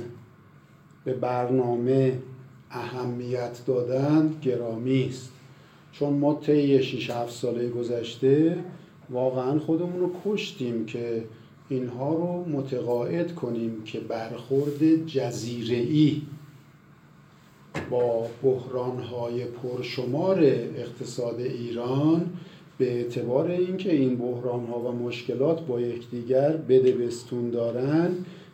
به 1.06 1.14
برنامه 1.14 2.20
اهمیت 2.72 3.66
دادن 3.66 4.34
گرامی 4.42 5.08
است. 5.10 5.32
چون 5.92 6.14
ما 6.14 6.34
طی 6.34 6.84
6 6.84 7.10
7 7.10 7.34
ساله 7.34 7.70
گذشته 7.70 8.58
واقعا 9.10 9.60
خودمون 9.60 10.00
رو 10.00 10.12
کشتیم 10.26 10.86
که 10.86 11.24
اینها 11.70 12.14
رو 12.14 12.46
متقاعد 12.50 13.36
کنیم 13.36 13.84
که 13.84 14.00
برخورد 14.00 15.06
جزیره 15.06 15.78
با 17.89 18.28
بحرانهای 18.43 19.45
پرشمار 19.45 20.39
اقتصاد 20.76 21.39
ایران 21.39 22.30
به 22.78 22.91
اعتبار 22.91 23.51
اینکه 23.51 23.93
این 23.93 24.17
بحرانها 24.17 24.80
و 24.80 24.91
مشکلات 24.91 25.65
با 25.65 25.82
یکدیگر 25.82 26.51
بدبستون 26.51 27.49
دارن 27.49 28.11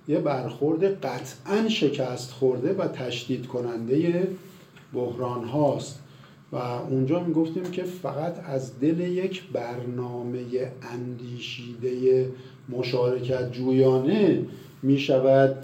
یه 0.08 0.20
برخورد 0.20 1.06
قطعا 1.06 1.70
شکست 1.70 2.32
خورده 2.32 2.74
و 2.74 2.88
تشدید 2.88 3.48
کننده 3.48 4.28
بحران 4.94 5.44
هاست 5.44 6.00
و 6.52 6.56
اونجا 6.90 7.24
می‌گفتیم 7.24 7.64
که 7.64 7.84
فقط 7.84 8.36
از 8.46 8.80
دل 8.80 9.00
یک 9.00 9.44
برنامه 9.54 10.40
اندیشیده 10.94 12.26
مشارکت 12.70 13.52
جویانه 13.52 14.46
می 14.84 14.98
شود 14.98 15.56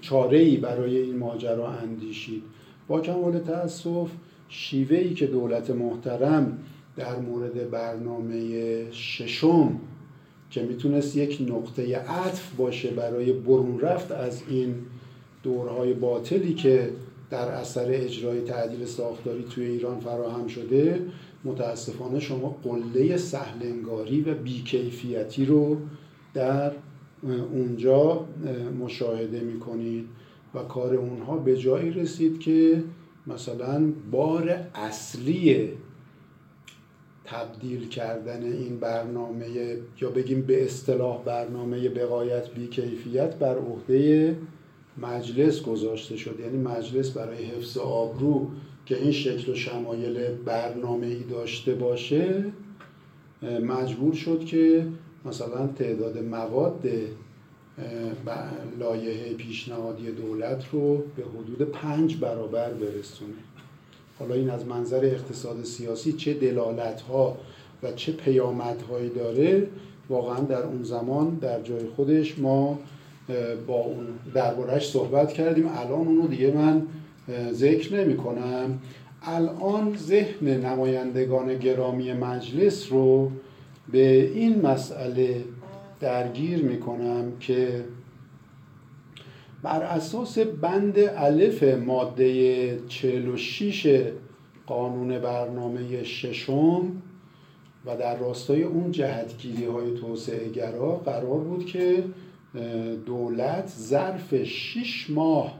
چاره 0.00 0.38
ای 0.38 0.56
برای 0.56 0.96
این 0.98 1.18
ماجرا 1.18 1.68
اندیشید. 1.68 2.42
با 2.88 3.00
کمال 3.00 3.38
تاسف 3.38 4.10
شیوه 4.48 4.96
ای 4.96 5.14
که 5.14 5.26
دولت 5.26 5.70
محترم 5.70 6.58
در 6.96 7.16
مورد 7.18 7.70
برنامه 7.70 8.90
ششم 8.90 9.80
که 10.50 10.62
می‌تونست 10.62 11.16
یک 11.16 11.46
نقطه 11.48 11.96
عطف 11.96 12.54
باشه 12.54 12.90
برای 12.90 13.32
برون 13.32 13.80
رفت 13.80 14.12
از 14.12 14.42
این 14.48 14.74
دورهای 15.42 15.94
باطلی 15.94 16.54
که 16.54 16.90
در 17.30 17.48
اثر 17.48 17.86
اجرای 17.88 18.40
تعدیل 18.40 18.84
ساختاری 18.84 19.44
توی 19.50 19.64
ایران 19.64 20.00
فراهم 20.00 20.46
شده 20.46 21.00
متاسفانه 21.44 22.20
شما 22.20 22.56
قله 22.64 23.16
سهلنگاری 23.16 24.20
و 24.20 24.34
بیکیفیتی 24.34 25.44
رو 25.44 25.76
در 26.34 26.72
اونجا 27.22 28.26
مشاهده 28.80 29.40
می‌کنید 29.40 30.08
و 30.54 30.62
کار 30.62 30.94
اونها 30.94 31.36
به 31.36 31.56
جایی 31.56 31.90
رسید 31.90 32.40
که 32.40 32.84
مثلا 33.26 33.92
بار 34.10 34.56
اصلی 34.74 35.68
تبدیل 37.24 37.88
کردن 37.88 38.42
این 38.42 38.76
برنامه 38.76 39.46
یا 40.00 40.10
بگیم 40.10 40.42
به 40.42 40.64
اصطلاح 40.64 41.22
برنامه 41.24 41.88
بقایت 41.88 42.50
بیکیفیت 42.50 43.36
بر 43.36 43.58
عهده 43.58 44.36
مجلس 44.98 45.62
گذاشته 45.62 46.16
شد. 46.16 46.40
یعنی 46.40 46.58
مجلس 46.58 47.10
برای 47.10 47.44
حفظ 47.44 47.78
آبرو 47.78 48.46
که 48.86 49.02
این 49.02 49.12
شکل 49.12 49.52
و 49.52 49.54
شمایل 49.54 50.34
برنامه 50.44 51.06
ای 51.06 51.22
داشته 51.22 51.74
باشه 51.74 52.44
مجبور 53.62 54.14
شد 54.14 54.44
که 54.44 54.86
مثلا 55.24 55.66
تعداد 55.66 56.18
مواد 56.18 56.88
لایحه 58.78 59.34
پیشنهادی 59.34 60.12
دولت 60.12 60.64
رو 60.72 60.96
به 60.96 61.22
حدود 61.22 61.62
پنج 61.70 62.16
برابر 62.16 62.70
برسونه. 62.70 63.32
حالا 64.18 64.34
این 64.34 64.50
از 64.50 64.66
منظر 64.66 65.04
اقتصاد 65.04 65.64
سیاسی 65.64 66.12
چه 66.12 66.34
دلالت 66.34 67.00
ها 67.00 67.36
و 67.82 67.92
چه 67.92 68.12
پیامدهایی 68.12 69.08
داره 69.08 69.66
واقعا 70.08 70.40
در 70.40 70.62
اون 70.62 70.82
زمان 70.82 71.34
در 71.34 71.62
جای 71.62 71.86
خودش 71.96 72.38
ما 72.38 72.78
با 73.66 73.74
اون 73.74 74.06
دربارش 74.34 74.90
صحبت 74.90 75.32
کردیم. 75.32 75.66
الان 75.66 76.06
اونو 76.06 76.26
دیگه 76.26 76.50
من 76.50 76.82
ذکر 77.52 77.94
نمی 77.94 78.16
کنم 78.16 78.78
الان 79.22 79.96
ذهن 79.96 80.48
نمایندگان 80.48 81.58
گرامی 81.58 82.12
مجلس 82.12 82.92
رو 82.92 83.30
به 83.92 84.22
این 84.22 84.66
مسئله 84.66 85.44
درگیر 86.00 86.62
می 86.62 86.80
کنم 86.80 87.32
که 87.40 87.84
بر 89.62 89.82
اساس 89.82 90.38
بند 90.38 90.98
الف 90.98 91.62
ماده 91.62 92.80
46 92.88 94.02
قانون 94.66 95.18
برنامه 95.18 96.04
ششم 96.04 97.02
و 97.86 97.96
در 97.96 98.16
راستای 98.16 98.62
اون 98.62 98.90
جهتگیری 98.90 99.64
های 99.64 99.94
توسعه 99.94 100.48
گرا 100.48 100.96
قرار 100.96 101.38
بود 101.38 101.66
که 101.66 102.04
دولت 103.06 103.72
ظرف 103.78 104.44
6 104.44 105.10
ماه 105.10 105.58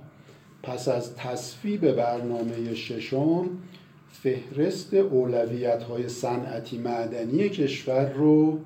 پس 0.63 0.89
از 0.89 1.17
تصویب 1.17 1.93
برنامه 1.93 2.75
ششم 2.75 3.51
فهرست 4.13 4.95
اولویت 4.95 5.83
های 5.83 6.09
صنعتی 6.09 6.79
معدنی 6.79 7.49
کشور 7.49 8.13
رو 8.13 8.59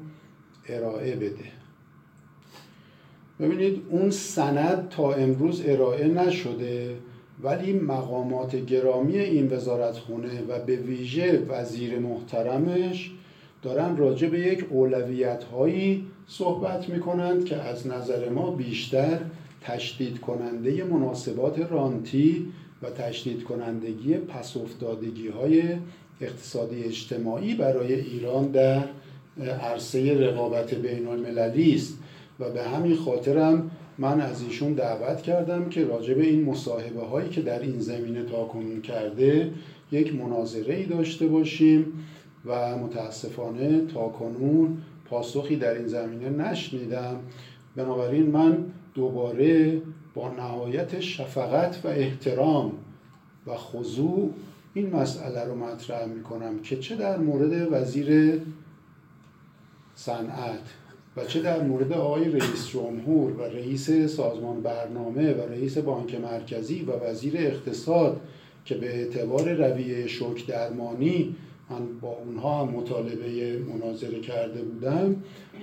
ارائه 0.68 1.16
بده. 1.16 1.44
ببینید 3.40 3.82
اون 3.90 4.10
سند 4.10 4.88
تا 4.88 5.12
امروز 5.12 5.62
ارائه 5.66 6.06
نشده 6.06 6.96
ولی 7.42 7.72
مقامات 7.72 8.56
گرامی 8.56 9.18
این 9.18 9.52
وزارت 9.52 9.98
خونه 9.98 10.42
و 10.48 10.64
به 10.64 10.76
ویژه 10.76 11.38
وزیر 11.48 11.98
محترمش 11.98 13.10
دارن 13.62 13.96
راجع 13.96 14.28
به 14.28 14.40
یک 14.40 14.66
اولویت 14.70 15.44
هایی 15.44 16.06
صحبت 16.26 16.88
می 16.88 17.00
کنند 17.00 17.44
که 17.44 17.56
از 17.56 17.86
نظر 17.86 18.28
ما 18.28 18.50
بیشتر 18.50 19.18
تشدید 19.60 20.20
کننده 20.20 20.84
مناسبات 20.84 21.58
رانتی 21.58 22.52
و 22.82 22.90
تشدید 22.90 23.44
کنندگی 23.44 24.14
پس 24.14 24.56
افتادگی 24.56 25.28
های 25.28 25.62
اقتصادی 26.20 26.84
اجتماعی 26.84 27.54
برای 27.54 27.94
ایران 27.94 28.50
در 28.50 28.84
عرصه 29.60 30.28
رقابت 30.28 30.74
بین 30.74 31.08
المللی 31.08 31.74
است. 31.74 31.98
و 32.40 32.50
به 32.50 32.62
همین 32.62 32.96
خاطرم 32.96 33.70
من 33.98 34.20
از 34.20 34.42
ایشون 34.42 34.72
دعوت 34.72 35.22
کردم 35.22 35.68
که 35.68 35.84
راجع 35.84 36.14
به 36.14 36.26
این 36.26 36.44
مصاحبه 36.44 37.02
هایی 37.02 37.28
که 37.28 37.42
در 37.42 37.60
این 37.60 37.80
زمینه 37.80 38.22
تا 38.22 38.44
کنون 38.44 38.80
کرده 38.80 39.50
یک 39.92 40.14
مناظره 40.14 40.74
ای 40.74 40.86
داشته 40.86 41.26
باشیم 41.26 41.86
و 42.46 42.78
متاسفانه 42.78 43.86
تا 43.86 44.08
کنون 44.08 44.78
پاسخی 45.04 45.56
در 45.56 45.74
این 45.74 45.86
زمینه 45.86 46.28
نشنیدم. 46.28 47.16
بنابراین 47.76 48.26
من 48.26 48.64
دوباره 48.94 49.80
با 50.16 50.28
نهایت 50.28 51.00
شفقت 51.00 51.80
و 51.84 51.88
احترام 51.88 52.72
و 53.46 53.56
خضوع 53.56 54.30
این 54.74 54.96
مسئله 54.96 55.44
رو 55.44 55.54
مطرح 55.54 56.06
می 56.06 56.22
کنم 56.22 56.58
که 56.58 56.76
چه 56.76 56.96
در 56.96 57.18
مورد 57.18 57.72
وزیر 57.72 58.40
صنعت 59.94 60.62
و 61.16 61.24
چه 61.24 61.42
در 61.42 61.62
مورد 61.62 61.92
آقای 61.92 62.28
رئیس 62.28 62.68
جمهور 62.68 63.32
و 63.32 63.42
رئیس 63.42 63.90
سازمان 63.90 64.62
برنامه 64.62 65.32
و 65.32 65.40
رئیس 65.40 65.78
بانک 65.78 66.14
مرکزی 66.14 66.82
و 66.82 66.92
وزیر 66.92 67.34
اقتصاد 67.36 68.20
که 68.64 68.74
به 68.74 68.96
اعتبار 68.96 69.52
رویه 69.52 70.06
شوک 70.06 70.46
درمانی 70.46 71.36
من 71.70 71.98
با 72.00 72.08
اونها 72.08 72.64
هم 72.64 72.68
مطالبه 72.68 73.58
مناظره 73.58 74.20
کرده 74.20 74.62
بودم 74.62 75.16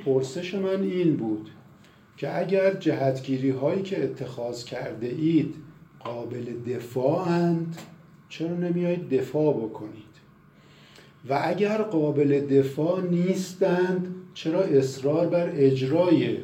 پرسش 0.05 0.53
من 0.53 0.83
این 0.83 1.15
بود. 1.15 1.49
که 2.17 2.39
اگر 2.39 2.73
جهتگیری 2.73 3.49
هایی 3.49 3.81
که 3.81 4.03
اتخاذ 4.03 4.63
کرده 4.63 5.07
اید 5.07 5.55
قابل 5.99 6.45
دفاعند 6.67 7.77
چرا 8.29 8.55
نمیایید 8.55 9.09
دفاع 9.09 9.53
بکنید؟ 9.53 10.13
و 11.29 11.39
اگر 11.43 11.81
قابل 11.81 12.39
دفاع 12.39 13.01
نیستند 13.01 14.15
چرا 14.33 14.61
اصرار 14.61 15.27
بر 15.27 15.49
اجرای 15.55 16.37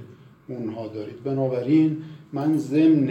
اونها 0.47 0.87
دارید؟ 0.87 1.23
بنابراین 1.23 1.97
من 2.33 2.57
ضمن 2.57 3.09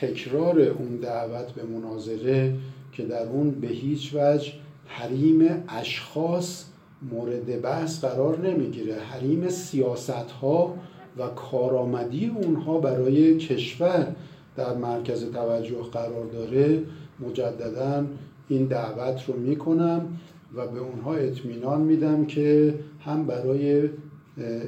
تکرار 0.00 0.60
اون 0.60 0.96
دعوت 0.96 1.52
به 1.52 1.62
مناظره 1.62 2.56
که 2.92 3.04
در 3.04 3.22
اون 3.22 3.50
به 3.50 3.68
هیچ 3.68 4.14
وجه 4.14 4.52
حریم 4.86 5.64
اشخاص 5.68 6.64
مورد 7.10 7.62
بحث 7.62 8.04
قرار 8.04 8.38
نمی‌گیره. 8.38 8.94
حریم 8.94 9.48
سیاست 9.48 10.10
ها 10.10 10.74
و 11.18 11.28
کارآمدی 11.28 12.26
اونها 12.26 12.78
برای 12.78 13.36
کشور 13.36 14.14
در 14.56 14.74
مرکز 14.74 15.30
توجه 15.30 15.82
قرار 15.92 16.24
داره 16.32 16.82
مجددا 17.20 18.06
این 18.48 18.64
دعوت 18.64 19.24
رو 19.28 19.36
می‌کنم 19.36 20.18
و 20.54 20.66
به 20.66 20.80
اونها 20.80 21.14
اطمینان 21.14 21.80
میدم 21.80 22.24
که 22.24 22.74
هم 23.00 23.26
برای 23.26 23.88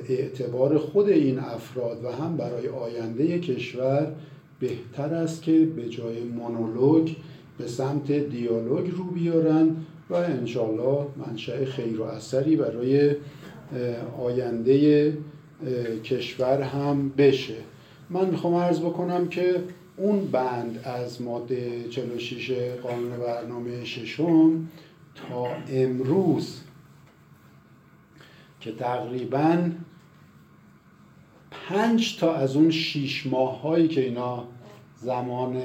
اعتبار 0.09 0.78
خود 0.78 1.09
این 1.09 1.38
افراد 1.38 2.05
و 2.05 2.12
هم 2.12 2.36
برای 2.36 2.68
آینده 2.68 3.38
کشور 3.38 4.12
بهتر 4.61 5.14
است 5.14 5.42
که 5.42 5.68
به 5.76 5.88
جای 5.88 6.20
مونولوگ 6.24 7.11
به 7.59 7.66
سمت 7.66 8.12
دیالوگ 8.12 8.90
رو 8.90 9.05
بیارن 9.05 9.76
و 10.11 10.14
انشالله 10.14 11.07
منشأ 11.16 11.64
خیر 11.64 12.01
و 12.01 12.05
اثری 12.05 12.57
برای 12.57 13.14
آینده 14.18 15.12
کشور 16.05 16.63
هم 16.63 17.09
بشه. 17.09 17.57
من 18.11 18.31
می‌خوام 18.31 18.55
عرض 18.55 18.81
بکنم 18.81 19.29
که 19.29 19.65
اون 19.97 20.27
بند 20.27 20.81
از 20.85 21.23
ماده 21.23 21.89
46 21.89 22.51
قانون 22.83 23.19
برنامه 23.19 23.85
ششم 23.85 24.69
تا 25.15 25.47
امروز 25.71 26.61
که 28.61 28.73
تقریبا 28.73 29.71
پنج 31.51 32.17
تا 32.19 32.35
از 32.35 32.57
اون 32.57 32.71
شیش 32.71 33.27
ماه 33.27 33.61
هایی 33.61 33.89
که 33.89 34.01
اینا 34.01 34.45
زمان 34.97 35.63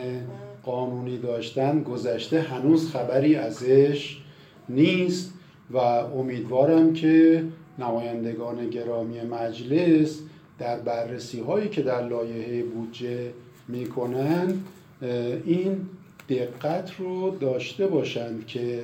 قانونی 0.63 1.17
داشتن 1.17 1.83
گذشته 1.83 2.41
هنوز 2.41 2.91
خبری 2.91 3.35
ازش 3.35 4.17
نیست 4.69 5.33
و 5.71 5.77
امیدوارم 5.77 6.93
که 6.93 7.43
نمایندگان 7.79 8.69
گرامی 8.69 9.21
مجلس 9.21 10.19
در 10.59 10.79
بررسی 10.79 11.39
هایی 11.39 11.69
که 11.69 11.81
در 11.81 12.07
لایحه 12.07 12.63
بودجه 12.63 13.33
می‌کنن 13.67 14.53
این 15.45 15.87
دقت 16.29 16.95
رو 16.99 17.37
داشته 17.39 17.87
باشند 17.87 18.47
که 18.47 18.83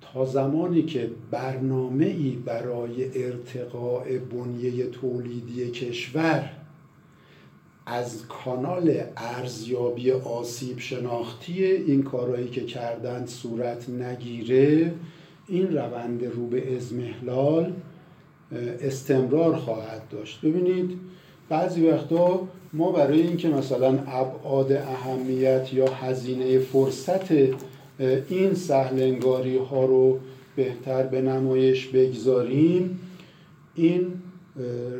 تا 0.00 0.24
زمانی 0.24 0.82
که 0.82 1.10
برنامه 1.30 2.06
ای 2.06 2.30
برای 2.30 3.24
ارتقاء 3.24 4.18
بنیه 4.18 4.86
تولیدی 4.86 5.70
کشور 5.70 6.50
از 7.86 8.26
کانال 8.26 9.00
ارزیابی 9.16 10.10
آسیب 10.10 10.78
شناختی 10.78 11.64
این 11.64 12.02
کارهایی 12.02 12.48
که 12.48 12.64
کردند 12.64 13.26
صورت 13.26 13.88
نگیره 13.88 14.94
این 15.48 15.76
روند 15.76 16.24
رو 16.24 16.46
به 16.46 16.76
ازمهلال 16.76 17.72
استمرار 18.80 19.56
خواهد 19.56 20.02
داشت. 20.10 20.40
ببینید 20.40 20.90
بعضی 21.48 21.86
وقتا 21.86 22.48
ما 22.72 22.92
برای 22.92 23.20
اینکه 23.20 23.48
مثلا 23.48 23.98
ابعاد 24.06 24.72
اهمیت 24.72 25.72
یا 25.72 25.86
هزینه 25.86 26.58
فرصت 26.58 27.32
این 28.28 28.54
سهلنگاری 28.54 29.56
ها 29.56 29.84
رو 29.84 30.18
بهتر 30.56 31.02
به 31.02 31.22
نمایش 31.22 31.86
بگذاریم 31.86 33.00
این 33.74 34.06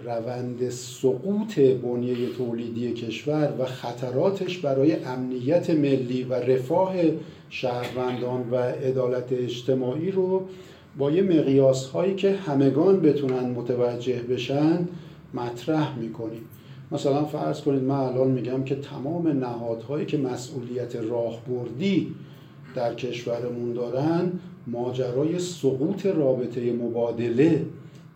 روند 0.05 0.71
سقوط 0.71 1.59
بنیه 1.59 2.17
تولیدی 2.39 2.93
کشور 2.93 3.53
و 3.59 3.65
خطراتش 3.65 4.59
برای 4.59 5.05
امنیت 5.05 5.71
ملی 5.71 6.23
و 6.25 6.35
رفاه 6.35 6.95
شهروندان 7.51 8.51
و 8.51 8.57
عدالت 8.57 9.33
اجتماعی 9.33 10.11
رو 10.11 10.47
با 10.99 11.11
یه 11.11 11.23
مقیاس 11.23 11.87
هایی 11.87 12.15
که 12.15 12.37
همگان 12.37 13.01
بتونن 13.01 13.51
متوجه 13.51 14.23
بشن 14.23 14.89
مطرح 15.35 15.99
می‌کنیم. 15.99 16.43
مثلا 16.93 17.25
فرض 17.25 17.61
کنید 17.61 17.83
من 17.83 17.95
الان 17.95 18.31
میگم 18.31 18.65
که 18.65 18.75
تمام 18.75 19.29
نهادهایی 19.29 20.07
که 20.07 20.19
مسئولیت 20.19 20.97
راهبردی 20.97 22.15
در 22.75 22.95
کشورمون 22.95 23.73
دارن 23.73 24.33
ماجرای 24.67 25.39
سقوط 25.39 26.07
رابطه 26.07 26.73
مبادله 26.73 27.65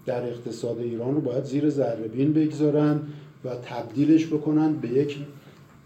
در 0.07 0.23
اقتصاد 0.23 0.79
ایران 0.79 1.15
رو 1.15 1.21
باید 1.21 1.45
زیر 1.45 1.71
ذربین 1.71 2.33
بگذارن 2.33 3.01
و 3.45 3.49
تبدیلش 3.65 4.27
بکنن 4.27 4.73
به 4.73 4.89
یک 4.89 5.17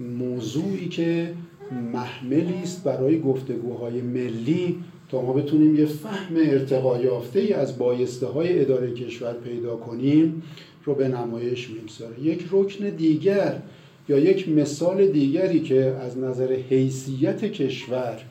موضوعی 0.01 0.89
که 0.89 1.35
محملی 1.93 2.63
است 2.63 2.85
برای 2.85 3.21
گفتگوهای 3.21 4.01
ملی 4.01 4.79
تا 5.11 5.23
ما 5.23 5.33
بتونیم 5.33 5.77
یه 5.77 5.87
فهم 5.87 6.37
ارتقا 6.37 6.99
یافته 6.99 7.41
ای 7.41 7.53
از 7.53 7.79
بایسته 7.79 8.27
های 8.27 8.61
اداره 8.61 8.95
کشور 8.95 9.33
پیدا 9.33 9.77
کنیم 9.77 10.43
رو 10.85 10.95
به 10.95 11.09
نمایش 11.09 11.71
می‌گذاره 11.71 12.21
یک 12.21 12.45
رکن 12.51 12.89
دیگر 12.89 13.63
یا 14.09 14.19
یک 14.19 14.49
مثال 14.49 15.07
دیگری 15.07 15.61
که 15.61 15.85
از 15.85 16.19
نظر 16.19 16.53
حیثیت 16.53 17.45
کشور 17.45 18.23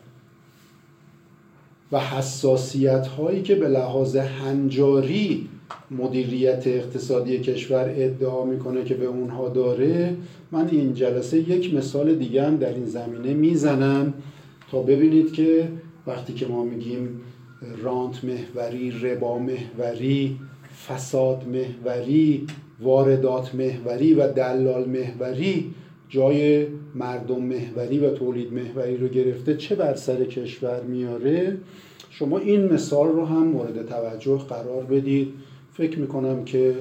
و 1.91 1.99
حساسیت 1.99 3.07
هایی 3.07 3.41
که 3.41 3.55
به 3.55 3.67
لحاظ 3.67 4.15
هنجاری 4.15 5.49
مدیریت 5.91 6.67
اقتصادی 6.67 7.39
کشور 7.39 7.93
ادعا 7.95 8.45
می‌کنه 8.45 8.83
که 8.83 8.95
به 8.95 9.05
اونها 9.05 9.49
داره 9.49 10.15
من 10.51 10.69
این 10.69 10.93
جلسه 10.93 11.49
یک 11.49 11.73
مثال 11.73 12.15
دیگه 12.15 12.43
هم 12.43 12.57
در 12.57 12.73
این 12.73 12.85
زمینه 12.85 13.33
می‌زنم 13.33 14.13
تا 14.71 14.81
ببینید 14.81 15.33
که 15.33 15.67
وقتی 16.07 16.33
که 16.33 16.47
ما 16.47 16.63
میگیم 16.63 17.09
رانت 17.83 18.23
محوری 18.23 18.91
ربا 18.91 19.39
محوری 19.39 20.39
فساد 20.87 21.43
محوری 21.47 22.47
واردات 22.81 23.55
محوری 23.55 24.13
و 24.13 24.27
دلال 24.27 24.89
محوری 24.89 25.73
جای 26.09 26.67
مردم 26.95 27.43
محوری 27.43 27.99
و 27.99 28.09
تولید 28.09 28.53
محوری 28.53 28.97
رو 28.97 29.07
گرفته 29.07 29.57
چه 29.57 29.75
بر 29.75 29.95
سر 29.95 30.23
کشور 30.23 30.81
میاره؟ 30.81 31.57
شما 32.09 32.37
این 32.37 32.73
مثال 32.73 33.07
رو 33.07 33.25
هم 33.25 33.47
مورد 33.47 33.85
توجه 33.85 34.37
قرار 34.37 34.83
بدید. 34.83 35.33
فکر 35.73 35.99
می‌کنم 35.99 36.45
که 36.45 36.75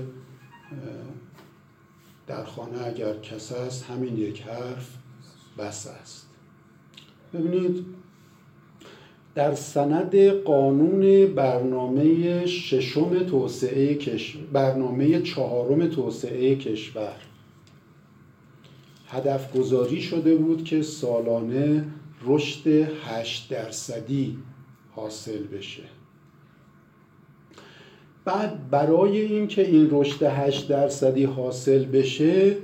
در 2.27 2.45
خانه 2.45 2.87
اگر 2.87 3.19
کس 3.19 3.53
است 3.53 3.85
همین 3.85 4.19
یک 4.19 4.43
حرف 4.43 4.89
بس 5.59 5.87
است. 5.87 6.27
ببینید 7.35 7.85
در 9.35 9.55
سند 9.55 10.17
قانون 10.27 11.35
برنامه 11.35 12.47
ششم 12.47 13.25
توسعه 13.25 13.95
کشور 13.95 14.43
برنامه 14.53 15.23
چهارم 15.23 15.89
توسعه 15.89 16.57
کشور 16.57 17.17
هدف 19.09 19.57
گذاری 19.57 20.01
شده 20.01 20.37
بود 20.37 20.65
که 20.65 20.83
سالانه 20.83 21.85
رشد 22.27 22.69
8 22.69 23.51
درصدی 23.51 24.39
حاصل 24.95 25.43
بشه. 25.43 25.83
بعد 28.25 28.71
برای 28.71 29.21
اینکه 29.21 29.67
این 29.67 29.89
رشد 29.91 30.23
8 30.23 30.69
درصدی 30.69 31.25
حاصل 31.25 31.85
بشه 31.85 32.57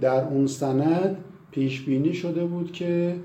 در 0.00 0.24
اون 0.24 0.46
سند 0.46 1.16
پیش 1.50 1.82
بینی 1.82 2.14
شده 2.14 2.44
بود 2.44 2.72
که 2.72 3.16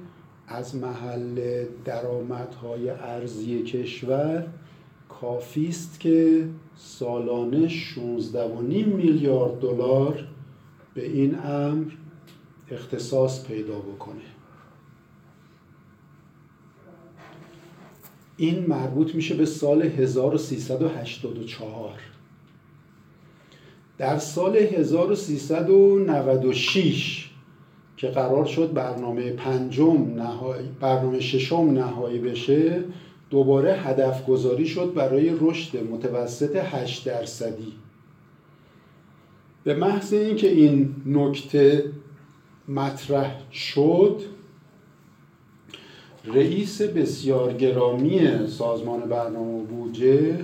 از 0.47 0.75
محل 0.75 1.65
درآمدهای 1.85 2.89
ارزی 2.89 3.63
کشور 3.63 4.47
کافی 5.09 5.67
است 5.67 5.99
که 5.99 6.47
سالانه 6.75 7.69
16.5 7.69 7.73
میلیارد 8.87 9.59
دلار 9.59 10.27
به 10.93 11.05
این 11.05 11.35
امر 11.39 11.91
اختصاص 12.71 13.45
پیدا 13.47 13.79
بکنه. 13.79 14.30
این 18.41 18.65
مربوط 18.67 19.15
میشه 19.15 19.35
به 19.35 19.45
سال 19.45 19.81
1384 19.81 21.99
در 23.97 24.17
سال 24.17 24.57
1396 24.57 27.29
که 27.97 28.07
قرار 28.07 28.45
شد 28.45 28.73
برنامه 28.73 29.31
پنجم 29.31 30.13
نهایی 30.15 30.69
برنامه 30.79 31.19
ششم 31.19 31.71
نهایی 31.71 32.19
بشه 32.19 32.83
دوباره 33.29 33.73
هدف 33.73 34.25
گذاری 34.25 34.67
شد 34.67 34.93
برای 34.95 35.35
رشد 35.41 35.83
متوسط 35.83 36.55
8 36.55 37.05
درصدی. 37.05 37.73
به 39.63 39.73
محض 39.73 40.13
اینکه 40.13 40.51
این 40.51 40.95
نکته 41.05 41.85
مطرح 42.67 43.51
شد 43.51 44.21
رئیس 46.25 46.81
بسیار 46.81 47.53
گرامی 47.53 48.19
سازمان 48.47 48.99
برنامه 48.99 49.61
و 49.61 49.65
بودجه 49.65 50.35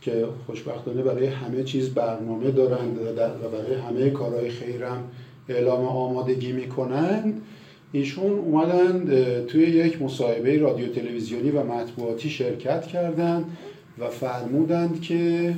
که 0.00 0.26
خوشبختانه 0.46 1.02
برای 1.02 1.26
همه 1.26 1.62
چیز 1.64 1.88
برنامه 1.88 2.50
دارند 2.50 2.98
و 2.98 3.48
برای 3.48 3.74
همه 3.88 4.10
کارهای 4.10 4.50
خیرم 4.50 5.04
اعلام 5.48 5.84
آمادگی 5.84 6.52
می‌کنند. 6.52 7.42
ایشون 7.92 8.38
اومدن 8.38 9.06
توی 9.46 9.62
یک 9.62 10.02
مصاحبه 10.02 10.58
رادیو 10.58 10.92
تلویزیونی 10.92 11.50
و 11.50 11.64
مطبوعاتی 11.64 12.30
شرکت 12.30 12.86
کردند 12.86 13.44
و 13.98 14.08
فرمودند 14.08 15.00
که 15.00 15.54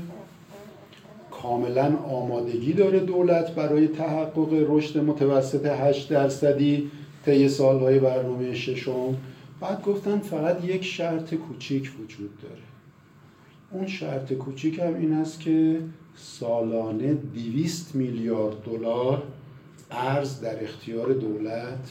کاملا 1.31 1.97
آمادگی 2.11 2.73
داره 2.73 2.99
دولت 2.99 3.55
برای 3.55 3.89
تحقق 3.89 4.49
رشد 4.69 4.99
متوسط 4.99 5.67
8 5.67 6.09
درصدی 6.09 6.91
طی 7.25 7.49
سالهای 7.49 7.99
برنامه 7.99 8.55
ششم. 8.55 9.17
بعد 9.61 9.83
گفتن 9.83 10.19
فقط 10.19 10.65
یک 10.65 10.85
شرط 10.85 11.35
کوچیک 11.35 11.93
وجود 12.03 12.39
داره. 12.43 12.63
اون 13.71 13.87
شرط 13.87 14.33
کوچیک 14.33 14.79
هم 14.79 14.95
این 14.95 15.13
است 15.13 15.41
که 15.41 15.81
سالانه 16.15 17.15
200 17.15 17.95
میلیارد 17.95 18.63
دلار 18.63 19.23
ارز 19.91 20.41
در 20.41 20.65
اختیار 20.65 21.13
دولت 21.13 21.91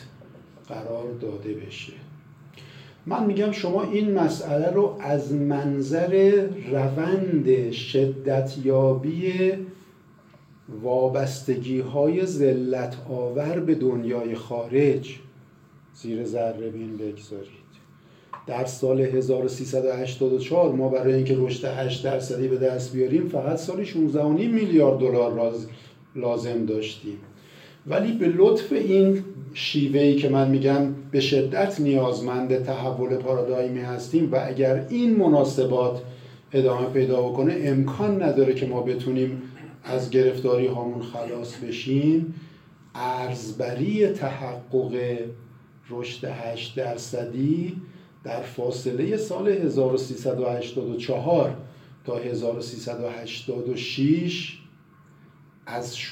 قرار 0.68 1.14
داده 1.22 1.54
بشه. 1.54 1.94
من 3.06 3.26
میگم 3.26 3.52
شما 3.52 3.84
این 3.84 4.14
مسئله 4.14 4.72
رو 4.72 4.98
از 5.00 5.34
منظر 5.34 6.46
روند 6.72 7.72
شدتیابی 7.72 9.34
وابستگی 10.82 11.80
های 11.80 12.26
زلت 12.26 12.98
آور 13.10 13.60
به 13.60 13.76
دنیای 13.76 14.36
خارج 14.36 15.20
زیر 15.94 16.26
ذره 16.26 16.70
بین 16.70 16.98
بگذارید. 16.98 17.59
در 18.48 18.66
سال 18.66 19.02
1384 19.02 20.76
ما 20.76 20.90
برای 20.90 21.14
اینکه 21.14 21.36
رشد 21.40 21.66
8 21.66 22.04
درصدی 22.04 22.48
به 22.48 22.58
دست 22.58 22.94
بیاریم 22.94 23.28
فقط 23.28 23.58
سال 23.58 23.86
16.5 23.86 23.96
میلیارد 24.38 25.00
دلار 25.00 25.54
لازم 26.16 26.66
داشتیم. 26.66 27.18
ولی 27.88 28.12
به 28.12 28.28
لطف 28.28 28.72
این 28.72 29.24
شیوهی 29.54 30.16
که 30.16 30.30
من 30.30 30.50
میگم 30.50 30.94
به 31.12 31.20
شدت 31.20 31.80
نیازمند 31.80 32.64
تحول 32.64 33.16
پارادایمی 33.16 33.80
هستیم 33.80 34.32
و 34.32 34.40
اگر 34.46 34.86
این 34.90 35.16
مناسبات 35.16 36.02
ادامه 36.52 36.88
پیدا 36.88 37.22
بکنه 37.22 37.56
امکان 37.60 38.24
نداره 38.24 38.54
که 38.54 38.66
ما 38.66 38.82
بتونیم 38.82 39.42
از 39.84 40.10
گرفتاری 40.10 40.68
هامون 40.68 41.02
خلاص 41.02 41.56
بشیم. 41.56 42.34
ارزبری 42.96 44.08
تحقق 44.08 44.96
رشد 45.90 46.28
8 46.28 46.76
درصدی 46.76 47.76
در 48.24 48.42
فاصله 48.42 49.18
سال 49.18 49.48
1384 49.48 51.58
تا 52.06 52.18
1386 52.18 54.58
از 55.66 55.98
16.5 55.98 56.04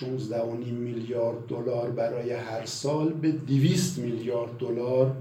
میلیارد 0.71 1.47
دلار 1.47 1.91
برای 1.91 2.31
هر 2.31 2.65
سال 2.65 3.09
به 3.09 3.31
200 3.31 3.97
میلیارد 3.97 4.57
دلار 4.57 5.15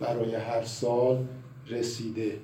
برای 0.00 0.34
هر 0.34 0.64
سال 0.64 1.26
رسیده. 1.68 2.38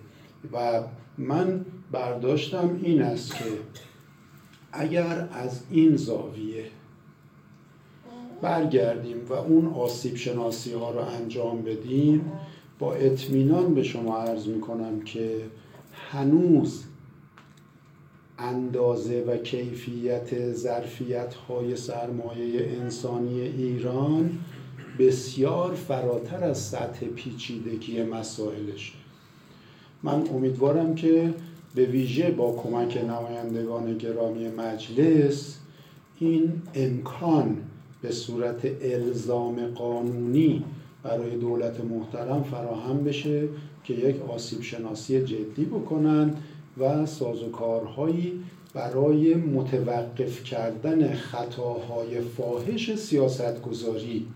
و 0.53 0.83
من 1.19 1.65
برداشتم 1.93 2.81
این 2.83 3.03
است 3.03 3.35
که 3.35 3.45
اگر 4.73 5.29
از 5.33 5.61
این 5.71 5.97
زاویه 5.97 6.65
برگردیم 8.43 9.27
و 9.29 9.33
اون 9.33 9.67
آسیب 9.67 10.17
شناسی 10.17 10.73
ها 10.73 10.91
رو 10.91 10.99
انجام 10.99 11.63
بدیم 11.63 12.33
با 12.83 12.95
اطمینان 12.95 13.75
به 13.75 13.83
شما 13.83 14.19
عرض 14.19 14.47
می 14.47 14.61
کنم 14.61 15.01
که 15.01 15.37
هنوز 16.11 16.85
اندازه 18.39 19.25
و 19.29 19.37
کیفیت 19.37 20.53
ظرفیت 20.53 21.35
های 21.35 21.77
سرمایه 21.77 22.79
انسانی 22.81 23.41
ایران 23.41 24.31
بسیار 24.99 25.75
فراتر 25.75 26.45
از 26.45 26.59
سطح 26.59 27.07
پیچیدگی 27.07 28.03
مسائلشه 28.03 28.95
من 30.03 30.29
امیدوارم 30.29 30.95
که 30.95 31.35
به 31.75 31.85
ویژه 31.85 32.31
با 32.31 32.57
کمک 32.57 32.97
نمایندگان 32.97 33.99
گرامی 33.99 34.49
مجلس 34.49 35.59
این 36.19 36.63
امکان 36.75 37.57
به 38.03 38.11
صورت 38.11 38.61
الزام 38.83 39.67
قانونی 39.67 40.65
برای 41.03 41.37
دولت 41.37 41.81
محترم 41.81 42.43
فراهم 42.43 43.05
بشه 43.05 43.49
که 43.85 43.95
یک 43.95 44.17
آسیب 44.29 44.63
شناسی 44.63 45.23
جدی 45.23 45.65
بکنن 45.65 46.35
و 46.79 47.07
سازوکارهایی 47.07 48.33
برای 48.75 49.35
متوقف 49.35 50.45
کردن 50.45 51.15
خطاهای 51.15 52.21
فاحش 52.21 52.95
سیاستگذاری 52.95 54.27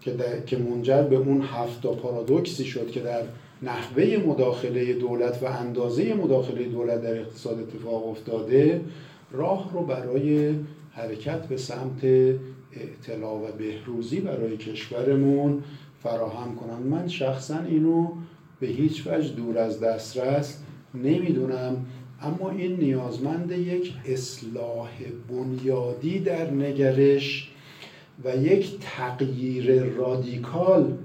که, 0.00 0.14
که 0.46 0.56
منجر 0.56 1.02
به 1.02 1.16
اون 1.16 1.42
هفت 1.42 1.82
پارادوکسی 1.82 2.64
شد 2.64 2.90
که 2.90 3.00
در 3.00 3.22
نحوه 3.62 4.22
مداخله 4.26 4.92
دولت 4.92 5.42
و 5.42 5.46
اندازه 5.46 6.14
مداخله 6.14 6.64
دولت 6.64 7.02
در 7.02 7.20
اقتصاد 7.20 7.60
اتفاق 7.60 8.08
افتاده 8.08 8.80
راه 9.32 9.70
رو 9.72 9.82
برای 9.82 10.54
حرکت 10.92 11.46
به 11.46 11.56
سمت 11.56 12.04
اطلاع 12.80 13.32
و 13.32 13.52
بهروزی 13.58 14.20
برای 14.20 14.56
کشورمون 14.56 15.62
فراهم 16.02 16.54
کنند. 16.54 16.86
من 16.86 17.08
شخصا 17.08 17.58
اینو 17.58 18.12
به 18.60 18.66
هیچ 18.66 19.06
وجه 19.06 19.34
دور 19.34 19.58
از 19.58 19.80
دسترس 19.80 20.62
نمی‌دونم 20.94 21.86
اما 22.22 22.50
این 22.50 22.76
نیازمند 22.76 23.52
یک 23.52 23.92
اصلاح 24.06 24.90
بنیادی 25.28 26.18
در 26.18 26.50
نگرش 26.50 27.50
و 28.24 28.36
یک 28.36 28.78
تغییر 28.80 29.82
رادیکال 29.82 30.98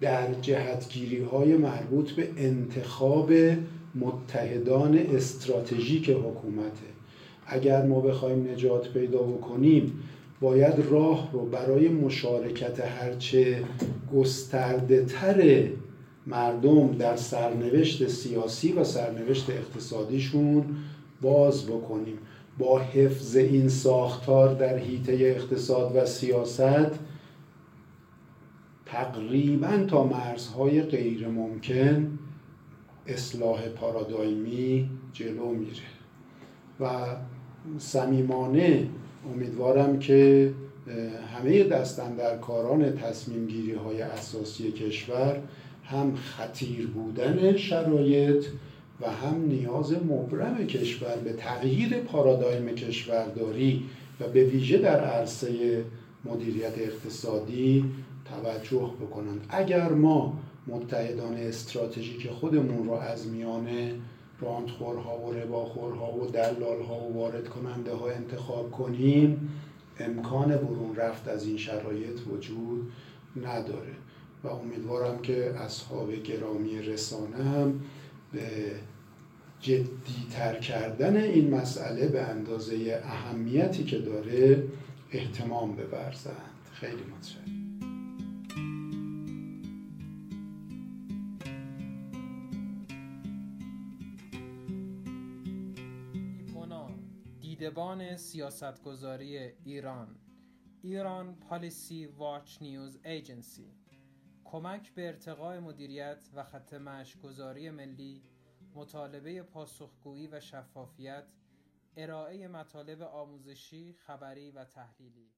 در 0.00 0.34
جهتگیری 0.34 1.20
های 1.20 1.56
مربوط 1.56 2.10
به 2.10 2.28
انتخاب 2.36 3.32
متحدان 3.94 4.98
استراتژیک 4.98 6.10
حکومته. 6.10 6.94
اگر 7.46 7.86
ما 7.86 8.00
بخوایم 8.00 8.48
نجات 8.52 8.92
پیدا 8.92 9.18
بکنیم 9.18 10.02
باید 10.40 10.74
راه 10.90 11.32
رو 11.32 11.46
برای 11.46 11.88
مشارکت 11.88 12.80
هرچه 12.80 13.64
گسترده 14.14 15.04
تر 15.04 15.68
مردم 16.26 16.92
در 16.92 17.16
سرنوشت 17.16 18.08
سیاسی 18.08 18.72
و 18.72 18.84
سرنوشت 18.84 19.50
اقتصادیشون 19.50 20.64
باز 21.22 21.66
بکنیم. 21.66 22.18
با 22.58 22.80
حفظ 22.80 23.36
این 23.36 23.68
ساختار 23.68 24.54
در 24.54 24.78
حیطه 24.78 25.12
اقتصاد 25.12 25.96
و 25.96 26.06
سیاست 26.06 26.98
تقریبا 28.86 29.84
تا 29.88 30.04
مرزهای 30.04 30.82
غیر 30.82 31.28
ممکن 31.28 32.18
اصلاح 33.06 33.68
پارادایمی 33.68 34.90
جلو 35.12 35.48
میره. 35.48 35.82
و 36.80 36.90
صمیمانه 37.78 38.88
امیدوارم 39.32 39.98
که 39.98 40.52
همه 41.36 41.64
دستندرکاران 41.64 42.96
تصمیم 42.96 43.46
گیری 43.46 43.72
های 43.72 44.02
اساسی 44.02 44.72
کشور 44.72 45.40
هم 45.84 46.14
خطیر 46.14 46.86
بودن 46.86 47.56
شرایط 47.56 48.44
و 49.00 49.10
هم 49.10 49.44
نیاز 49.46 49.92
مبرم 49.92 50.66
کشور 50.66 51.16
به 51.16 51.32
تغییر 51.32 51.98
پارادایم 51.98 52.74
کشورداری 52.74 53.82
و 54.20 54.28
به 54.28 54.44
ویژه 54.44 54.78
در 54.78 55.00
عرصه 55.00 55.84
مدیریت 56.24 56.78
اقتصادی 56.78 57.84
توجه 58.24 58.90
بکنند. 59.00 59.46
اگر 59.48 59.88
ما 59.88 60.38
متحدان 60.66 61.34
استراتژیک 61.34 62.30
خودمون 62.30 62.86
رو 62.86 62.92
از 62.92 63.26
میان 63.26 63.66
راندخورها 64.40 65.18
و 65.18 65.32
رباخورها 65.32 66.12
و 66.12 66.26
دلالها 66.26 67.00
و 67.00 67.14
وارد 67.14 67.48
کننده 67.48 67.94
ها 67.94 68.10
انتخاب 68.10 68.70
کنیم 68.70 69.50
امکان 69.98 70.56
برون 70.56 70.96
رفت 70.96 71.28
از 71.28 71.46
این 71.46 71.56
شرایط 71.56 72.26
وجود 72.26 72.92
نداره. 73.36 73.94
و 74.44 74.48
امیدوارم 74.48 75.18
که 75.18 75.54
اصحاب 75.56 76.14
گرامی 76.14 76.78
رسانه 76.82 77.44
هم 77.44 77.80
به 78.32 78.50
جدیتر 79.60 80.58
کردن 80.60 81.16
این 81.16 81.54
مسئله 81.54 82.08
به 82.08 82.22
اندازه 82.22 83.00
اهمیتی 83.04 83.84
که 83.84 83.98
داره 83.98 84.62
احتمام 85.12 85.76
ببرزند. 85.76 86.34
خیلی 86.72 87.02
متشکرم. 87.16 87.63
دیدبان 97.64 98.16
سیاستگذاری 98.16 99.38
ایران 99.38 100.16
ایران 100.82 101.34
پالیسی 101.34 102.06
واچ 102.06 102.62
نیوز 102.62 102.98
ایجنسی 103.04 103.72
کمک 104.44 104.94
به 104.94 105.06
ارتقاء 105.06 105.60
مدیریت 105.60 106.28
و 106.34 106.44
خط 106.44 106.74
گذاری 107.22 107.70
ملی 107.70 108.22
مطالبه 108.74 109.42
پاسخگویی 109.42 110.26
و 110.26 110.40
شفافیت 110.40 111.32
ارائه 111.96 112.48
مطالب 112.48 113.02
آموزشی، 113.02 113.92
خبری 113.92 114.50
و 114.50 114.64
تحلیلی. 114.64 115.30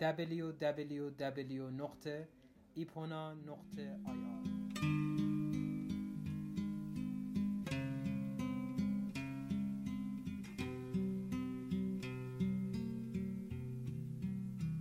www.ipona.ir 0.00 1.14